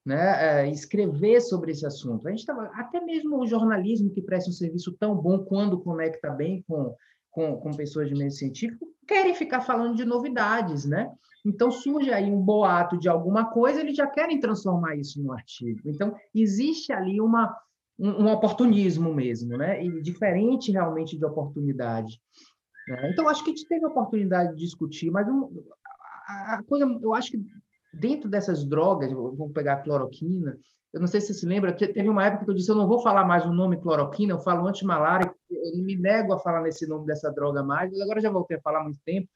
Né, 0.06 0.66
é, 0.66 0.70
escrever 0.70 1.40
sobre 1.40 1.72
esse 1.72 1.86
assunto. 1.86 2.28
A 2.28 2.32
gente 2.32 2.46
tava, 2.46 2.70
até 2.74 3.00
mesmo 3.00 3.40
o 3.40 3.48
jornalismo 3.48 4.12
que 4.12 4.22
presta 4.22 4.50
um 4.50 4.54
serviço 4.54 4.92
tão 5.00 5.16
bom 5.16 5.46
quando 5.46 5.80
conecta 5.80 6.30
bem 6.30 6.62
com 6.68 6.94
com, 7.34 7.58
com 7.58 7.72
pessoas 7.72 8.08
de 8.08 8.16
meio 8.16 8.32
científico 8.32 8.88
querem 9.06 9.36
ficar 9.36 9.62
falando 9.62 9.98
de 9.98 10.06
novidades, 10.06 10.86
né? 10.86 11.12
Então 11.46 11.70
surge 11.70 12.10
aí 12.14 12.32
um 12.32 12.42
boato 12.42 12.98
de 12.98 13.10
alguma 13.10 13.46
coisa, 13.52 13.82
eles 13.82 13.98
já 13.98 14.08
querem 14.08 14.40
transformar 14.40 14.96
isso 14.96 15.22
num 15.22 15.34
artigo. 15.34 15.82
Então 15.86 16.16
existe 16.34 16.94
ali 16.94 17.20
uma, 17.20 17.54
um, 18.00 18.24
um 18.24 18.28
oportunismo 18.32 19.14
mesmo, 19.14 19.58
né? 19.58 19.84
E 19.84 20.02
diferente 20.02 20.72
realmente 20.72 21.18
de 21.18 21.26
oportunidade. 21.26 22.22
Né? 22.88 23.12
Então 23.12 23.28
acho 23.28 23.44
que 23.44 23.52
a 23.52 23.56
gente 23.56 23.68
teve 23.68 23.84
a 23.84 23.90
oportunidade 23.90 24.56
de 24.56 24.62
discutir, 24.62 25.12
mas 25.12 25.28
um, 25.28 25.50
a 26.28 26.64
coisa, 26.64 26.86
eu 27.02 27.14
acho 27.14 27.32
que 27.32 27.46
dentro 27.94 28.30
dessas 28.30 28.66
drogas, 28.66 29.12
vamos 29.12 29.54
pegar 29.54 29.74
a 29.74 29.82
cloroquina, 29.82 30.58
eu 30.94 31.00
não 31.00 31.08
sei 31.08 31.22
se 31.22 31.28
você 31.28 31.34
se 31.34 31.46
lembra, 31.46 31.74
teve 31.74 32.08
uma 32.08 32.26
época 32.26 32.46
que 32.46 32.52
eu 32.52 32.56
disse, 32.56 32.70
eu 32.70 32.76
não 32.76 32.88
vou 32.88 33.02
falar 33.02 33.26
mais 33.26 33.46
o 33.46 33.54
nome 33.54 33.78
cloroquina, 33.78 34.34
eu 34.34 34.40
falo 34.40 34.68
antimalária, 34.68 35.34
eu 35.50 35.78
me 35.84 35.96
nego 35.96 36.34
a 36.34 36.40
falar 36.40 36.62
nesse 36.62 36.88
nome 36.88 37.08
dessa 37.08 37.32
droga 37.32 37.64
mais, 37.64 38.00
agora 38.00 38.22
já 38.22 38.30
voltei 38.30 38.58
a 38.58 38.62
falar 38.62 38.82
há 38.82 38.84
muito 38.84 39.00
tempo. 39.04 39.28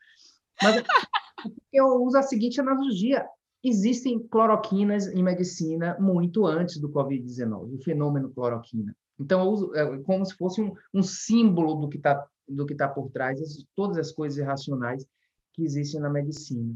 Mas 0.61 0.83
eu 1.73 1.87
uso 2.03 2.17
a 2.17 2.21
seguinte 2.21 2.61
analogia, 2.61 3.25
existem 3.63 4.19
cloroquinas 4.27 5.07
em 5.07 5.23
medicina 5.23 5.97
muito 5.99 6.45
antes 6.45 6.77
do 6.79 6.89
Covid-19, 6.89 7.73
o 7.73 7.83
fenômeno 7.83 8.29
cloroquina. 8.29 8.95
Então, 9.19 9.41
eu 9.41 9.49
uso 9.49 9.75
é, 9.75 9.97
como 10.03 10.23
se 10.23 10.35
fosse 10.35 10.61
um, 10.61 10.73
um 10.93 11.01
símbolo 11.01 11.73
do 11.73 11.89
que 11.89 11.97
está 11.97 12.23
do 12.47 12.65
que 12.65 12.75
tá 12.75 12.87
por 12.87 13.09
trás, 13.09 13.39
todas 13.75 13.97
as 13.97 14.11
coisas 14.11 14.37
irracionais 14.37 15.05
que 15.53 15.63
existem 15.63 15.99
na 15.99 16.09
medicina. 16.09 16.73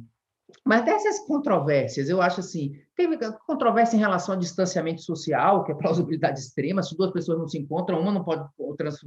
Mas 0.66 0.86
dessas 0.86 1.20
controvérsias, 1.20 2.10
eu 2.10 2.22
acho 2.22 2.40
assim, 2.40 2.74
teve 2.96 3.18
controvérsia 3.48 3.98
em 3.98 4.00
relação 4.00 4.36
ao 4.36 4.40
distanciamento 4.40 5.02
social, 5.02 5.64
que 5.64 5.72
é 5.72 5.76
plausibilidade 5.76 6.40
extrema, 6.40 6.84
se 6.84 6.96
duas 6.96 7.12
pessoas 7.12 7.40
não 7.40 7.48
se 7.48 7.58
encontram, 7.58 8.00
uma 8.00 8.12
não 8.12 8.24
pode 8.24 8.48
trans, 8.78 9.00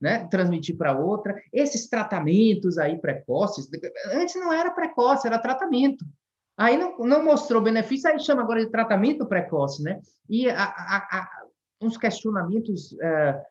né, 0.00 0.26
transmitir 0.30 0.76
para 0.76 0.98
outra. 0.98 1.34
Esses 1.52 1.88
tratamentos 1.88 2.78
aí 2.78 2.98
precoces, 2.98 3.68
antes 4.12 4.34
não 4.36 4.52
era 4.52 4.70
precoce, 4.70 5.26
era 5.26 5.38
tratamento. 5.38 6.04
Aí 6.56 6.76
não, 6.76 6.98
não 6.98 7.24
mostrou 7.24 7.60
benefício, 7.60 8.08
aí 8.08 8.18
chama 8.20 8.42
agora 8.42 8.64
de 8.64 8.70
tratamento 8.70 9.26
precoce, 9.26 9.82
né? 9.82 10.00
E 10.28 10.48
a, 10.48 10.62
a, 10.62 10.96
a, 11.10 11.28
uns 11.80 11.96
questionamentos 11.96 12.96
é, 13.00 13.42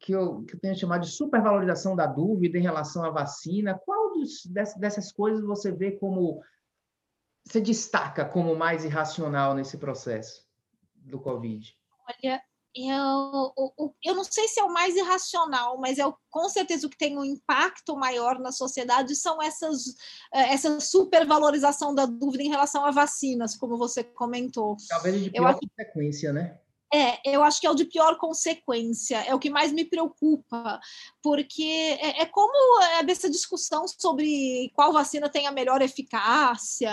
que, 0.00 0.12
eu, 0.12 0.42
que 0.42 0.54
eu 0.54 0.60
tenho 0.60 0.74
chamado 0.74 1.02
de 1.02 1.10
supervalorização 1.10 1.94
da 1.94 2.06
dúvida 2.06 2.58
em 2.58 2.62
relação 2.62 3.04
à 3.04 3.10
vacina. 3.10 3.78
Qual 3.84 4.14
dos, 4.14 4.46
dessas 4.78 5.12
coisas 5.12 5.44
você 5.44 5.70
vê 5.70 5.92
como 5.92 6.40
você 7.48 7.60
destaca 7.60 8.24
como 8.24 8.54
mais 8.54 8.84
irracional 8.84 9.54
nesse 9.54 9.78
processo 9.78 10.46
do 10.94 11.18
Covid? 11.18 11.74
Olha, 12.06 12.42
eu, 12.74 13.52
eu 14.04 14.14
não 14.14 14.22
sei 14.22 14.46
se 14.46 14.60
é 14.60 14.64
o 14.64 14.72
mais 14.72 14.94
irracional, 14.94 15.78
mas 15.78 15.98
é 15.98 16.04
com 16.30 16.48
certeza 16.48 16.86
o 16.86 16.90
que 16.90 16.98
tem 16.98 17.16
um 17.16 17.24
impacto 17.24 17.96
maior 17.96 18.38
na 18.38 18.52
sociedade 18.52 19.16
são 19.16 19.42
essas 19.42 19.86
eh, 20.32 20.52
essa 20.52 20.78
supervalorização 20.78 21.94
da 21.94 22.04
dúvida 22.04 22.42
em 22.42 22.50
relação 22.50 22.84
a 22.84 22.90
vacinas, 22.90 23.56
como 23.56 23.78
você 23.78 24.04
comentou. 24.04 24.76
Talvez 24.88 25.22
de 25.22 25.30
pior 25.30 25.52
eu 25.52 25.68
consequência, 25.68 26.32
né? 26.32 26.58
É, 26.92 27.20
eu 27.34 27.42
acho 27.42 27.60
que 27.60 27.66
é 27.66 27.70
o 27.70 27.74
de 27.74 27.84
pior 27.84 28.16
consequência, 28.16 29.18
é 29.18 29.34
o 29.34 29.38
que 29.38 29.50
mais 29.50 29.72
me 29.72 29.84
preocupa, 29.84 30.80
porque 31.22 31.62
é, 32.00 32.22
é 32.22 32.26
como 32.26 32.82
essa 33.06 33.28
discussão 33.28 33.86
sobre 33.86 34.70
qual 34.74 34.92
vacina 34.92 35.28
tem 35.28 35.46
a 35.46 35.52
melhor 35.52 35.82
eficácia, 35.82 36.90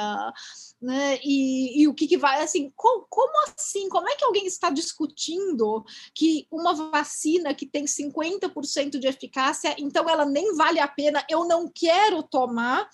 né? 0.82 1.18
E, 1.24 1.82
e 1.82 1.88
o 1.88 1.94
que, 1.94 2.08
que 2.08 2.18
vai 2.18 2.44
assim, 2.44 2.72
com, 2.76 3.06
como 3.10 3.32
assim? 3.48 3.88
Como 3.88 4.10
é 4.10 4.16
que 4.16 4.26
alguém 4.26 4.46
está 4.46 4.70
discutindo 4.70 5.86
que 6.14 6.46
uma 6.52 6.74
vacina 6.74 7.54
que 7.54 7.66
tem 7.66 7.86
50% 7.86 9.00
de 9.00 9.08
eficácia, 9.08 9.76
então 9.80 10.10
ela 10.10 10.26
nem 10.26 10.54
vale 10.56 10.80
a 10.80 10.88
pena, 10.88 11.26
eu 11.30 11.46
não 11.46 11.72
quero 11.74 12.22
tomar, 12.22 12.90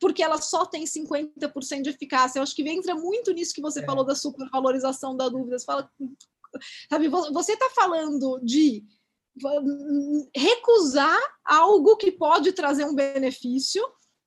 porque 0.00 0.22
ela 0.22 0.40
só 0.40 0.64
tem 0.64 0.84
50% 0.84 1.82
de 1.82 1.90
eficácia. 1.90 2.38
Eu 2.38 2.42
acho 2.42 2.54
que 2.54 2.68
entra 2.68 2.94
muito 2.94 3.32
nisso 3.32 3.54
que 3.54 3.60
você 3.60 3.80
é. 3.80 3.84
falou 3.84 4.04
da 4.04 4.14
supervalorização 4.14 5.16
da 5.16 5.28
dúvida. 5.28 5.58
Você 5.58 5.64
fala, 5.64 5.90
Sabe, 6.88 7.08
você 7.08 7.52
está 7.52 7.68
falando 7.70 8.40
de 8.42 8.84
recusar 10.34 11.18
algo 11.44 11.96
que 11.96 12.10
pode 12.10 12.52
trazer 12.52 12.84
um 12.84 12.94
benefício, 12.94 13.82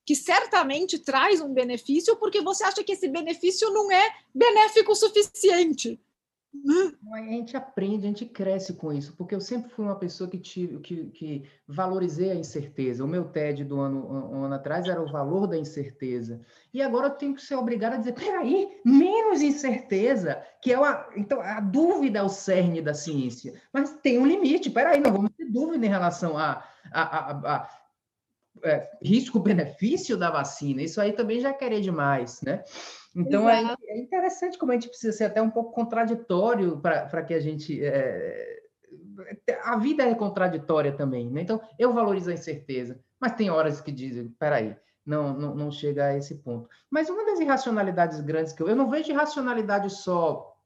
que 0.05 0.15
certamente 0.15 0.99
traz 0.99 1.41
um 1.41 1.53
benefício, 1.53 2.15
porque 2.17 2.41
você 2.41 2.63
acha 2.63 2.83
que 2.83 2.93
esse 2.93 3.07
benefício 3.07 3.69
não 3.71 3.91
é 3.91 4.15
benéfico 4.33 4.93
o 4.93 4.95
suficiente. 4.95 5.99
A 7.13 7.17
gente 7.19 7.55
aprende, 7.55 8.05
a 8.05 8.09
gente 8.09 8.25
cresce 8.25 8.73
com 8.73 8.91
isso, 8.91 9.15
porque 9.17 9.33
eu 9.33 9.39
sempre 9.39 9.69
fui 9.69 9.85
uma 9.85 9.95
pessoa 9.95 10.29
que, 10.29 10.37
tive, 10.37 10.79
que, 10.79 11.05
que 11.11 11.43
valorizei 11.65 12.31
a 12.31 12.35
incerteza. 12.35 13.03
O 13.03 13.07
meu 13.07 13.25
TED 13.25 13.63
do 13.63 13.79
ano, 13.79 14.05
um 14.31 14.43
ano 14.43 14.55
atrás 14.55 14.85
era 14.85 15.01
o 15.01 15.09
valor 15.09 15.47
da 15.47 15.57
incerteza. 15.57 16.41
E 16.73 16.81
agora 16.81 17.07
eu 17.07 17.11
tenho 17.11 17.35
que 17.35 17.41
ser 17.41 17.55
obrigado 17.55 17.93
a 17.93 17.97
dizer: 17.97 18.13
peraí, 18.13 18.69
menos 18.85 19.41
incerteza, 19.41 20.41
que 20.61 20.73
é 20.73 20.75
a, 20.75 21.09
então, 21.15 21.39
a 21.41 21.59
dúvida 21.61 22.19
é 22.19 22.23
o 22.23 22.29
cerne 22.29 22.81
da 22.81 22.93
ciência. 22.93 23.53
Mas 23.71 23.93
tem 24.01 24.19
um 24.19 24.25
limite, 24.25 24.69
peraí, 24.69 24.99
não 24.99 25.13
vamos 25.13 25.31
ter 25.31 25.45
dúvida 25.45 25.85
em 25.85 25.89
relação 25.89 26.37
a, 26.37 26.63
a, 26.91 27.01
a, 27.01 27.55
a 27.55 27.69
é, 28.63 28.89
risco-benefício 29.01 30.17
da 30.17 30.29
vacina. 30.29 30.81
Isso 30.81 30.99
aí 30.99 31.13
também 31.13 31.39
já 31.39 31.49
é 31.49 31.53
querer 31.53 31.81
demais, 31.81 32.41
né? 32.41 32.63
Então 33.15 33.49
é, 33.49 33.75
é, 33.87 33.97
interessante 33.97 34.57
como 34.57 34.71
a 34.71 34.75
gente 34.75 34.87
precisa 34.87 35.15
ser 35.15 35.25
até 35.25 35.41
um 35.41 35.49
pouco 35.49 35.73
contraditório 35.73 36.79
para 36.79 37.23
que 37.23 37.33
a 37.33 37.39
gente. 37.39 37.83
É, 37.83 38.61
a 39.63 39.77
vida 39.77 40.03
é 40.03 40.15
contraditória 40.15 40.91
também, 40.91 41.29
né? 41.29 41.41
Então 41.41 41.61
eu 41.77 41.93
valorizo 41.93 42.29
a 42.29 42.33
incerteza, 42.33 42.99
mas 43.19 43.33
tem 43.33 43.49
horas 43.49 43.81
que 43.81 43.91
dizem: 43.91 44.29
peraí, 44.39 44.77
não, 45.05 45.33
não, 45.33 45.55
não 45.55 45.71
chega 45.71 46.05
a 46.05 46.17
esse 46.17 46.35
ponto. 46.35 46.69
Mas 46.89 47.09
uma 47.09 47.25
das 47.25 47.39
irracionalidades 47.39 48.21
grandes 48.21 48.53
que 48.53 48.63
eu. 48.63 48.69
Eu 48.69 48.75
não 48.75 48.89
vejo 48.89 49.11
irracionalidade 49.11 49.89
só 49.89 50.57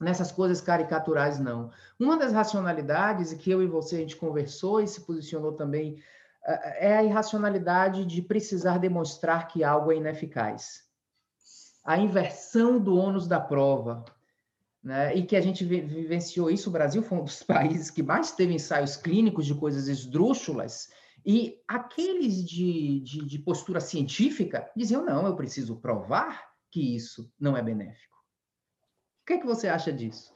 nessas 0.00 0.32
coisas 0.32 0.60
caricaturais, 0.60 1.38
não. 1.38 1.70
Uma 2.00 2.16
das 2.16 2.32
racionalidades 2.32 3.32
que 3.34 3.50
eu 3.50 3.62
e 3.62 3.66
você 3.68 3.96
a 3.96 3.98
gente 4.00 4.16
conversou 4.16 4.80
e 4.80 4.88
se 4.88 5.02
posicionou 5.02 5.52
também 5.52 6.02
é, 6.44 6.88
é 6.88 6.96
a 6.96 7.04
irracionalidade 7.04 8.04
de 8.04 8.20
precisar 8.20 8.78
demonstrar 8.78 9.46
que 9.46 9.62
algo 9.62 9.92
é 9.92 9.96
ineficaz 9.96 10.90
a 11.84 11.98
inversão 11.98 12.78
do 12.78 12.96
ônus 12.96 13.26
da 13.26 13.40
prova, 13.40 14.04
né? 14.82 15.14
e 15.16 15.24
que 15.24 15.36
a 15.36 15.40
gente 15.40 15.64
vivenciou 15.64 16.50
isso, 16.50 16.68
o 16.68 16.72
Brasil 16.72 17.02
foi 17.02 17.18
um 17.18 17.24
dos 17.24 17.42
países 17.44 17.90
que 17.90 18.02
mais 18.02 18.32
teve 18.32 18.54
ensaios 18.54 18.96
clínicos 18.96 19.46
de 19.46 19.54
coisas 19.54 19.88
esdrúxulas, 19.88 20.90
e 21.24 21.60
aqueles 21.68 22.44
de, 22.44 23.00
de, 23.00 23.24
de 23.24 23.38
postura 23.38 23.80
científica 23.80 24.68
diziam, 24.76 25.04
não, 25.04 25.26
eu 25.26 25.36
preciso 25.36 25.76
provar 25.76 26.50
que 26.70 26.96
isso 26.96 27.30
não 27.38 27.56
é 27.56 27.62
benéfico. 27.62 28.16
O 29.22 29.26
que, 29.26 29.34
é 29.34 29.38
que 29.38 29.46
você 29.46 29.68
acha 29.68 29.92
disso? 29.92 30.34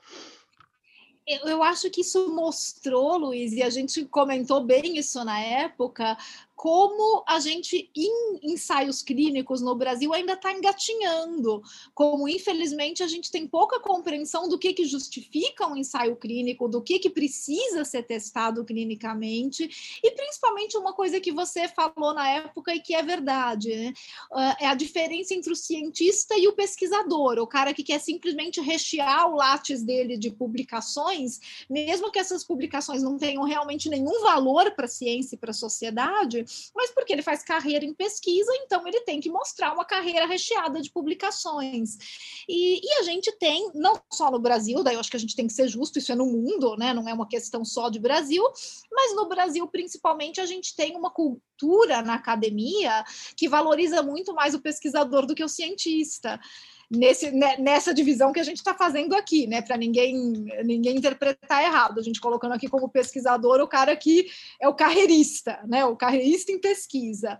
Eu 1.26 1.60
acho 1.60 1.90
que 1.90 2.02
isso 2.02 2.32
mostrou, 2.32 3.18
Luiz, 3.18 3.52
e 3.52 3.60
a 3.60 3.68
gente 3.68 4.04
comentou 4.04 4.64
bem 4.64 4.96
isso 4.96 5.24
na 5.24 5.40
época, 5.40 6.16
como 6.56 7.22
a 7.28 7.38
gente, 7.38 7.90
em 7.94 8.40
ensaios 8.42 9.02
clínicos 9.02 9.60
no 9.60 9.74
Brasil, 9.74 10.14
ainda 10.14 10.32
está 10.32 10.50
engatinhando, 10.50 11.62
como 11.94 12.26
infelizmente 12.26 13.02
a 13.02 13.06
gente 13.06 13.30
tem 13.30 13.46
pouca 13.46 13.78
compreensão 13.78 14.48
do 14.48 14.58
que, 14.58 14.72
que 14.72 14.86
justifica 14.86 15.66
um 15.66 15.76
ensaio 15.76 16.16
clínico, 16.16 16.66
do 16.66 16.80
que, 16.80 16.98
que 16.98 17.10
precisa 17.10 17.84
ser 17.84 18.04
testado 18.04 18.64
clinicamente, 18.64 19.68
e 20.02 20.10
principalmente 20.12 20.78
uma 20.78 20.94
coisa 20.94 21.20
que 21.20 21.30
você 21.30 21.68
falou 21.68 22.14
na 22.14 22.26
época 22.26 22.74
e 22.74 22.80
que 22.80 22.94
é 22.94 23.02
verdade, 23.02 23.76
né? 23.76 23.92
Ah, 24.32 24.56
é 24.58 24.66
a 24.66 24.74
diferença 24.74 25.34
entre 25.34 25.52
o 25.52 25.56
cientista 25.56 26.38
e 26.38 26.48
o 26.48 26.54
pesquisador, 26.54 27.38
o 27.38 27.46
cara 27.46 27.74
que 27.74 27.82
quer 27.82 28.00
simplesmente 28.00 28.62
rechear 28.62 29.30
o 29.30 29.36
látis 29.36 29.82
dele 29.82 30.16
de 30.16 30.30
publicações, 30.30 31.38
mesmo 31.68 32.10
que 32.10 32.18
essas 32.18 32.42
publicações 32.42 33.02
não 33.02 33.18
tenham 33.18 33.44
realmente 33.44 33.90
nenhum 33.90 34.22
valor 34.22 34.70
para 34.70 34.86
a 34.86 34.88
ciência 34.88 35.34
e 35.34 35.38
para 35.38 35.50
a 35.50 35.54
sociedade, 35.54 36.45
mas 36.74 36.90
porque 36.92 37.12
ele 37.12 37.22
faz 37.22 37.42
carreira 37.42 37.84
em 37.84 37.94
pesquisa, 37.94 38.50
então 38.62 38.86
ele 38.86 39.00
tem 39.00 39.20
que 39.20 39.30
mostrar 39.30 39.72
uma 39.72 39.84
carreira 39.84 40.26
recheada 40.26 40.80
de 40.80 40.90
publicações. 40.90 41.96
E, 42.48 42.80
e, 42.84 42.92
a 43.00 43.02
gente 43.02 43.32
tem, 43.32 43.70
não 43.74 44.00
só 44.12 44.30
no 44.30 44.38
Brasil, 44.38 44.82
daí 44.82 44.94
eu 44.94 45.00
acho 45.00 45.10
que 45.10 45.16
a 45.16 45.20
gente 45.20 45.36
tem 45.36 45.46
que 45.46 45.52
ser 45.52 45.68
justo, 45.68 45.98
isso 45.98 46.12
é 46.12 46.14
no 46.14 46.26
mundo, 46.26 46.76
né? 46.76 46.92
Não 46.94 47.08
é 47.08 47.12
uma 47.12 47.28
questão 47.28 47.64
só 47.64 47.88
de 47.88 47.98
Brasil, 47.98 48.42
mas 48.90 49.14
no 49.14 49.28
Brasil, 49.28 49.66
principalmente, 49.66 50.40
a 50.40 50.46
gente 50.46 50.74
tem 50.74 50.96
uma 50.96 51.10
cultura 51.10 52.02
na 52.02 52.14
academia 52.14 53.04
que 53.36 53.48
valoriza 53.48 54.02
muito 54.02 54.34
mais 54.34 54.54
o 54.54 54.60
pesquisador 54.60 55.26
do 55.26 55.34
que 55.34 55.44
o 55.44 55.48
cientista 55.48 56.40
nesse, 56.90 57.30
né, 57.30 57.56
nessa 57.58 57.92
divisão 57.92 58.32
que 58.32 58.40
a 58.40 58.44
gente 58.44 58.58
está 58.58 58.74
fazendo 58.74 59.14
aqui, 59.14 59.46
né? 59.46 59.60
Para 59.62 59.76
ninguém, 59.76 60.14
ninguém 60.64 60.96
interpretar 60.96 61.64
errado. 61.64 61.98
A 61.98 62.02
gente 62.02 62.20
colocando 62.20 62.52
aqui 62.52 62.68
como 62.68 62.88
pesquisador 62.88 63.60
o 63.60 63.68
cara 63.68 63.96
que 63.96 64.28
é 64.60 64.68
o 64.68 64.74
carreirista, 64.74 65.60
né? 65.66 65.84
O 65.84 65.96
carreirista 65.96 66.52
em 66.52 66.60
pesquisa. 66.60 67.38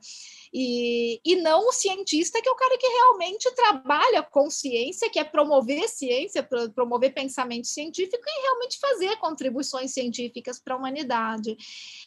E, 0.53 1.21
e 1.25 1.37
não 1.37 1.69
o 1.69 1.73
cientista, 1.73 2.41
que 2.41 2.49
é 2.49 2.53
o 2.53 2.57
cara 2.57 2.79
que 2.79 2.87
realmente 2.87 3.51
trabalha 3.55 4.23
com 4.23 4.51
ciência, 4.51 5.11
que 5.11 5.19
é 5.19 5.25
promover 5.25 5.89
ciência, 5.89 6.43
promover 6.75 7.13
pensamento 7.13 7.67
científico 7.67 8.23
e 8.27 8.43
realmente 8.43 8.79
fazer 8.79 9.17
contribuições 9.17 9.93
científicas 9.93 10.59
para 10.59 10.75
a 10.75 10.79
humanidade. 10.79 11.57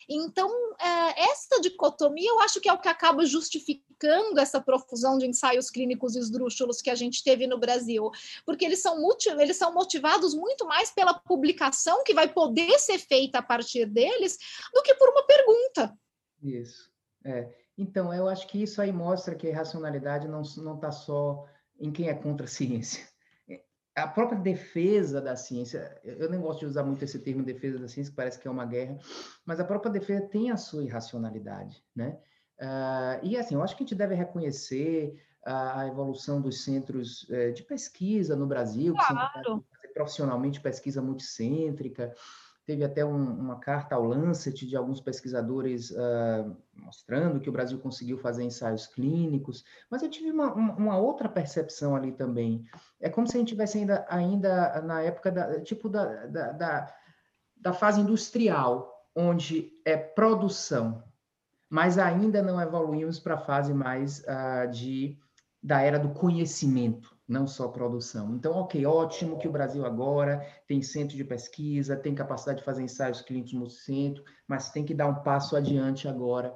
Então, 0.08 0.50
é, 0.80 1.24
essa 1.32 1.60
dicotomia 1.62 2.30
eu 2.30 2.40
acho 2.40 2.60
que 2.60 2.70
é 2.70 2.74
o 2.74 2.80
que 2.80 2.88
acaba 2.88 3.26
justificando 3.26 4.40
essa 4.40 4.62
profusão 4.62 5.18
de 5.18 5.28
ensaios 5.28 5.70
clínicos 5.70 6.16
esdrúxulos 6.16 6.82
que 6.82 6.90
a 6.90 6.96
gente 6.96 7.24
teve 7.24 7.46
no 7.48 7.58
Brasil, 7.58 8.10
porque 8.46 8.66
eles 8.66 8.82
são, 8.82 8.98
eles 9.40 9.58
são 9.58 9.74
motivados 9.74 10.34
muito 10.34 10.66
mais 10.66 10.92
pela 10.92 11.14
publicação 11.14 12.04
que 12.04 12.14
vai 12.14 12.28
poder 12.28 12.80
ser 12.80 12.98
feita 12.98 13.40
a 13.40 13.44
partir 13.44 13.86
deles 13.86 14.38
do 14.74 14.82
que 14.82 14.94
por 14.96 15.10
uma 15.10 15.24
pergunta. 15.24 15.98
Isso. 16.42 16.90
É. 17.26 17.50
Então, 17.80 18.14
eu 18.14 18.28
acho 18.28 18.46
que 18.46 18.62
isso 18.62 18.82
aí 18.82 18.92
mostra 18.92 19.34
que 19.34 19.48
a 19.48 19.50
irracionalidade 19.50 20.28
não 20.28 20.42
está 20.42 20.92
só 20.92 21.46
em 21.80 21.90
quem 21.90 22.10
é 22.10 22.14
contra 22.14 22.46
a 22.46 22.50
ciência. 22.50 23.08
A 23.96 24.06
própria 24.06 24.38
defesa 24.38 25.22
da 25.22 25.38
ciência, 25.38 25.98
eu 26.04 26.30
nem 26.30 26.42
gosto 26.42 26.60
de 26.60 26.66
usar 26.66 26.84
muito 26.84 27.04
esse 27.04 27.18
termo 27.20 27.42
defesa 27.42 27.80
da 27.80 27.88
ciência, 27.88 28.12
que 28.12 28.18
parece 28.18 28.38
que 28.38 28.50
é 28.50 28.52
uma 28.52 28.66
guerra, 28.66 28.98
mas 29.46 29.62
a 29.62 29.64
própria 29.64 29.90
defesa 29.90 30.28
tem 30.28 30.52
a 30.52 30.58
sua 30.58 30.84
irracionalidade, 30.84 31.82
né? 31.96 32.20
Uh, 32.60 33.24
e 33.24 33.38
assim, 33.38 33.56
eu 33.56 33.64
acho 33.64 33.78
que 33.78 33.84
a 33.84 33.86
gente 33.86 33.96
deve 33.96 34.14
reconhecer 34.14 35.18
a, 35.46 35.82
a 35.82 35.88
evolução 35.88 36.42
dos 36.42 36.64
centros 36.66 37.24
uh, 37.30 37.54
de 37.54 37.64
pesquisa 37.64 38.36
no 38.36 38.46
Brasil, 38.46 38.94
claro. 38.94 39.32
que 39.34 39.44
são 39.44 39.66
profissionalmente 39.94 40.60
pesquisa 40.60 41.02
multicêntrica, 41.02 42.14
Teve 42.70 42.84
até 42.84 43.04
um, 43.04 43.18
uma 43.18 43.56
carta 43.56 43.96
ao 43.96 44.04
Lancet 44.04 44.68
de 44.68 44.76
alguns 44.76 45.02
pesquisadores 45.02 45.90
uh, 45.90 46.56
mostrando 46.76 47.40
que 47.40 47.50
o 47.50 47.52
Brasil 47.52 47.80
conseguiu 47.80 48.16
fazer 48.20 48.44
ensaios 48.44 48.86
clínicos, 48.86 49.66
mas 49.90 50.04
eu 50.04 50.10
tive 50.10 50.30
uma, 50.30 50.54
uma, 50.54 50.96
outra 50.96 51.28
percepção 51.28 51.96
ali 51.96 52.12
também. 52.12 52.64
É 53.00 53.10
como 53.10 53.26
se 53.26 53.36
a 53.36 53.40
gente 53.40 53.50
tivesse 53.50 53.80
ainda, 53.80 54.06
ainda 54.08 54.84
na 54.84 55.02
época 55.02 55.32
da, 55.32 55.60
tipo 55.62 55.90
da, 55.90 56.28
da, 56.28 56.52
da, 56.52 56.96
da 57.58 57.74
fase 57.74 58.02
industrial, 58.02 59.04
onde 59.16 59.72
é 59.84 59.98
produção, 59.98 61.04
mas 61.68 61.98
ainda 61.98 62.44
não 62.44 62.62
evoluímos 62.62 63.20
para 63.20 63.34
a 63.34 63.42
fase 63.42 63.74
mais 63.74 64.20
uh, 64.20 64.70
de, 64.70 65.18
da 65.60 65.82
era 65.82 65.98
do 65.98 66.10
conhecimento 66.10 67.19
não 67.30 67.46
só 67.46 67.68
produção. 67.68 68.36
Então, 68.36 68.54
ok, 68.54 68.84
ótimo 68.88 69.38
que 69.38 69.48
o 69.48 69.52
Brasil 69.52 69.86
agora 69.86 70.44
tem 70.68 70.82
centro 70.82 71.16
de 71.16 71.24
pesquisa, 71.24 71.96
tem 71.96 72.16
capacidade 72.16 72.58
de 72.58 72.66
fazer 72.66 72.82
ensaios 72.82 73.22
clínicos 73.22 73.54
no 73.54 73.70
centro, 73.70 74.24
mas 74.48 74.72
tem 74.72 74.84
que 74.84 74.96
dar 74.96 75.08
um 75.08 75.22
passo 75.22 75.56
adiante 75.56 76.08
agora, 76.08 76.56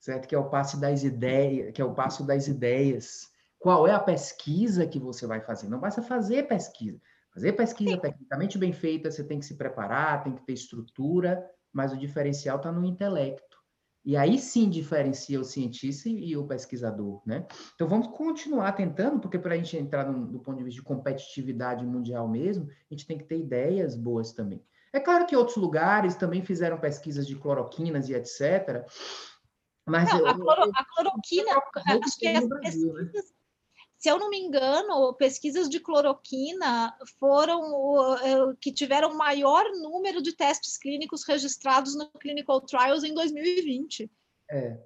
certo? 0.00 0.26
Que 0.26 0.34
é 0.34 0.38
o 0.38 0.48
passo 0.48 0.80
das 0.80 1.04
ideias, 1.04 1.72
que 1.72 1.82
é 1.82 1.84
o 1.84 1.92
passo 1.92 2.24
das 2.24 2.48
ideias. 2.48 3.28
Qual 3.58 3.86
é 3.86 3.92
a 3.92 4.00
pesquisa 4.00 4.86
que 4.86 4.98
você 4.98 5.26
vai 5.26 5.42
fazer? 5.42 5.68
Não 5.68 5.78
basta 5.78 6.00
fazer 6.00 6.48
pesquisa. 6.48 6.98
Fazer 7.34 7.52
pesquisa 7.52 7.98
tecnicamente 7.98 8.56
bem 8.56 8.72
feita, 8.72 9.10
você 9.10 9.22
tem 9.22 9.40
que 9.40 9.44
se 9.44 9.56
preparar, 9.56 10.24
tem 10.24 10.34
que 10.34 10.46
ter 10.46 10.54
estrutura, 10.54 11.44
mas 11.70 11.92
o 11.92 11.98
diferencial 11.98 12.56
está 12.56 12.72
no 12.72 12.86
intelecto. 12.86 13.53
E 14.04 14.16
aí 14.16 14.38
sim 14.38 14.68
diferencia 14.68 15.40
o 15.40 15.44
cientista 15.44 16.08
e 16.08 16.36
o 16.36 16.46
pesquisador, 16.46 17.22
né? 17.24 17.46
Então 17.74 17.88
vamos 17.88 18.08
continuar 18.08 18.72
tentando, 18.72 19.18
porque 19.18 19.38
para 19.38 19.54
a 19.54 19.56
gente 19.56 19.76
entrar 19.78 20.10
no, 20.10 20.26
do 20.26 20.38
ponto 20.40 20.58
de 20.58 20.64
vista 20.64 20.80
de 20.80 20.86
competitividade 20.86 21.86
mundial 21.86 22.28
mesmo, 22.28 22.68
a 22.68 22.94
gente 22.94 23.06
tem 23.06 23.16
que 23.16 23.24
ter 23.24 23.38
ideias 23.38 23.96
boas 23.96 24.32
também. 24.32 24.62
É 24.92 25.00
claro 25.00 25.26
que 25.26 25.34
outros 25.34 25.56
lugares 25.56 26.16
também 26.16 26.44
fizeram 26.44 26.78
pesquisas 26.78 27.26
de 27.26 27.34
cloroquinas 27.34 28.08
e 28.08 28.14
etc. 28.14 28.86
Mas 29.86 30.08
não, 30.08 30.20
eu, 30.20 30.26
a, 30.28 30.34
cloro, 30.34 30.70
a, 30.74 30.84
cloroquina, 30.84 31.50
eu, 31.50 32.00
acho 32.02 32.18
que 32.18 32.28
as 32.28 32.48
né? 32.48 32.60
pesquisas, 32.60 33.12
né? 33.12 33.22
Se 34.04 34.10
eu 34.10 34.18
não 34.18 34.28
me 34.28 34.38
engano, 34.38 35.14
pesquisas 35.14 35.66
de 35.66 35.80
cloroquina 35.80 36.94
foram 37.18 37.72
uh, 37.72 38.54
que 38.60 38.70
tiveram 38.70 39.16
maior 39.16 39.64
número 39.80 40.20
de 40.20 40.36
testes 40.36 40.76
clínicos 40.76 41.26
registrados 41.26 41.96
no 41.96 42.10
Clinical 42.10 42.60
Trials 42.60 43.02
em 43.02 43.14
2020. 43.14 44.12
É. 44.50 44.78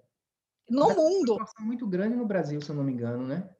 No 0.71 0.95
mundo. 0.95 1.35
Uma 1.35 1.66
muito 1.66 1.85
grande 1.85 2.14
no 2.14 2.25
Brasil, 2.25 2.61
se 2.61 2.71
eu 2.71 2.77
não 2.77 2.85
me 2.85 2.93
engano, 2.93 3.27
né? 3.27 3.51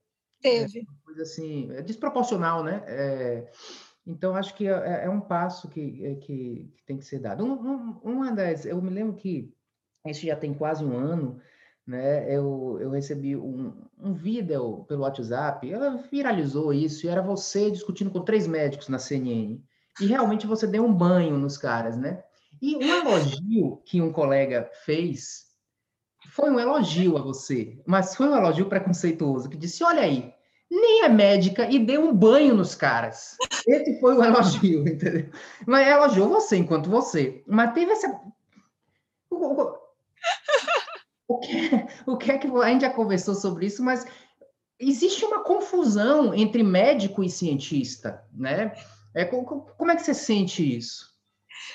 Teve. 0.41 0.79
É 0.79 1.05
coisa 1.05 1.23
assim, 1.23 1.69
é 1.73 1.83
desproporcional, 1.83 2.63
né? 2.63 2.85
É, 2.87 3.51
Então, 4.07 4.37
acho 4.37 4.55
que 4.55 4.69
é, 4.69 5.07
é 5.07 5.11
um 5.11 5.21
passo 5.21 5.69
que, 5.69 6.07
é, 6.07 6.15
que, 6.15 6.73
que, 6.77 6.85
tem 6.87 6.99
que 6.99 7.05
ser 7.05 7.19
dado. 7.19 7.45
Um, 7.45 7.55
um, 7.55 8.01
uma 8.05 8.31
das, 8.31 8.65
eu 8.65 8.81
me 8.81 8.91
lembro 8.91 9.17
que 9.17 9.53
isso 10.07 10.25
já 10.25 10.37
tem 10.37 10.55
quase 10.55 10.85
um 10.85 10.97
ano, 10.97 11.43
né? 11.89 12.31
Eu, 12.31 12.77
eu 12.81 12.91
recebi 12.91 13.35
um, 13.35 13.73
um 13.99 14.13
vídeo 14.13 14.85
pelo 14.87 15.03
WhatsApp, 15.03 15.73
ela 15.73 15.97
viralizou 16.11 16.73
isso, 16.73 17.07
e 17.07 17.09
era 17.09 17.23
você 17.23 17.71
discutindo 17.71 18.11
com 18.11 18.21
três 18.21 18.47
médicos 18.47 18.89
na 18.89 18.99
CNN. 18.99 19.59
E 19.99 20.07
realmente 20.07 20.47
você 20.47 20.67
deu 20.67 20.85
um 20.85 20.93
banho 20.93 21.39
nos 21.39 21.57
caras, 21.57 21.97
né? 21.97 22.23
E 22.61 22.77
um 22.77 22.83
elogio 22.83 23.81
que 23.87 24.03
um 24.03 24.13
colega 24.13 24.71
fez 24.85 25.47
foi 26.31 26.51
um 26.51 26.61
elogio 26.61 27.17
a 27.17 27.23
você, 27.23 27.81
mas 27.87 28.15
foi 28.15 28.29
um 28.29 28.37
elogio 28.37 28.67
preconceituoso, 28.67 29.49
que 29.49 29.57
disse: 29.57 29.83
olha 29.83 30.03
aí, 30.03 30.33
nem 30.71 31.05
é 31.05 31.09
médica 31.09 31.71
e 31.71 31.79
deu 31.79 32.03
um 32.03 32.15
banho 32.15 32.55
nos 32.55 32.75
caras. 32.75 33.37
Esse 33.67 33.99
foi 33.99 34.15
o 34.15 34.23
elogio, 34.23 34.85
entendeu? 34.87 35.31
Mas 35.67 35.89
elogiou 35.89 36.29
você 36.29 36.57
enquanto 36.57 36.91
você. 36.91 37.43
Mas 37.47 37.73
teve 37.73 37.93
essa. 37.93 38.21
O 41.29 41.39
que, 41.39 41.57
o 42.07 42.17
que 42.17 42.33
é 42.33 42.39
que 42.39 42.47
a 42.49 42.69
gente 42.71 42.81
já 42.81 42.91
conversou 42.91 43.35
sobre 43.35 43.67
isso, 43.67 43.85
mas 43.85 44.07
existe 44.81 45.25
uma 45.25 45.45
confusão 45.45 46.33
entre 46.33 46.63
médico 46.63 47.23
e 47.23 47.29
cientista, 47.29 48.25
né? 48.33 48.73
É, 49.15 49.25
como 49.25 49.91
é 49.91 49.97
que 49.97 50.03
você 50.03 50.15
sente 50.15 50.77
isso? 50.77 51.18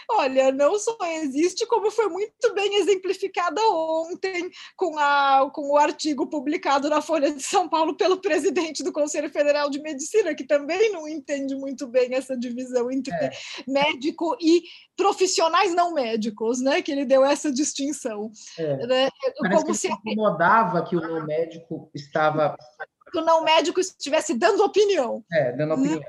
Olha, 0.09 0.51
não 0.51 0.77
só 0.77 0.97
existe, 1.21 1.65
como 1.65 1.91
foi 1.91 2.07
muito 2.07 2.53
bem 2.53 2.75
exemplificada 2.75 3.61
ontem 3.69 4.49
com, 4.75 4.97
a, 4.97 5.49
com 5.53 5.71
o 5.71 5.77
artigo 5.77 6.27
publicado 6.27 6.89
na 6.89 7.01
Folha 7.01 7.31
de 7.31 7.41
São 7.41 7.67
Paulo 7.67 7.95
pelo 7.95 8.21
presidente 8.21 8.83
do 8.83 8.91
Conselho 8.91 9.29
Federal 9.29 9.69
de 9.69 9.81
Medicina, 9.81 10.35
que 10.35 10.43
também 10.43 10.91
não 10.91 11.07
entende 11.07 11.55
muito 11.55 11.87
bem 11.87 12.13
essa 12.13 12.37
divisão 12.37 12.91
entre 12.91 13.13
é. 13.13 13.31
médico 13.67 14.35
e 14.41 14.63
profissionais 14.95 15.73
não 15.73 15.93
médicos, 15.93 16.61
né? 16.61 16.81
Que 16.81 16.91
ele 16.91 17.05
deu 17.05 17.25
essa 17.25 17.51
distinção. 17.51 18.31
É. 18.57 18.87
Né? 18.87 19.09
Como 19.37 19.65
que 19.65 19.73
se 19.73 19.87
incomodava 19.87 20.83
que 20.83 20.95
o 20.95 21.01
não 21.01 21.25
médico 21.25 21.89
estava 21.93 22.55
que 23.11 23.19
o 23.19 23.23
não 23.23 23.43
médico 23.43 23.79
estivesse 23.79 24.33
dando 24.33 24.63
opinião. 24.63 25.23
É, 25.31 25.51
dando 25.51 25.75
opinião. 25.75 26.01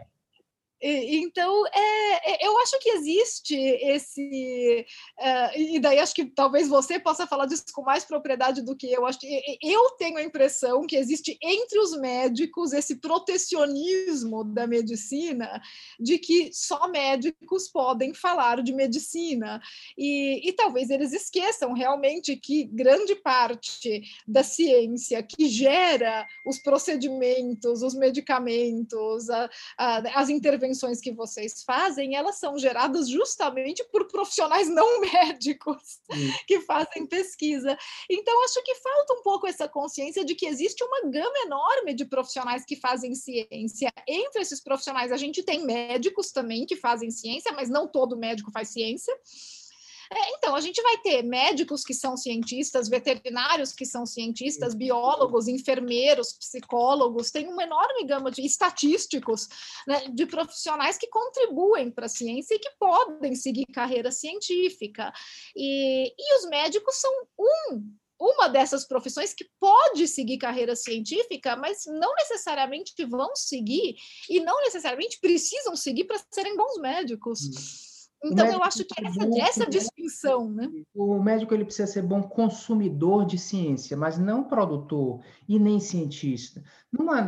Então, 0.86 1.66
é, 1.68 2.32
é, 2.32 2.46
eu 2.46 2.58
acho 2.58 2.78
que 2.78 2.90
existe 2.90 3.56
esse. 3.56 4.84
Uh, 5.18 5.58
e 5.58 5.78
daí 5.80 5.98
acho 5.98 6.14
que 6.14 6.26
talvez 6.26 6.68
você 6.68 7.00
possa 7.00 7.26
falar 7.26 7.46
disso 7.46 7.64
com 7.72 7.80
mais 7.80 8.04
propriedade 8.04 8.60
do 8.60 8.76
que 8.76 8.92
eu. 8.92 9.06
Acho 9.06 9.20
que 9.20 9.58
eu 9.62 9.90
tenho 9.92 10.18
a 10.18 10.22
impressão 10.22 10.86
que 10.86 10.96
existe 10.96 11.38
entre 11.40 11.78
os 11.78 11.98
médicos 11.98 12.74
esse 12.74 12.96
protecionismo 12.96 14.44
da 14.44 14.66
medicina 14.66 15.62
de 15.98 16.18
que 16.18 16.50
só 16.52 16.86
médicos 16.88 17.66
podem 17.66 18.12
falar 18.12 18.62
de 18.62 18.74
medicina. 18.74 19.62
E, 19.96 20.46
e 20.46 20.52
talvez 20.52 20.90
eles 20.90 21.14
esqueçam 21.14 21.72
realmente 21.72 22.36
que 22.36 22.64
grande 22.64 23.14
parte 23.14 24.02
da 24.28 24.42
ciência 24.42 25.22
que 25.22 25.48
gera 25.48 26.26
os 26.44 26.58
procedimentos, 26.58 27.82
os 27.82 27.94
medicamentos, 27.94 29.30
a, 29.30 29.48
a, 29.78 30.20
as 30.20 30.28
intervenções 30.28 30.73
intervenções 30.74 31.00
que 31.00 31.12
vocês 31.12 31.62
fazem, 31.62 32.16
elas 32.16 32.38
são 32.38 32.58
geradas 32.58 33.08
justamente 33.08 33.84
por 33.90 34.06
profissionais 34.08 34.68
não 34.68 35.00
médicos 35.00 36.00
que 36.46 36.60
fazem 36.60 37.06
pesquisa. 37.06 37.76
Então, 38.10 38.44
acho 38.44 38.62
que 38.62 38.74
falta 38.74 39.14
um 39.14 39.22
pouco 39.22 39.46
essa 39.46 39.68
consciência 39.68 40.24
de 40.24 40.34
que 40.34 40.46
existe 40.46 40.82
uma 40.84 41.02
gama 41.10 41.38
enorme 41.46 41.94
de 41.94 42.04
profissionais 42.04 42.64
que 42.64 42.76
fazem 42.76 43.14
ciência. 43.14 43.92
Entre 44.06 44.42
esses 44.42 44.62
profissionais, 44.62 45.12
a 45.12 45.16
gente 45.16 45.42
tem 45.42 45.64
médicos 45.64 46.32
também 46.32 46.66
que 46.66 46.76
fazem 46.76 47.10
ciência, 47.10 47.52
mas 47.52 47.70
não 47.70 47.86
todo 47.86 48.16
médico 48.16 48.50
faz 48.50 48.68
ciência. 48.68 49.14
É, 50.12 50.36
então, 50.36 50.54
a 50.54 50.60
gente 50.60 50.80
vai 50.82 50.98
ter 50.98 51.22
médicos 51.22 51.82
que 51.82 51.94
são 51.94 52.16
cientistas, 52.16 52.88
veterinários 52.88 53.72
que 53.72 53.86
são 53.86 54.04
cientistas, 54.04 54.74
biólogos, 54.74 55.48
enfermeiros, 55.48 56.32
psicólogos, 56.32 57.30
tem 57.30 57.48
uma 57.48 57.62
enorme 57.62 58.04
gama 58.04 58.30
de 58.30 58.44
estatísticos, 58.44 59.48
né, 59.86 60.08
de 60.08 60.26
profissionais 60.26 60.98
que 60.98 61.08
contribuem 61.08 61.90
para 61.90 62.06
a 62.06 62.08
ciência 62.08 62.54
e 62.54 62.58
que 62.58 62.70
podem 62.78 63.34
seguir 63.34 63.64
carreira 63.66 64.10
científica. 64.10 65.12
E, 65.56 66.08
e 66.18 66.38
os 66.38 66.48
médicos 66.48 66.96
são 66.96 67.12
um 67.38 67.94
uma 68.20 68.48
dessas 68.48 68.86
profissões 68.86 69.34
que 69.34 69.44
pode 69.60 70.06
seguir 70.06 70.38
carreira 70.38 70.76
científica, 70.76 71.56
mas 71.56 71.84
não 71.86 72.14
necessariamente 72.14 72.92
vão 73.04 73.34
seguir 73.34 73.96
e 74.30 74.40
não 74.40 74.60
necessariamente 74.62 75.18
precisam 75.20 75.74
seguir 75.76 76.04
para 76.04 76.22
serem 76.30 76.56
bons 76.56 76.78
médicos. 76.78 77.40
Hum. 77.42 77.93
Então, 78.24 78.46
eu 78.46 78.62
acho 78.62 78.84
que 78.84 79.06
essa, 79.06 79.28
essa 79.38 79.66
distinção, 79.70 80.50
né? 80.50 80.70
O 80.94 81.22
médico 81.22 81.52
ele 81.52 81.64
precisa 81.64 81.86
ser 81.86 82.02
bom 82.02 82.22
consumidor 82.22 83.26
de 83.26 83.36
ciência, 83.36 83.96
mas 83.96 84.18
não 84.18 84.44
produtor 84.44 85.20
e 85.46 85.58
nem 85.58 85.78
cientista. 85.78 86.62
Numa 86.90 87.20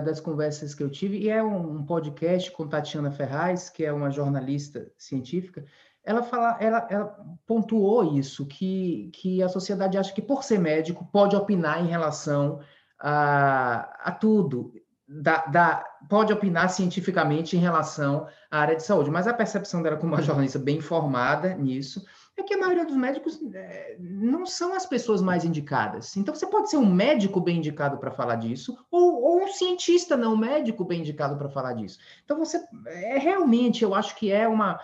das 0.00 0.20
conversas 0.20 0.74
que 0.74 0.82
eu 0.82 0.90
tive, 0.90 1.18
e 1.18 1.28
é 1.28 1.42
um 1.42 1.84
podcast 1.84 2.50
com 2.52 2.68
Tatiana 2.68 3.10
Ferraz, 3.10 3.68
que 3.68 3.84
é 3.84 3.92
uma 3.92 4.10
jornalista 4.10 4.90
científica, 4.96 5.64
ela, 6.04 6.22
fala, 6.22 6.56
ela, 6.60 6.86
ela 6.90 7.06
pontuou 7.46 8.16
isso, 8.16 8.46
que, 8.46 9.10
que 9.12 9.42
a 9.42 9.48
sociedade 9.48 9.98
acha 9.98 10.12
que 10.12 10.22
por 10.22 10.44
ser 10.44 10.58
médico 10.58 11.08
pode 11.10 11.34
opinar 11.34 11.82
em 11.82 11.88
relação 11.88 12.60
a, 12.98 14.08
a 14.08 14.12
tudo 14.12 14.72
da, 15.06 15.44
da, 15.46 15.84
pode 16.08 16.32
opinar 16.32 16.68
cientificamente 16.70 17.56
em 17.56 17.60
relação 17.60 18.26
à 18.50 18.58
área 18.58 18.76
de 18.76 18.82
saúde, 18.82 19.10
mas 19.10 19.26
a 19.26 19.34
percepção 19.34 19.82
dela 19.82 19.96
como 19.96 20.14
uma 20.14 20.22
jornalista 20.22 20.58
bem 20.58 20.78
informada 20.78 21.54
nisso 21.54 22.04
é 22.36 22.42
que 22.42 22.54
a 22.54 22.58
maioria 22.58 22.84
dos 22.84 22.96
médicos 22.96 23.40
é, 23.54 23.96
não 24.00 24.44
são 24.44 24.74
as 24.74 24.84
pessoas 24.84 25.22
mais 25.22 25.44
indicadas. 25.44 26.16
Então, 26.16 26.34
você 26.34 26.46
pode 26.46 26.68
ser 26.68 26.78
um 26.78 26.86
médico 26.86 27.40
bem 27.40 27.58
indicado 27.58 27.98
para 27.98 28.10
falar 28.10 28.36
disso, 28.36 28.76
ou, 28.90 29.22
ou, 29.22 29.44
um 29.44 29.48
cientista 29.48 30.16
não 30.16 30.36
médico 30.36 30.84
bem 30.84 31.00
indicado 31.00 31.36
para 31.36 31.48
falar 31.48 31.74
disso. 31.74 31.98
Então, 32.24 32.38
você 32.38 32.60
é 32.86 33.18
realmente, 33.18 33.84
eu 33.84 33.94
acho 33.94 34.16
que 34.16 34.32
é 34.32 34.48
uma, 34.48 34.80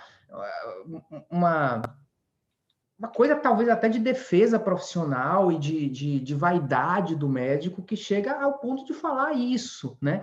uma 1.28 1.82
uma 3.00 3.08
coisa 3.08 3.34
talvez 3.34 3.66
até 3.70 3.88
de 3.88 3.98
defesa 3.98 4.60
profissional 4.60 5.50
e 5.50 5.58
de, 5.58 5.88
de, 5.88 6.20
de, 6.20 6.34
vaidade 6.34 7.16
do 7.16 7.26
médico 7.26 7.82
que 7.82 7.96
chega 7.96 8.38
ao 8.38 8.58
ponto 8.58 8.84
de 8.84 8.92
falar 8.92 9.32
isso, 9.32 9.96
né? 10.02 10.22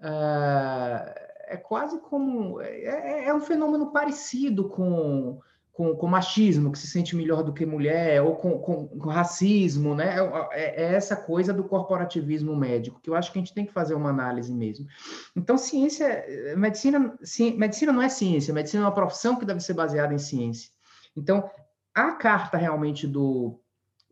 Uh, 0.00 1.26
é 1.46 1.56
quase 1.56 2.00
como 2.00 2.60
é, 2.60 2.82
é, 2.82 3.28
é, 3.28 3.34
um 3.34 3.40
fenômeno 3.40 3.92
parecido 3.92 4.68
com, 4.68 5.38
com, 5.72 5.94
com, 5.94 6.06
machismo, 6.08 6.72
que 6.72 6.78
se 6.80 6.88
sente 6.88 7.14
melhor 7.14 7.44
do 7.44 7.52
que 7.52 7.64
mulher, 7.64 8.20
ou 8.20 8.34
com, 8.34 8.58
com, 8.58 8.88
com 8.88 9.08
racismo, 9.08 9.94
né? 9.94 10.16
É, 10.16 10.48
é, 10.50 10.82
é, 10.82 10.94
essa 10.96 11.14
coisa 11.14 11.52
do 11.52 11.62
corporativismo 11.62 12.56
médico, 12.56 13.00
que 13.00 13.08
eu 13.08 13.14
acho 13.14 13.30
que 13.30 13.38
a 13.38 13.40
gente 13.42 13.54
tem 13.54 13.64
que 13.64 13.72
fazer 13.72 13.94
uma 13.94 14.10
análise 14.10 14.52
mesmo. 14.52 14.84
Então, 15.36 15.56
ciência, 15.56 16.24
medicina, 16.56 17.16
ci, 17.22 17.52
medicina 17.52 17.92
não 17.92 18.02
é 18.02 18.08
ciência, 18.08 18.52
medicina 18.52 18.82
é 18.82 18.86
uma 18.86 18.92
profissão 18.94 19.36
que 19.36 19.46
deve 19.46 19.60
ser 19.60 19.74
baseada 19.74 20.12
em 20.12 20.18
ciência. 20.18 20.70
Então, 21.16 21.48
a 21.96 22.12
carta 22.12 22.58
realmente 22.58 23.06
do 23.06 23.58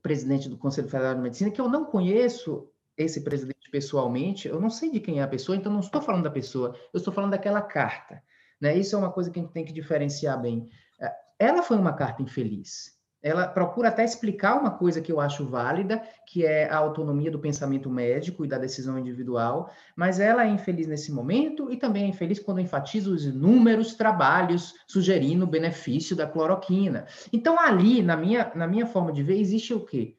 presidente 0.02 0.48
do 0.48 0.56
Conselho 0.56 0.88
Federal 0.88 1.14
de 1.14 1.20
Medicina, 1.20 1.50
que 1.50 1.60
eu 1.60 1.68
não 1.68 1.84
conheço 1.84 2.66
esse 2.96 3.20
presidente 3.22 3.70
pessoalmente, 3.70 4.48
eu 4.48 4.58
não 4.58 4.70
sei 4.70 4.90
de 4.90 5.00
quem 5.00 5.20
é 5.20 5.22
a 5.22 5.28
pessoa, 5.28 5.54
então 5.54 5.70
não 5.70 5.80
estou 5.80 6.00
falando 6.00 6.24
da 6.24 6.30
pessoa, 6.30 6.74
eu 6.94 6.98
estou 6.98 7.12
falando 7.12 7.32
daquela 7.32 7.60
carta. 7.60 8.22
Né? 8.58 8.78
Isso 8.78 8.96
é 8.96 8.98
uma 8.98 9.12
coisa 9.12 9.30
que 9.30 9.38
a 9.38 9.42
gente 9.42 9.52
tem 9.52 9.66
que 9.66 9.72
diferenciar 9.72 10.40
bem. 10.40 10.66
É, 10.98 11.12
ela 11.38 11.62
foi 11.62 11.76
uma 11.76 11.92
carta 11.92 12.22
infeliz 12.22 12.94
ela 13.24 13.48
procura 13.48 13.88
até 13.88 14.04
explicar 14.04 14.60
uma 14.60 14.70
coisa 14.70 15.00
que 15.00 15.10
eu 15.10 15.18
acho 15.18 15.46
válida, 15.46 16.02
que 16.26 16.44
é 16.44 16.68
a 16.68 16.76
autonomia 16.76 17.30
do 17.30 17.38
pensamento 17.38 17.88
médico 17.88 18.44
e 18.44 18.48
da 18.48 18.58
decisão 18.58 18.98
individual, 18.98 19.70
mas 19.96 20.20
ela 20.20 20.44
é 20.44 20.50
infeliz 20.50 20.86
nesse 20.86 21.10
momento 21.10 21.72
e 21.72 21.78
também 21.78 22.04
é 22.04 22.06
infeliz 22.06 22.38
quando 22.38 22.60
enfatiza 22.60 23.08
os 23.08 23.24
inúmeros 23.24 23.94
trabalhos 23.94 24.74
sugerindo 24.86 25.44
o 25.44 25.48
benefício 25.48 26.14
da 26.14 26.26
cloroquina. 26.26 27.06
Então, 27.32 27.58
ali, 27.58 28.02
na 28.02 28.14
minha, 28.14 28.52
na 28.54 28.66
minha 28.66 28.84
forma 28.84 29.10
de 29.10 29.22
ver, 29.22 29.40
existe 29.40 29.72
o 29.72 29.80
quê? 29.80 30.18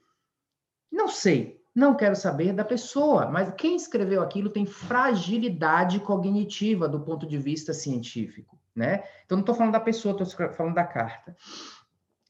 Não 0.92 1.08
sei, 1.08 1.62
não 1.76 1.94
quero 1.94 2.16
saber 2.16 2.54
da 2.54 2.66
pessoa, 2.66 3.30
mas 3.30 3.54
quem 3.56 3.76
escreveu 3.76 4.24
aquilo 4.24 4.50
tem 4.50 4.66
fragilidade 4.66 6.00
cognitiva 6.00 6.90
do 6.90 7.02
ponto 7.02 7.28
de 7.28 7.38
vista 7.38 7.72
científico, 7.72 8.60
né? 8.76 9.04
Então, 9.24 9.36
não 9.36 9.44
estou 9.44 9.54
falando 9.54 9.74
da 9.74 9.80
pessoa, 9.80 10.20
estou 10.20 10.50
falando 10.54 10.74
da 10.74 10.86
carta. 10.86 11.38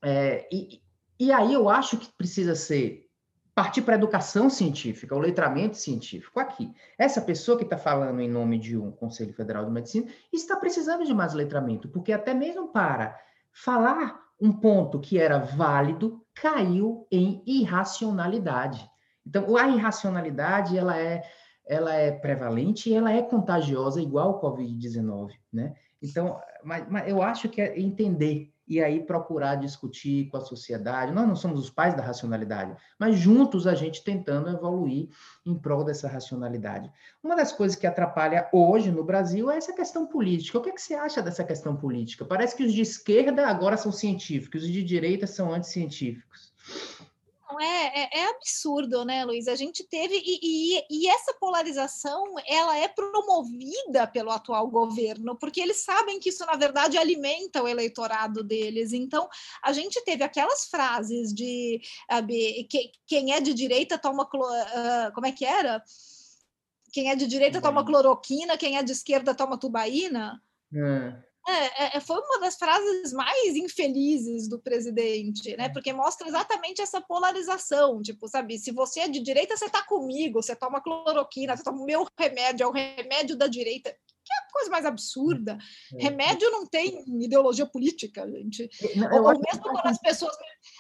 É, 0.08 0.48
e, 0.52 0.80
e 1.20 1.32
aí 1.32 1.52
eu 1.52 1.68
acho 1.68 1.98
que 1.98 2.08
precisa 2.16 2.54
ser 2.54 3.10
partir 3.56 3.82
para 3.82 3.96
a 3.96 3.98
educação 3.98 4.52
científica, 4.52 5.16
o 5.16 5.20
letramento 5.20 5.78
científico 5.78 6.40
aqui. 6.40 6.72
Essa 6.96 7.22
pessoa 7.22 7.58
que 7.58 7.64
está 7.64 7.76
falando 7.76 8.20
em 8.20 8.30
nome 8.30 8.60
de 8.60 8.78
um 8.78 8.92
Conselho 8.92 9.34
Federal 9.34 9.66
de 9.66 9.72
Medicina 9.72 10.06
está 10.32 10.58
precisando 10.58 11.06
de 11.06 11.14
mais 11.14 11.34
letramento, 11.34 11.90
porque 11.90 12.14
até 12.14 12.36
mesmo 12.36 12.68
para 12.68 13.20
falar 13.52 14.22
um 14.40 14.52
ponto 14.52 15.00
que 15.00 15.18
era 15.18 15.40
válido 15.40 16.24
caiu 16.36 17.08
em 17.12 17.42
irracionalidade. 17.48 18.88
Então, 19.26 19.58
a 19.58 19.68
irracionalidade 19.70 20.78
ela 20.78 21.00
é 21.00 21.24
ela 21.68 21.96
é 21.96 22.12
prevalente 22.12 22.92
e 22.92 22.94
ela 22.94 23.12
é 23.12 23.24
contagiosa 23.24 24.00
igual 24.00 24.34
o 24.34 24.40
Covid-19, 24.40 25.32
né? 25.52 25.74
Então, 26.00 26.40
mas, 26.64 26.88
mas 26.88 27.10
eu 27.10 27.24
acho 27.24 27.50
que 27.50 27.60
é 27.60 27.80
entender 27.80 28.54
e 28.68 28.82
aí 28.82 29.00
procurar 29.00 29.56
discutir 29.56 30.30
com 30.30 30.38
a 30.38 30.42
sociedade. 30.42 31.12
Nós 31.12 31.28
não 31.28 31.36
somos 31.36 31.60
os 31.60 31.70
pais 31.70 31.96
da 31.96 32.04
racionalidade, 32.04 32.76
mas 33.00 33.18
juntos 33.18 33.68
a 33.68 33.76
gente 33.76 34.04
tentando 34.04 34.50
evoluir 34.50 35.10
em 35.46 35.56
prol 35.56 35.84
dessa 35.84 36.08
racionalidade. 36.08 36.92
Uma 37.24 37.36
das 37.36 37.52
coisas 37.52 37.78
que 37.78 37.88
atrapalha 37.88 38.50
hoje 38.52 38.92
no 38.92 39.04
Brasil 39.04 39.52
é 39.52 39.58
essa 39.58 39.74
questão 39.74 40.08
política. 40.08 40.58
O 40.58 40.62
que, 40.62 40.70
é 40.70 40.74
que 40.74 40.82
você 40.82 40.96
acha 40.96 41.22
dessa 41.22 41.44
questão 41.44 41.76
política? 41.76 42.26
Parece 42.26 42.56
que 42.56 42.64
os 42.64 42.74
de 42.74 42.82
esquerda 42.82 43.48
agora 43.48 43.78
são 43.78 43.92
científicos, 43.92 44.64
os 44.64 44.72
de 44.72 44.84
direita 44.84 45.28
são 45.28 45.54
anticientíficos. 45.54 46.54
É, 47.60 48.02
é, 48.02 48.20
é, 48.20 48.30
absurdo, 48.30 49.06
né, 49.06 49.24
Luiz? 49.26 49.48
A 49.48 49.56
gente 49.56 49.84
teve 49.84 50.16
e, 50.16 50.40
e, 50.78 50.86
e, 50.90 51.08
essa 51.08 51.34
polarização 51.34 52.36
ela 52.48 52.78
é 52.78 52.88
promovida 52.88 54.08
pelo 54.08 54.32
atual 54.32 54.68
governo, 54.68 55.36
porque 55.36 55.62
eles 55.62 55.78
sabem 55.78 56.20
que 56.20 56.30
isso 56.30 56.46
na 56.46 56.56
verdade 56.56 56.98
alimenta 56.98 57.64
o 57.64 57.68
eleitorado 57.68 58.44
deles. 58.44 58.94
Então 58.94 59.28
a 59.64 59.72
gente 59.72 60.04
teve 60.04 60.24
aquelas 60.24 60.66
frases 60.66 61.34
de 61.34 61.82
que, 62.70 62.92
quem 63.08 63.34
é 63.34 63.40
de 63.40 63.54
direita 63.54 63.98
toma 63.98 64.24
uh, 64.24 65.14
como 65.14 65.26
é 65.26 65.32
que 65.32 65.46
era? 65.46 65.84
Quem 66.92 67.12
é 67.12 67.16
de 67.16 67.28
direita 67.28 67.62
toma 67.62 67.86
cloroquina, 67.86 68.58
quem 68.58 68.78
é 68.78 68.84
de 68.84 68.92
esquerda 68.92 69.36
toma 69.36 69.58
tubaína. 69.58 70.42
É. 70.74 71.35
É, 71.48 71.84
é, 71.84 71.98
é, 71.98 72.00
foi 72.00 72.18
uma 72.18 72.40
das 72.40 72.56
frases 72.56 73.14
mais 73.14 73.56
infelizes 73.56 74.48
do 74.48 74.58
presidente, 74.58 75.56
né? 75.56 75.66
É. 75.66 75.70
Porque 75.70 75.94
mostra 75.94 76.28
exatamente 76.28 76.82
essa 76.82 77.00
polarização. 77.00 78.02
Tipo, 78.02 78.28
sabe, 78.28 78.58
se 78.58 78.72
você 78.72 79.02
é 79.02 79.08
de 79.08 79.20
direita, 79.20 79.56
você 79.56 79.70
tá 79.70 79.84
comigo, 79.84 80.42
você 80.42 80.56
toma 80.56 80.82
cloroquina, 80.82 81.56
você 81.56 81.64
toma 81.64 81.82
o 81.82 81.86
meu 81.86 82.08
remédio, 82.18 82.64
é 82.64 82.68
o 82.68 82.72
remédio 82.72 83.36
da 83.36 83.48
direita 83.48 83.96
que 84.26 84.34
é 84.34 84.38
a 84.38 84.52
coisa 84.52 84.72
mais 84.72 84.86
absurda. 84.86 85.58
É. 85.94 86.04
Remédio 86.04 86.50
não 86.50 86.66
tem 86.66 87.04
ideologia 87.24 87.66
política, 87.66 88.28
gente. 88.28 88.68
Não, 88.96 89.24
Ou 89.24 89.40
mesmo 89.40 89.62
quando 89.62 89.86
as 89.86 90.00
pessoas, 90.00 90.36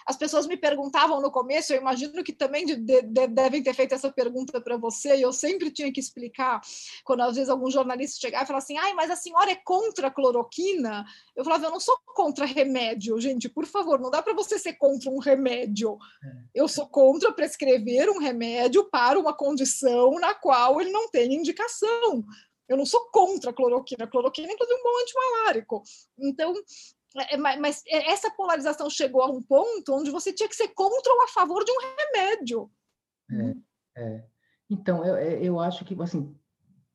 as 0.08 0.18
pessoas 0.18 0.48
me 0.48 0.58
perguntavam 0.58 1.22
no 1.22 1.32
começo, 1.32 1.72
eu 1.72 1.80
imagino 1.80 2.24
que 2.24 2.34
também 2.34 2.66
de, 2.66 2.76
de, 2.76 3.28
devem 3.28 3.62
ter 3.62 3.74
feito 3.76 3.94
essa 3.94 4.12
pergunta 4.12 4.60
para 4.60 4.78
você, 4.78 5.16
e 5.16 5.22
eu 5.22 5.32
sempre 5.32 5.70
tinha 5.70 5.92
que 5.94 6.00
explicar, 6.00 6.60
quando 7.04 7.22
às 7.22 7.36
vezes 7.36 7.50
algum 7.50 7.70
jornalista 7.70 8.20
chegava 8.20 8.44
e 8.44 8.48
falava 8.48 8.64
assim, 8.64 8.78
ai, 8.78 8.94
mas 8.94 9.12
a 9.12 9.16
senhora 9.16 9.52
é 9.52 9.56
contra 9.56 10.08
a 10.08 10.12
cloroquina? 10.12 11.06
Eu 11.36 11.44
falava, 11.44 11.66
eu 11.66 11.72
não 11.72 11.80
sou 11.80 11.96
contra 12.16 12.46
remédio, 12.46 13.20
gente, 13.22 13.48
por 13.48 13.66
favor, 13.66 14.00
não 14.00 14.10
dá 14.10 14.24
para 14.24 14.34
você 14.34 14.58
ser 14.58 14.74
contra 14.74 15.12
um 15.12 15.20
remédio. 15.20 15.98
É. 16.24 16.62
Eu 16.62 16.68
sou 16.68 16.88
contra 16.88 17.32
prescrever 17.32 18.10
um 18.10 18.20
remédio 18.20 18.90
para 18.90 19.20
uma 19.20 19.34
condição 19.34 20.16
na 20.20 20.34
qual 20.34 20.82
ele 20.82 20.92
não 20.92 21.10
tem 21.10 21.36
indicação. 21.36 22.24
Eu 22.68 22.78
não 22.78 22.86
sou 22.86 23.10
contra 23.12 23.52
a 23.52 23.54
cloroquina. 23.54 24.06
A 24.06 24.08
cloroquina, 24.08 24.52
inclusive, 24.52 24.78
é 24.78 24.80
um 24.80 24.84
bom 24.84 25.02
antimalárico. 25.02 25.84
Então, 26.18 26.54
é, 27.18 27.36
é 27.36 27.38
mas 27.38 27.82
essa 27.88 28.32
polarização 28.32 28.90
chegou 28.90 29.22
a 29.22 29.30
um 29.30 29.42
ponto 29.42 29.94
onde 29.94 30.12
você 30.12 30.34
tinha 30.34 30.50
que 30.50 30.56
ser 30.56 30.70
contra 30.70 31.14
ou 31.14 31.24
a 31.24 31.28
favor 31.28 31.64
de 31.64 31.72
um 31.72 31.78
remédio. 31.80 32.72
É, 33.32 34.02
é. 34.02 34.24
Então, 34.70 35.06
eu, 35.06 35.16
eu 35.18 35.60
acho 35.60 35.86
que, 35.86 35.96
assim, 36.02 36.36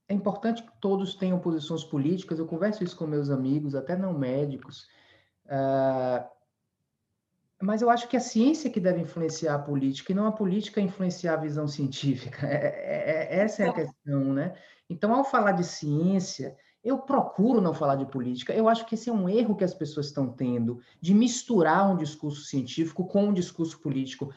é 0.09 0.14
importante 0.14 0.62
que 0.62 0.73
todos 0.81 1.14
tenham 1.14 1.39
posições 1.39 1.85
políticas. 1.85 2.39
Eu 2.39 2.47
converso 2.47 2.83
isso 2.83 2.97
com 2.97 3.07
meus 3.07 3.31
amigos, 3.31 3.77
até 3.77 3.97
não 3.97 4.12
médicos. 4.12 4.89
Uh, 5.47 6.29
mas 7.62 7.83
eu 7.83 7.91
acho 7.91 8.09
que 8.09 8.16
a 8.16 8.21
ciência 8.21 8.71
que 8.71 8.81
deve 8.81 9.01
influenciar 9.01 9.55
a 9.55 9.59
política 9.59 10.11
e 10.11 10.14
não 10.14 10.27
a 10.27 10.33
política 10.33 10.81
influenciar 10.81 11.35
a 11.35 11.41
visão 11.41 11.68
científica. 11.68 12.41
É, 12.51 12.57
é, 12.57 13.37
é 13.37 13.41
essa 13.41 13.62
é 13.62 13.68
a 13.68 13.73
questão, 13.73 14.33
né? 14.33 14.57
Então, 14.91 15.14
ao 15.14 15.24
falar 15.24 15.53
de 15.53 15.64
ciência, 15.64 16.57
eu 16.82 16.99
procuro 16.99 17.61
não 17.61 17.72
falar 17.72 17.95
de 17.95 18.07
política. 18.07 18.53
Eu 18.53 18.68
acho 18.68 18.84
que 18.84 18.97
esse 18.97 19.09
é 19.09 19.12
um 19.12 19.28
erro 19.28 19.55
que 19.55 19.62
as 19.62 19.72
pessoas 19.72 20.07
estão 20.07 20.28
tendo, 20.28 20.80
de 21.01 21.14
misturar 21.14 21.88
um 21.88 21.97
discurso 21.97 22.43
científico 22.43 23.07
com 23.07 23.26
um 23.26 23.32
discurso 23.32 23.78
político. 23.80 24.34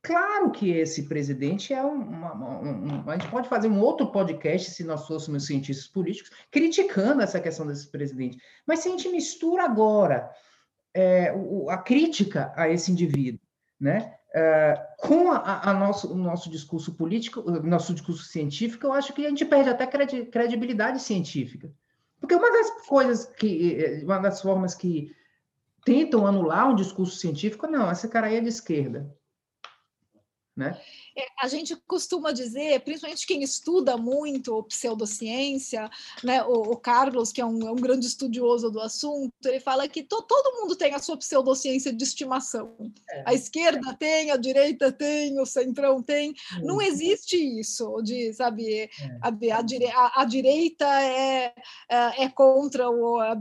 Claro 0.00 0.52
que 0.52 0.70
esse 0.70 1.08
presidente 1.08 1.74
é 1.74 1.82
uma, 1.82 2.32
uma, 2.32 2.58
uma, 2.60 3.12
A 3.12 3.18
gente 3.18 3.28
pode 3.28 3.48
fazer 3.48 3.68
um 3.68 3.80
outro 3.80 4.12
podcast, 4.12 4.70
se 4.70 4.84
nós 4.84 5.06
fôssemos 5.06 5.46
cientistas 5.46 5.88
políticos, 5.88 6.30
criticando 6.50 7.20
essa 7.20 7.40
questão 7.40 7.66
desse 7.66 7.90
presidente. 7.90 8.38
Mas 8.64 8.78
se 8.80 8.88
a 8.88 8.92
gente 8.92 9.08
mistura 9.08 9.64
agora 9.64 10.30
é, 10.94 11.32
o, 11.34 11.68
a 11.68 11.78
crítica 11.78 12.52
a 12.56 12.68
esse 12.68 12.92
indivíduo, 12.92 13.40
né? 13.80 14.17
É, 14.34 14.88
com 14.98 15.32
a, 15.32 15.70
a 15.70 15.72
nosso, 15.72 16.12
o 16.12 16.16
nosso 16.16 16.50
discurso 16.50 16.94
político, 16.94 17.42
nosso 17.62 17.94
discurso 17.94 18.24
científico, 18.24 18.86
eu 18.86 18.92
acho 18.92 19.12
que 19.12 19.24
a 19.24 19.28
gente 19.28 19.44
perde 19.44 19.70
até 19.70 19.86
credibilidade 19.86 21.00
científica. 21.00 21.72
Porque 22.20 22.34
uma 22.34 22.50
das 22.50 22.86
coisas 22.86 23.26
que, 23.26 24.02
uma 24.04 24.18
das 24.18 24.42
formas 24.42 24.74
que 24.74 25.14
tentam 25.84 26.26
anular 26.26 26.68
um 26.68 26.74
discurso 26.74 27.16
científico, 27.16 27.66
não, 27.66 27.90
esse 27.90 28.08
cara 28.08 28.26
aí 28.26 28.36
é 28.36 28.40
de 28.40 28.48
esquerda. 28.48 29.10
Né? 30.54 30.78
É, 31.18 31.26
a 31.40 31.48
gente 31.48 31.74
costuma 31.74 32.30
dizer, 32.30 32.78
principalmente 32.80 33.26
quem 33.26 33.42
estuda 33.42 33.96
muito 33.96 34.62
pseudociência, 34.62 35.90
né, 36.22 36.44
o, 36.44 36.72
o 36.72 36.76
Carlos, 36.76 37.32
que 37.32 37.40
é 37.40 37.44
um, 37.44 37.66
é 37.66 37.72
um, 37.72 37.76
grande 37.76 38.06
estudioso 38.06 38.70
do 38.70 38.80
assunto, 38.80 39.32
ele 39.44 39.58
fala 39.58 39.88
que 39.88 40.04
to, 40.04 40.22
todo 40.22 40.60
mundo 40.60 40.76
tem 40.76 40.94
a 40.94 41.00
sua 41.00 41.16
pseudociência 41.16 41.92
de 41.92 42.04
estimação. 42.04 42.76
É. 43.10 43.24
A 43.26 43.34
esquerda 43.34 43.92
tem, 43.98 44.30
a 44.30 44.36
direita 44.36 44.92
tem, 44.92 45.40
o 45.40 45.46
centrão 45.46 46.00
tem. 46.00 46.34
É. 46.56 46.60
Não 46.60 46.80
existe 46.80 47.36
isso 47.36 48.00
de, 48.02 48.32
sabe, 48.32 48.82
é. 48.82 48.90
a, 49.20 49.28
a, 49.28 50.22
a, 50.22 50.24
direita 50.24 50.86
é, 51.02 51.52
é, 51.90 52.24
é 52.24 52.28
contra 52.28 52.88
o. 52.88 53.18
A, 53.18 53.36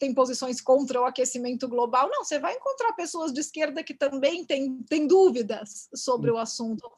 tem 0.00 0.12
posições 0.12 0.60
contra 0.60 1.00
o 1.00 1.04
aquecimento 1.04 1.68
global. 1.68 2.08
Não, 2.10 2.24
você 2.24 2.40
vai 2.40 2.56
encontrar 2.56 2.92
pessoas 2.94 3.32
de 3.32 3.38
esquerda 3.38 3.84
que 3.84 3.94
também 3.94 4.44
têm, 4.44 4.82
têm 4.88 5.06
dúvidas 5.06 5.88
sobre 5.94 6.28
o 6.28 6.38
assunto 6.38 6.71
assunto. 6.72 6.92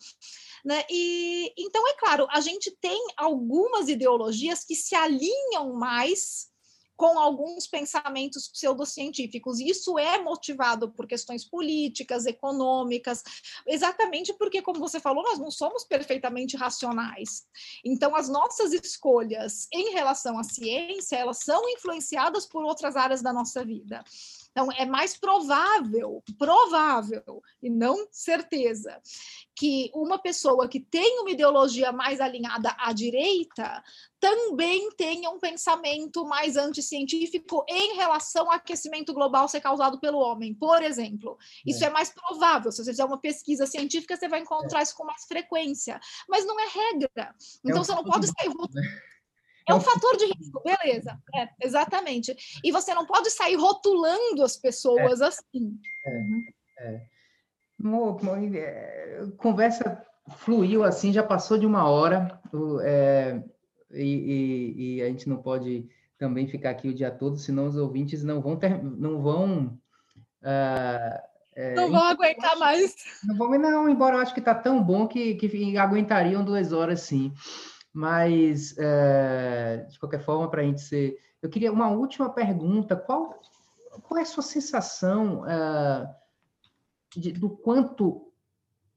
Né? 0.64 0.84
E 0.90 1.52
então, 1.58 1.86
é 1.88 1.94
claro, 1.94 2.26
a 2.30 2.40
gente 2.40 2.70
tem 2.80 3.00
algumas 3.16 3.88
ideologias 3.88 4.64
que 4.64 4.74
se 4.74 4.94
alinham 4.94 5.74
mais 5.74 6.52
com 6.96 7.18
alguns 7.18 7.66
pensamentos 7.66 8.48
pseudocientíficos. 8.48 9.58
Isso 9.58 9.98
é 9.98 10.22
motivado 10.22 10.90
por 10.92 11.06
questões 11.06 11.44
políticas, 11.44 12.24
econômicas, 12.24 13.22
exatamente 13.66 14.32
porque, 14.34 14.62
como 14.62 14.78
você 14.78 15.00
falou, 15.00 15.24
nós 15.24 15.38
não 15.38 15.50
somos 15.50 15.84
perfeitamente 15.84 16.56
racionais. 16.56 17.44
Então, 17.84 18.14
as 18.14 18.28
nossas 18.28 18.72
escolhas 18.72 19.66
em 19.72 19.92
relação 19.92 20.38
à 20.38 20.44
ciência, 20.44 21.16
elas 21.16 21.38
são 21.38 21.68
influenciadas 21.70 22.46
por 22.46 22.64
outras 22.64 22.96
áreas 22.96 23.22
da 23.22 23.32
nossa 23.32 23.64
vida. 23.64 24.04
Então, 24.54 24.70
é 24.70 24.86
mais 24.86 25.16
provável, 25.16 26.22
provável, 26.38 27.42
e 27.60 27.68
não 27.68 28.06
certeza, 28.12 29.00
que 29.56 29.90
uma 29.92 30.16
pessoa 30.16 30.68
que 30.68 30.78
tem 30.78 31.18
uma 31.18 31.30
ideologia 31.32 31.90
mais 31.90 32.20
alinhada 32.20 32.72
à 32.78 32.92
direita 32.92 33.82
também 34.20 34.90
tenha 34.92 35.28
um 35.28 35.40
pensamento 35.40 36.24
mais 36.24 36.56
anticientífico 36.56 37.64
em 37.68 37.96
relação 37.96 38.46
ao 38.46 38.52
aquecimento 38.52 39.12
global 39.12 39.48
ser 39.48 39.60
causado 39.60 39.98
pelo 39.98 40.20
homem, 40.20 40.54
por 40.54 40.84
exemplo. 40.84 41.36
Isso 41.66 41.82
é, 41.82 41.88
é 41.88 41.90
mais 41.90 42.10
provável. 42.10 42.70
Se 42.70 42.84
você 42.84 42.92
fizer 42.92 43.04
uma 43.04 43.18
pesquisa 43.18 43.66
científica, 43.66 44.16
você 44.16 44.28
vai 44.28 44.38
encontrar 44.38 44.78
é. 44.78 44.82
isso 44.84 44.94
com 44.94 45.04
mais 45.04 45.24
frequência. 45.24 46.00
Mas 46.28 46.46
não 46.46 46.58
é 46.60 46.66
regra. 46.68 47.34
Então, 47.64 47.78
é 47.78 47.80
um 47.80 47.84
você 47.84 47.94
não 47.94 48.04
pode 48.04 48.28
sair. 48.28 48.48
Né? 48.48 48.82
É 49.66 49.74
um 49.74 49.80
fator 49.80 50.16
de 50.16 50.26
risco, 50.26 50.62
beleza. 50.62 51.18
É, 51.34 51.48
exatamente. 51.62 52.36
E 52.62 52.70
você 52.70 52.94
não 52.94 53.06
pode 53.06 53.30
sair 53.30 53.56
rotulando 53.56 54.42
as 54.42 54.56
pessoas 54.56 55.20
é. 55.20 55.26
assim. 55.26 55.78
É, 56.06 56.86
é. 56.86 56.94
é. 56.94 57.06
Conversa 59.36 60.04
fluiu 60.38 60.84
assim, 60.84 61.12
já 61.12 61.22
passou 61.22 61.58
de 61.58 61.66
uma 61.66 61.88
hora, 61.88 62.40
é, 62.82 63.42
e, 63.92 64.02
e, 64.02 64.96
e, 64.96 65.02
a 65.02 65.06
gente 65.06 65.28
não 65.28 65.36
pode 65.36 65.86
também 66.18 66.46
ficar 66.46 66.70
aqui 66.70 66.88
o 66.88 66.94
dia 66.94 67.10
todo, 67.10 67.36
senão 67.36 67.66
os 67.66 67.76
ouvintes 67.76 68.24
não 68.24 68.40
vão 68.40 68.56
ter, 68.56 68.82
não 68.82 69.20
vão 69.20 69.78
uh, 70.42 71.34
é, 71.56 71.74
não 71.74 71.90
vão 71.90 72.02
aguentar 72.02 72.58
mais. 72.58 72.94
Não 73.22 73.36
vão, 73.36 73.50
não, 73.58 73.88
embora 73.88 74.16
eu 74.16 74.20
acho 74.20 74.34
que 74.34 74.40
está 74.40 74.54
tão 74.54 74.82
bom 74.82 75.06
que, 75.06 75.34
que 75.34 75.78
aguentariam 75.78 76.44
duas 76.44 76.72
horas 76.72 77.02
sim. 77.02 77.32
Mas, 77.94 78.74
é, 78.76 79.86
de 79.88 80.00
qualquer 80.00 80.20
forma, 80.20 80.50
para 80.50 80.62
a 80.62 80.64
gente 80.64 80.80
ser. 80.80 81.16
Eu 81.40 81.48
queria 81.48 81.70
uma 81.70 81.90
última 81.90 82.28
pergunta: 82.28 82.96
qual, 82.96 83.40
qual 84.02 84.18
é 84.18 84.22
a 84.22 84.26
sua 84.26 84.42
sensação 84.42 85.46
é, 85.46 86.12
de, 87.16 87.30
do 87.30 87.48
quanto 87.48 88.32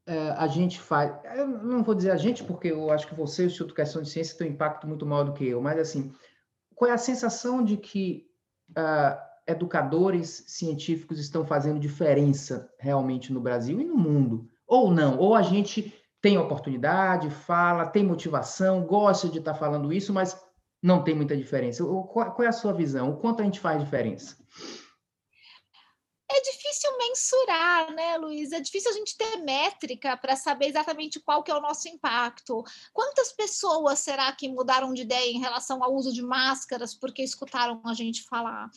é, 0.08 0.32
a 0.32 0.48
gente 0.48 0.80
faz? 0.80 1.14
Eu 1.36 1.48
não 1.48 1.84
vou 1.84 1.94
dizer 1.94 2.10
a 2.10 2.18
gente, 2.18 2.44
porque 2.44 2.70
eu 2.70 2.90
acho 2.90 3.08
que 3.08 3.14
você, 3.14 3.44
o 3.44 3.46
Instituto 3.46 3.76
Questão 3.76 4.02
de 4.02 4.10
Ciência, 4.10 4.36
tem 4.36 4.50
um 4.50 4.54
impacto 4.54 4.88
muito 4.88 5.06
maior 5.06 5.26
do 5.26 5.34
que 5.34 5.46
eu, 5.46 5.62
mas, 5.62 5.78
assim, 5.78 6.12
qual 6.74 6.90
é 6.90 6.94
a 6.96 6.98
sensação 6.98 7.64
de 7.64 7.78
que 7.78 8.26
educadores 9.46 10.44
científicos 10.48 11.20
estão 11.20 11.46
fazendo 11.46 11.80
diferença 11.80 12.70
realmente 12.80 13.32
no 13.32 13.40
Brasil 13.40 13.80
e 13.80 13.86
no 13.86 13.96
mundo? 13.96 14.50
Ou 14.66 14.90
não? 14.90 15.20
Ou 15.20 15.36
a 15.36 15.44
gente 15.44 15.94
tem 16.22 16.38
oportunidade, 16.38 17.30
fala, 17.30 17.86
tem 17.86 18.04
motivação, 18.04 18.86
gosta 18.86 19.30
de 19.30 19.40
estar 19.40 19.54
tá 19.54 19.60
falando 19.60 19.94
isso, 19.94 20.14
mas 20.14 20.40
não 20.82 21.04
tem 21.04 21.16
muita 21.16 21.36
diferença. 21.36 21.84
Qual 21.84 22.44
é 22.44 22.48
a 22.48 22.52
sua 22.52 22.74
visão? 22.74 23.12
O 23.12 23.18
quanto 23.18 23.42
a 23.42 23.46
gente 23.46 23.60
faz 23.60 23.80
diferença? 23.80 24.38
É 26.30 26.42
difícil 26.42 26.98
mensurar, 26.98 27.94
né, 27.94 28.18
Luiz? 28.18 28.52
É 28.52 28.60
difícil 28.60 28.92
a 28.92 28.94
gente 28.94 29.18
ter 29.18 29.38
métrica 29.38 30.18
para 30.18 30.36
saber 30.36 30.68
exatamente 30.68 31.22
qual 31.22 31.42
que 31.42 31.50
é 31.50 31.56
o 31.56 31.62
nosso 31.62 31.88
impacto. 31.88 32.64
Quantas 32.92 33.32
pessoas 33.32 34.00
será 34.00 34.30
que 34.34 34.50
mudaram 34.50 34.94
de 34.94 35.04
ideia 35.04 35.32
em 35.32 35.40
relação 35.40 35.82
ao 35.82 35.96
uso 35.96 36.12
de 36.12 36.22
máscaras 36.22 36.94
porque 36.94 37.24
escutaram 37.24 37.82
a 37.86 37.94
gente 37.94 38.24
falar? 38.24 38.70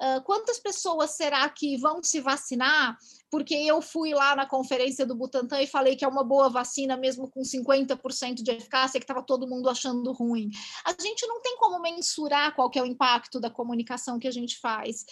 Uh, 0.00 0.22
quantas 0.22 0.58
pessoas 0.60 1.16
será 1.16 1.48
que 1.48 1.76
vão 1.76 2.02
se 2.02 2.20
vacinar 2.20 2.96
porque 3.30 3.54
eu 3.54 3.80
fui 3.82 4.14
lá 4.14 4.34
na 4.34 4.46
conferência 4.46 5.04
do 5.04 5.14
Butantan 5.14 5.60
e 5.60 5.66
falei 5.66 5.96
que 5.96 6.04
é 6.04 6.08
uma 6.08 6.24
boa 6.24 6.48
vacina, 6.48 6.96
mesmo 6.96 7.30
com 7.30 7.42
50% 7.42 8.42
de 8.42 8.50
eficácia, 8.50 8.98
que 8.98 9.04
estava 9.04 9.22
todo 9.22 9.46
mundo 9.46 9.68
achando 9.68 10.12
ruim. 10.12 10.50
A 10.84 10.90
gente 11.00 11.26
não 11.26 11.40
tem 11.40 11.56
como 11.58 11.80
mensurar 11.80 12.54
qual 12.54 12.70
é 12.74 12.82
o 12.82 12.86
impacto 12.86 13.40
da 13.40 13.50
comunicação 13.50 14.18
que 14.18 14.28
a 14.28 14.32
gente 14.32 14.58
faz, 14.58 15.04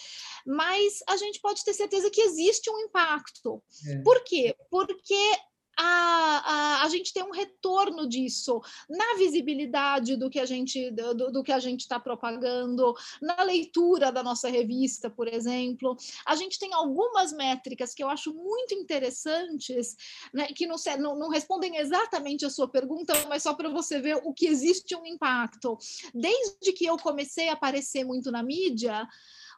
mas 0.45 0.99
a 1.07 1.17
gente 1.17 1.39
pode 1.39 1.63
ter 1.63 1.73
certeza 1.73 2.09
que 2.09 2.21
existe 2.21 2.69
um 2.69 2.79
impacto. 2.79 3.61
É. 3.87 3.97
Por 4.01 4.23
quê? 4.23 4.55
Porque 4.69 5.37
a, 5.77 6.81
a, 6.81 6.83
a 6.83 6.89
gente 6.89 7.13
tem 7.13 7.23
um 7.23 7.31
retorno 7.31 8.07
disso 8.07 8.59
na 8.89 9.15
visibilidade 9.17 10.15
do 10.15 10.29
que 10.29 10.39
a 10.39 10.45
gente 10.45 10.89
do, 10.91 11.31
do 11.31 11.43
que 11.43 11.51
a 11.51 11.59
gente 11.59 11.81
está 11.81 11.99
propagando, 11.99 12.95
na 13.21 13.43
leitura 13.43 14.11
da 14.11 14.23
nossa 14.23 14.49
revista, 14.49 15.09
por 15.09 15.27
exemplo. 15.27 15.95
A 16.25 16.35
gente 16.35 16.57
tem 16.57 16.73
algumas 16.73 17.31
métricas 17.31 17.93
que 17.93 18.03
eu 18.03 18.09
acho 18.09 18.33
muito 18.33 18.73
interessantes, 18.73 19.95
né, 20.33 20.47
que 20.47 20.65
não, 20.65 20.77
não, 20.99 21.15
não 21.17 21.29
respondem 21.29 21.77
exatamente 21.77 22.45
a 22.45 22.49
sua 22.49 22.67
pergunta, 22.67 23.13
mas 23.27 23.43
só 23.43 23.53
para 23.53 23.69
você 23.69 23.99
ver 23.99 24.19
o 24.23 24.33
que 24.33 24.47
existe 24.47 24.95
um 24.95 25.05
impacto. 25.05 25.77
Desde 26.13 26.73
que 26.73 26.85
eu 26.85 26.97
comecei 26.97 27.49
a 27.49 27.53
aparecer 27.53 28.03
muito 28.03 28.31
na 28.31 28.41
mídia, 28.41 29.07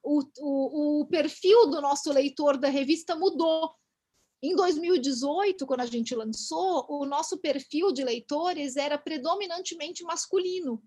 o, 0.03 0.21
o, 0.39 1.01
o 1.01 1.05
perfil 1.07 1.69
do 1.69 1.81
nosso 1.81 2.11
leitor 2.11 2.57
da 2.57 2.69
revista 2.69 3.15
mudou 3.15 3.73
em 4.41 4.55
2018, 4.55 5.65
quando 5.65 5.81
a 5.81 5.85
gente 5.85 6.15
lançou, 6.15 6.85
o 6.89 7.05
nosso 7.05 7.37
perfil 7.37 7.91
de 7.91 8.03
leitores 8.03 8.77
era 8.77 8.97
predominantemente 8.97 10.03
masculino. 10.03 10.81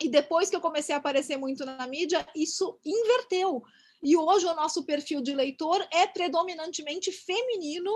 E 0.00 0.08
depois 0.08 0.48
que 0.48 0.56
eu 0.56 0.60
comecei 0.60 0.94
a 0.94 0.98
aparecer 0.98 1.36
muito 1.36 1.64
na 1.64 1.86
mídia, 1.86 2.26
isso 2.34 2.78
inverteu. 2.84 3.62
E 4.02 4.16
hoje 4.16 4.46
o 4.46 4.54
nosso 4.54 4.84
perfil 4.84 5.20
de 5.20 5.34
leitor 5.34 5.86
é 5.92 6.06
predominantemente 6.06 7.10
feminino 7.12 7.92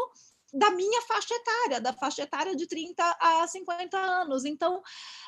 da 0.52 0.70
minha 0.70 1.02
faixa 1.02 1.34
etária, 1.34 1.80
da 1.80 1.92
faixa 1.92 2.22
etária 2.22 2.54
de 2.54 2.66
30 2.66 3.16
a 3.20 3.46
50 3.46 3.96
anos. 3.98 4.44
Então, 4.44 4.82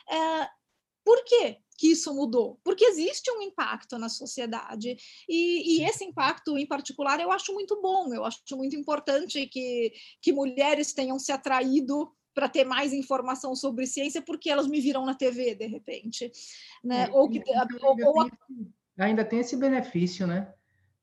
é, 0.08 0.48
por 1.04 1.24
quê? 1.24 1.58
Que 1.78 1.92
isso 1.92 2.12
mudou? 2.12 2.60
Porque 2.64 2.84
existe 2.84 3.30
um 3.30 3.40
impacto 3.40 3.96
na 3.96 4.08
sociedade, 4.08 4.96
e, 5.28 5.78
e, 5.78 5.84
esse 5.84 6.04
impacto, 6.04 6.58
em 6.58 6.66
particular, 6.66 7.20
eu 7.20 7.30
acho 7.30 7.54
muito 7.54 7.80
bom, 7.80 8.12
eu 8.12 8.24
acho 8.24 8.42
muito 8.56 8.74
importante 8.74 9.46
que, 9.46 9.92
que 10.20 10.32
mulheres 10.32 10.92
tenham 10.92 11.18
se 11.20 11.30
atraído 11.30 12.12
para 12.34 12.48
ter 12.48 12.64
mais 12.64 12.92
informação 12.92 13.54
sobre 13.54 13.86
ciência, 13.86 14.20
porque 14.20 14.50
elas 14.50 14.66
me 14.66 14.80
viram 14.80 15.06
na 15.06 15.14
TV, 15.14 15.54
de 15.54 15.66
repente. 15.66 16.30
Né? 16.82 17.04
É, 17.04 17.10
ou 17.10 17.28
que, 17.28 17.42
ou, 17.82 17.96
ou, 18.04 18.30
ainda 18.98 19.24
tem 19.24 19.38
esse 19.40 19.56
benefício, 19.56 20.26
né? 20.26 20.52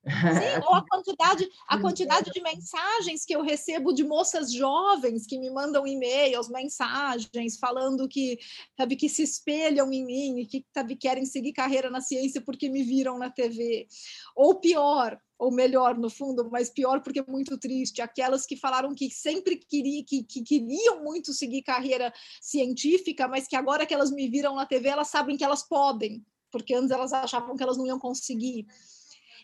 Sim, 0.06 0.62
ou 0.70 0.74
a 0.76 0.86
quantidade, 0.88 1.48
a 1.66 1.80
quantidade 1.80 2.30
de 2.30 2.40
mensagens 2.40 3.24
que 3.24 3.34
eu 3.34 3.42
recebo 3.42 3.92
de 3.92 4.04
moças 4.04 4.52
jovens 4.52 5.26
que 5.26 5.36
me 5.36 5.50
mandam 5.50 5.86
e-mails, 5.86 6.48
mensagens, 6.48 7.58
falando 7.58 8.08
que, 8.08 8.38
sabe, 8.76 8.94
que 8.94 9.08
se 9.08 9.22
espelham 9.22 9.92
em 9.92 10.04
mim 10.04 10.38
e 10.38 10.46
que 10.46 10.64
sabe, 10.72 10.94
querem 10.94 11.24
seguir 11.24 11.52
carreira 11.52 11.90
na 11.90 12.00
ciência 12.00 12.40
porque 12.40 12.68
me 12.68 12.84
viram 12.84 13.18
na 13.18 13.30
TV. 13.30 13.88
Ou 14.36 14.60
pior, 14.60 15.18
ou 15.36 15.50
melhor, 15.50 15.98
no 15.98 16.08
fundo, 16.08 16.48
mas 16.52 16.70
pior 16.70 17.02
porque 17.02 17.20
é 17.20 17.24
muito 17.26 17.58
triste, 17.58 18.00
aquelas 18.00 18.46
que 18.46 18.56
falaram 18.56 18.94
que 18.94 19.10
sempre 19.10 19.56
queria, 19.56 20.04
que, 20.04 20.22
que 20.22 20.42
queriam 20.42 21.02
muito 21.02 21.32
seguir 21.32 21.62
carreira 21.62 22.12
científica, 22.40 23.26
mas 23.26 23.48
que 23.48 23.56
agora 23.56 23.84
que 23.84 23.92
elas 23.92 24.12
me 24.12 24.28
viram 24.28 24.54
na 24.54 24.66
TV, 24.66 24.88
elas 24.88 25.08
sabem 25.08 25.36
que 25.36 25.44
elas 25.44 25.66
podem, 25.66 26.24
porque 26.50 26.74
antes 26.74 26.92
elas 26.92 27.12
achavam 27.12 27.56
que 27.56 27.62
elas 27.62 27.76
não 27.76 27.86
iam 27.86 27.98
conseguir. 27.98 28.66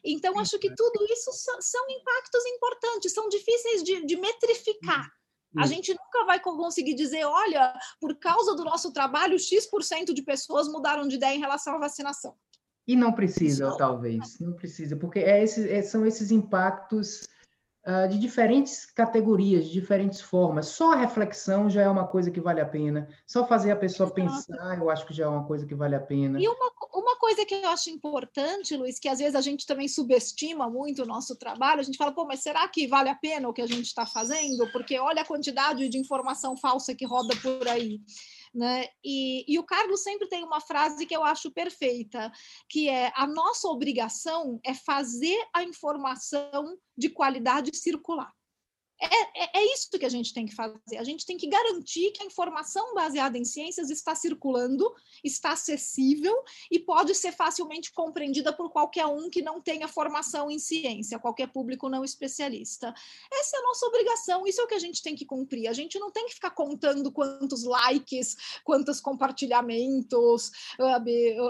Então, 0.04 0.38
acho 0.38 0.58
que 0.58 0.74
tudo 0.74 1.04
isso 1.10 1.30
são, 1.32 1.90
impactos 1.90 2.44
importantes, 2.46 3.12
são 3.12 3.28
difíceis 3.28 3.82
de, 3.82 4.04
de 4.04 4.16
metrificar. 4.16 5.08
A 5.56 5.66
gente 5.66 5.90
nunca 5.90 6.24
vai 6.24 6.40
conseguir 6.40 6.94
dizer, 6.94 7.24
olha, 7.24 7.78
por 8.00 8.18
causa 8.18 8.54
do 8.54 8.64
nosso 8.64 8.90
trabalho, 8.92 9.38
X% 9.38 10.14
de 10.14 10.22
pessoas 10.22 10.66
mudaram 10.66 11.06
de 11.06 11.16
ideia 11.16 11.36
em 11.36 11.40
relação 11.40 11.74
à 11.74 11.78
vacinação. 11.78 12.34
E 12.86 12.96
não 12.96 13.12
precisa, 13.12 13.68
Isso. 13.68 13.76
talvez, 13.76 14.40
não 14.40 14.54
precisa, 14.54 14.96
porque 14.96 15.20
é 15.20 15.44
é, 15.44 15.82
são 15.82 16.04
esses 16.04 16.30
impactos 16.30 17.28
de 18.08 18.18
diferentes 18.18 18.86
categorias, 18.86 19.66
de 19.66 19.72
diferentes 19.72 20.20
formas. 20.20 20.66
Só 20.66 20.92
a 20.92 20.96
reflexão 20.96 21.68
já 21.68 21.82
é 21.82 21.88
uma 21.88 22.06
coisa 22.06 22.30
que 22.30 22.40
vale 22.40 22.60
a 22.60 22.66
pena. 22.66 23.08
Só 23.26 23.44
fazer 23.44 23.72
a 23.72 23.76
pessoa 23.76 24.06
Exato. 24.06 24.46
pensar, 24.46 24.78
eu 24.78 24.88
acho 24.88 25.04
que 25.04 25.12
já 25.12 25.24
é 25.24 25.28
uma 25.28 25.44
coisa 25.44 25.66
que 25.66 25.74
vale 25.74 25.96
a 25.96 26.00
pena. 26.00 26.40
E 26.40 26.46
uma, 26.46 26.72
uma 26.94 27.16
coisa 27.16 27.44
que 27.44 27.54
eu 27.54 27.68
acho 27.68 27.90
importante, 27.90 28.76
Luiz, 28.76 29.00
que 29.00 29.08
às 29.08 29.18
vezes 29.18 29.34
a 29.34 29.40
gente 29.40 29.66
também 29.66 29.88
subestima 29.88 30.70
muito 30.70 31.02
o 31.02 31.06
nosso 31.06 31.36
trabalho, 31.36 31.80
a 31.80 31.82
gente 31.82 31.98
fala, 31.98 32.12
pô, 32.12 32.24
mas 32.24 32.40
será 32.40 32.68
que 32.68 32.86
vale 32.86 33.08
a 33.08 33.16
pena 33.16 33.48
o 33.48 33.52
que 33.52 33.62
a 33.62 33.66
gente 33.66 33.86
está 33.86 34.06
fazendo? 34.06 34.70
Porque 34.70 34.98
olha 34.98 35.22
a 35.22 35.26
quantidade 35.26 35.88
de 35.88 35.98
informação 35.98 36.56
falsa 36.56 36.94
que 36.94 37.04
roda 37.04 37.34
por 37.42 37.66
aí. 37.66 38.00
Né? 38.54 38.86
E, 39.02 39.50
e, 39.50 39.58
o 39.58 39.64
Carlos 39.64 40.02
sempre 40.02 40.28
tem 40.28 40.44
uma 40.44 40.60
frase 40.60 41.06
que 41.06 41.16
eu 41.16 41.24
acho 41.24 41.50
perfeita, 41.50 42.30
que 42.68 42.86
é 42.86 43.10
a 43.16 43.26
nossa 43.26 43.66
obrigação 43.66 44.60
é 44.62 44.74
fazer 44.74 45.38
a 45.54 45.62
informação 45.62 46.76
de 46.96 47.08
qualidade 47.08 47.74
circular. 47.74 48.30
É, 49.02 49.44
é, 49.44 49.50
é, 49.60 49.74
isso 49.74 49.90
que 49.98 50.06
a 50.06 50.08
gente 50.08 50.32
tem 50.32 50.46
que 50.46 50.54
fazer. 50.54 50.96
A 50.96 51.02
gente 51.02 51.26
tem 51.26 51.36
que 51.36 51.48
garantir 51.48 52.12
que 52.12 52.22
a 52.22 52.26
informação 52.26 52.94
baseada 52.94 53.36
em 53.36 53.44
ciências 53.44 53.90
está 53.90 54.14
circulando, 54.14 54.94
está 55.24 55.52
acessível 55.52 56.32
e 56.70 56.78
pode 56.78 57.12
ser 57.16 57.32
facilmente 57.32 57.92
compreendida 57.92 58.52
por 58.52 58.70
qualquer 58.70 59.06
um 59.06 59.28
que 59.28 59.42
não 59.42 59.60
tenha 59.60 59.88
formação 59.88 60.48
em 60.48 60.58
ciência, 60.60 61.18
qualquer 61.18 61.48
público 61.48 61.88
não 61.88 62.04
especialista. 62.04 62.94
Essa 63.32 63.56
é 63.56 63.58
a 63.58 63.62
nossa 63.62 63.86
obrigação, 63.86 64.46
isso 64.46 64.60
é 64.60 64.64
o 64.64 64.68
que 64.68 64.74
a 64.74 64.78
gente 64.78 65.02
tem 65.02 65.16
que 65.16 65.26
cumprir. 65.26 65.66
A 65.66 65.72
gente 65.72 65.98
não 65.98 66.12
tem 66.12 66.26
que 66.26 66.34
ficar 66.34 66.50
contando 66.50 67.10
quantos 67.10 67.64
likes, 67.64 68.36
quantos 68.62 69.00
compartilhamentos, 69.00 70.52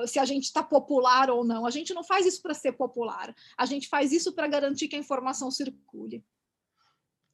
se 0.06 0.18
a 0.18 0.24
gente 0.24 0.44
está 0.44 0.62
popular 0.62 1.30
ou 1.30 1.44
não. 1.44 1.66
A 1.66 1.70
gente 1.70 1.92
não 1.92 2.02
faz 2.02 2.24
isso 2.24 2.40
para 2.40 2.54
ser 2.54 2.72
popular, 2.72 3.34
a 3.58 3.66
gente 3.66 3.88
faz 3.88 4.10
isso 4.10 4.32
para 4.32 4.46
garantir 4.46 4.88
que 4.88 4.96
a 4.96 4.98
informação 4.98 5.50
circule. 5.50 6.24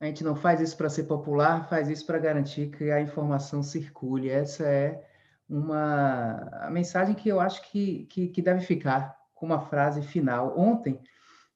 A 0.01 0.07
gente 0.07 0.23
não 0.23 0.37
faz 0.37 0.61
isso 0.61 0.77
para 0.77 0.89
ser 0.89 1.05
popular, 1.05 1.69
faz 1.69 1.89
isso 1.89 2.07
para 2.07 2.19
garantir 2.19 2.71
que 2.71 2.91
a 2.91 3.01
informação 3.01 3.63
circule. 3.63 4.31
Essa 4.31 4.65
é 4.65 5.05
uma 5.49 6.49
a 6.67 6.71
mensagem 6.71 7.15
que 7.15 7.29
eu 7.29 7.41
acho 7.41 7.69
que, 7.71 8.07
que, 8.07 8.29
que 8.29 8.43
deve 8.43 8.61
ficar 8.61 9.17
com 9.35 9.47
uma 9.47 9.61
frase 9.61 10.03
final. 10.03 10.59
Ontem, 10.59 11.01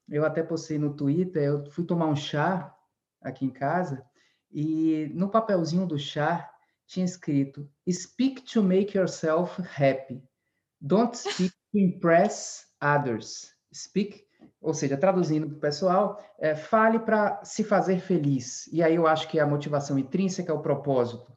eu 0.09 0.25
até 0.25 0.43
postei 0.43 0.79
no 0.79 0.95
Twitter, 0.95 1.43
eu 1.43 1.71
fui 1.71 1.85
tomar 1.85 2.07
um 2.07 2.17
chá 2.17 2.75
aqui 3.21 3.45
em 3.45 3.51
casa 3.51 4.05
e 4.51 5.11
no 5.15 5.31
papelzinho 5.31 5.87
do 5.87 5.99
chá 5.99 6.51
tinha 6.87 7.05
escrito 7.05 7.71
Speak 7.91 8.43
to 8.43 8.63
make 8.63 8.97
yourself 8.97 9.61
happy. 9.63 10.23
Don't 10.81 11.17
speak 11.17 11.53
to 11.73 11.79
impress 11.79 12.67
others. 12.81 13.55
Speak 13.73 14.27
ou 14.63 14.73
seja, 14.73 14.97
traduzindo 14.97 15.49
para 15.49 15.57
o 15.57 15.61
pessoal, 15.61 16.23
é, 16.39 16.55
fale 16.55 17.01
para 17.01 17.45
se 17.45 17.65
fazer 17.65 17.99
feliz. 17.99 18.69
E 18.73 18.83
aí 18.83 18.95
eu 18.95 19.07
acho 19.07 19.29
que 19.29 19.41
a 19.41 19.47
motivação 19.47 19.99
intrínseca 19.99 20.53
é 20.53 20.55
o 20.55 20.63
propósito. 20.63 21.33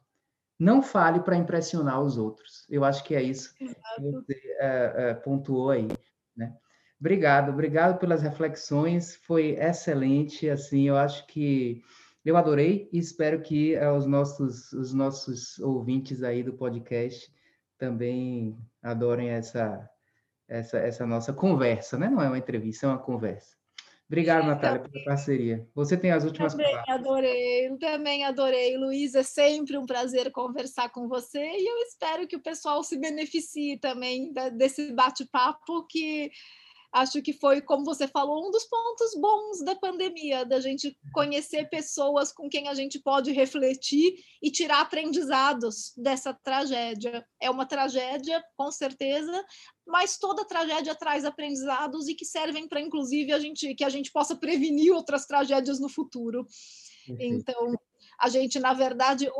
Não 0.58 0.80
fale 0.80 1.20
para 1.20 1.36
impressionar 1.36 2.00
os 2.00 2.16
outros. 2.16 2.64
Eu 2.70 2.84
acho 2.84 3.04
que 3.04 3.14
é 3.14 3.22
isso 3.22 3.54
que 3.54 3.66
você 3.66 4.40
é, 4.60 4.92
é, 4.96 5.14
pontuou 5.14 5.70
aí. 5.70 5.88
Né? 6.36 6.54
Obrigado, 6.98 7.50
obrigado 7.50 7.98
pelas 7.98 8.22
reflexões. 8.22 9.16
Foi 9.16 9.50
excelente. 9.58 10.48
Assim, 10.48 10.88
eu 10.88 10.96
acho 10.96 11.26
que 11.26 11.82
eu 12.24 12.36
adorei 12.36 12.88
e 12.92 12.98
espero 12.98 13.42
que 13.42 13.74
é, 13.74 13.90
os 13.90 14.06
nossos 14.06 14.72
os 14.72 14.94
nossos 14.94 15.58
ouvintes 15.58 16.22
aí 16.22 16.42
do 16.42 16.54
podcast 16.54 17.30
também 17.76 18.56
adorem 18.82 19.28
essa 19.28 19.88
essa, 20.48 20.78
essa 20.78 21.06
nossa 21.06 21.32
conversa, 21.32 21.98
né? 21.98 22.08
Não 22.08 22.22
é 22.22 22.28
uma 22.28 22.38
entrevista, 22.38 22.86
é 22.86 22.88
uma 22.88 22.98
conversa. 22.98 23.56
Obrigado, 24.08 24.46
Natália, 24.46 24.80
pela 24.80 25.04
parceria. 25.04 25.66
Você 25.74 25.96
tem 25.96 26.12
as 26.12 26.22
últimas 26.22 26.52
também 26.52 26.70
palavras. 26.70 26.94
Adorei, 26.96 27.76
também 27.78 28.24
adorei. 28.24 28.76
Luiz, 28.76 29.16
é 29.16 29.24
sempre 29.24 29.76
um 29.76 29.84
prazer 29.84 30.30
conversar 30.30 30.90
com 30.90 31.08
você 31.08 31.40
e 31.40 31.68
eu 31.68 31.76
espero 31.78 32.26
que 32.26 32.36
o 32.36 32.42
pessoal 32.42 32.84
se 32.84 32.96
beneficie 32.96 33.78
também 33.78 34.32
desse 34.52 34.92
bate-papo 34.92 35.84
que 35.88 36.30
acho 36.92 37.20
que 37.22 37.32
foi, 37.32 37.60
como 37.60 37.84
você 37.84 38.08
falou, 38.08 38.46
um 38.46 38.50
dos 38.50 38.64
pontos 38.64 39.14
bons 39.20 39.62
da 39.64 39.74
pandemia, 39.74 40.44
da 40.44 40.60
gente 40.60 40.96
conhecer 41.12 41.68
pessoas 41.68 42.32
com 42.32 42.48
quem 42.48 42.68
a 42.68 42.74
gente 42.74 42.98
pode 42.98 43.32
refletir 43.32 44.14
e 44.42 44.50
tirar 44.50 44.80
aprendizados 44.80 45.92
dessa 45.96 46.32
tragédia. 46.32 47.26
É 47.40 47.50
uma 47.50 47.66
tragédia, 47.66 48.42
com 48.56 48.70
certeza, 48.70 49.44
mas 49.86 50.18
toda 50.18 50.44
tragédia 50.44 50.94
traz 50.94 51.24
aprendizados 51.24 52.08
e 52.08 52.14
que 52.14 52.24
servem 52.24 52.68
para, 52.68 52.80
inclusive, 52.80 53.32
a 53.32 53.38
gente 53.38 53.74
que 53.74 53.84
a 53.84 53.88
gente 53.88 54.10
possa 54.10 54.34
prevenir 54.36 54.92
outras 54.92 55.26
tragédias 55.26 55.78
no 55.78 55.88
futuro. 55.88 56.46
Então, 57.20 57.74
a 58.18 58.28
gente, 58.28 58.58
na 58.58 58.72
verdade, 58.72 59.30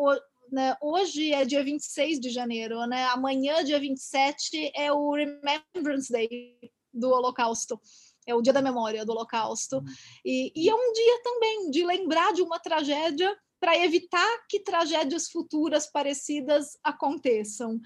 né, 0.50 0.76
hoje 0.80 1.32
é 1.32 1.44
dia 1.44 1.64
26 1.64 2.20
de 2.20 2.30
janeiro, 2.30 2.86
né? 2.86 3.04
Amanhã, 3.06 3.64
dia 3.64 3.80
27, 3.80 4.70
é 4.74 4.92
o 4.92 5.12
Remembrance 5.12 6.12
Day 6.12 6.56
do 6.96 7.10
Holocausto. 7.10 7.80
É 8.26 8.34
o 8.34 8.42
dia 8.42 8.52
da 8.52 8.62
memória 8.62 9.04
do 9.04 9.12
Holocausto. 9.12 9.76
Uhum. 9.76 9.84
E, 10.24 10.52
e 10.56 10.68
é 10.68 10.74
um 10.74 10.92
dia 10.92 11.22
também 11.22 11.70
de 11.70 11.84
lembrar 11.84 12.32
de 12.32 12.42
uma 12.42 12.58
tragédia 12.58 13.36
para 13.60 13.76
evitar 13.78 14.46
que 14.48 14.60
tragédias 14.60 15.28
futuras 15.28 15.90
parecidas 15.90 16.76
aconteçam. 16.84 17.80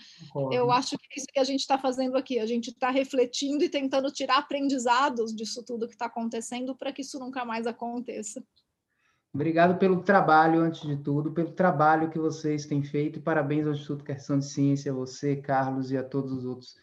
Eu 0.51 0.71
acho 0.71 0.99
que 0.99 1.07
é 1.13 1.17
isso 1.17 1.27
que 1.33 1.39
a 1.39 1.45
gente 1.45 1.61
está 1.61 1.79
fazendo 1.79 2.17
aqui. 2.17 2.39
A 2.39 2.47
gente 2.47 2.71
está 2.71 2.91
refletindo 2.91 3.63
e 3.63 3.69
tentando 3.69 4.11
tirar 4.11 4.39
aprendizados 4.39 5.35
disso 5.35 5.63
tudo 5.65 5.87
que 5.87 5.95
está 5.95 6.07
acontecendo 6.07 6.77
para 6.77 6.93
que 6.93 7.03
isso 7.03 7.19
nunca 7.19 7.45
mais 7.45 7.67
aconteça. 7.67 8.43
Obrigado 9.33 9.79
pelo 9.79 10.03
trabalho, 10.03 10.61
antes 10.61 10.83
de 10.83 10.97
tudo, 10.97 11.33
pelo 11.33 11.53
trabalho 11.53 12.11
que 12.11 12.19
vocês 12.19 12.67
têm 12.67 12.83
feito. 12.83 13.21
Parabéns 13.21 13.65
ao 13.65 13.73
Instituto 13.73 14.05
Questão 14.05 14.41
de 14.41 14.45
Ciência, 14.45 14.91
a 14.91 14.95
você, 14.95 15.37
Carlos, 15.37 15.93
e 15.93 15.97
a 15.97 16.03
todos 16.03 16.33
os 16.33 16.45
outros 16.45 16.75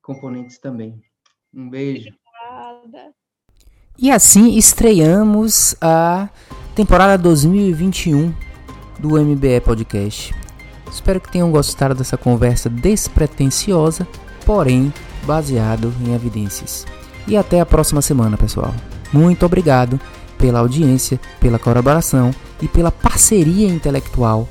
componentes 0.00 0.58
também. 0.58 1.02
Um 1.56 1.70
beijo. 1.70 2.10
Obrigada. 2.10 3.14
E 3.98 4.10
assim 4.10 4.58
estreamos 4.58 5.74
a 5.80 6.28
temporada 6.74 7.16
2021 7.16 8.30
do 8.98 9.18
MBE 9.18 9.62
Podcast. 9.62 10.34
Espero 10.90 11.18
que 11.18 11.32
tenham 11.32 11.50
gostado 11.50 11.94
dessa 11.94 12.18
conversa 12.18 12.68
despretensiosa, 12.68 14.06
porém 14.44 14.92
baseado 15.24 15.94
em 16.04 16.14
evidências. 16.14 16.84
E 17.26 17.38
até 17.38 17.58
a 17.58 17.66
próxima 17.66 18.02
semana, 18.02 18.36
pessoal. 18.36 18.74
Muito 19.10 19.46
obrigado 19.46 19.98
pela 20.36 20.58
audiência, 20.58 21.18
pela 21.40 21.58
colaboração 21.58 22.32
e 22.60 22.68
pela 22.68 22.92
parceria 22.92 23.66
intelectual 23.66 24.46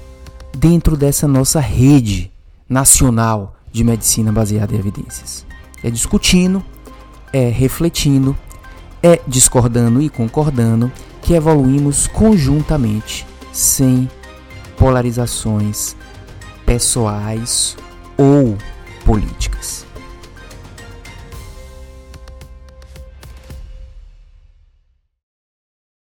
dentro 0.57 0.97
dessa 0.97 1.27
nossa 1.27 1.59
rede 1.59 2.31
nacional 2.67 3.55
de 3.71 3.83
medicina 3.83 4.31
baseada 4.31 4.73
em 4.73 4.79
evidências. 4.79 5.45
É 5.83 5.91
discutindo, 5.91 6.65
é 7.31 7.49
refletindo, 7.49 8.35
é 9.01 9.19
discordando 9.27 10.01
e 10.01 10.09
concordando 10.09 10.91
que 11.21 11.33
evoluímos 11.33 12.07
conjuntamente, 12.07 13.25
sem 13.51 14.09
polarizações 14.77 15.95
pessoais 16.65 17.77
ou 18.17 18.57
políticas. 19.03 19.84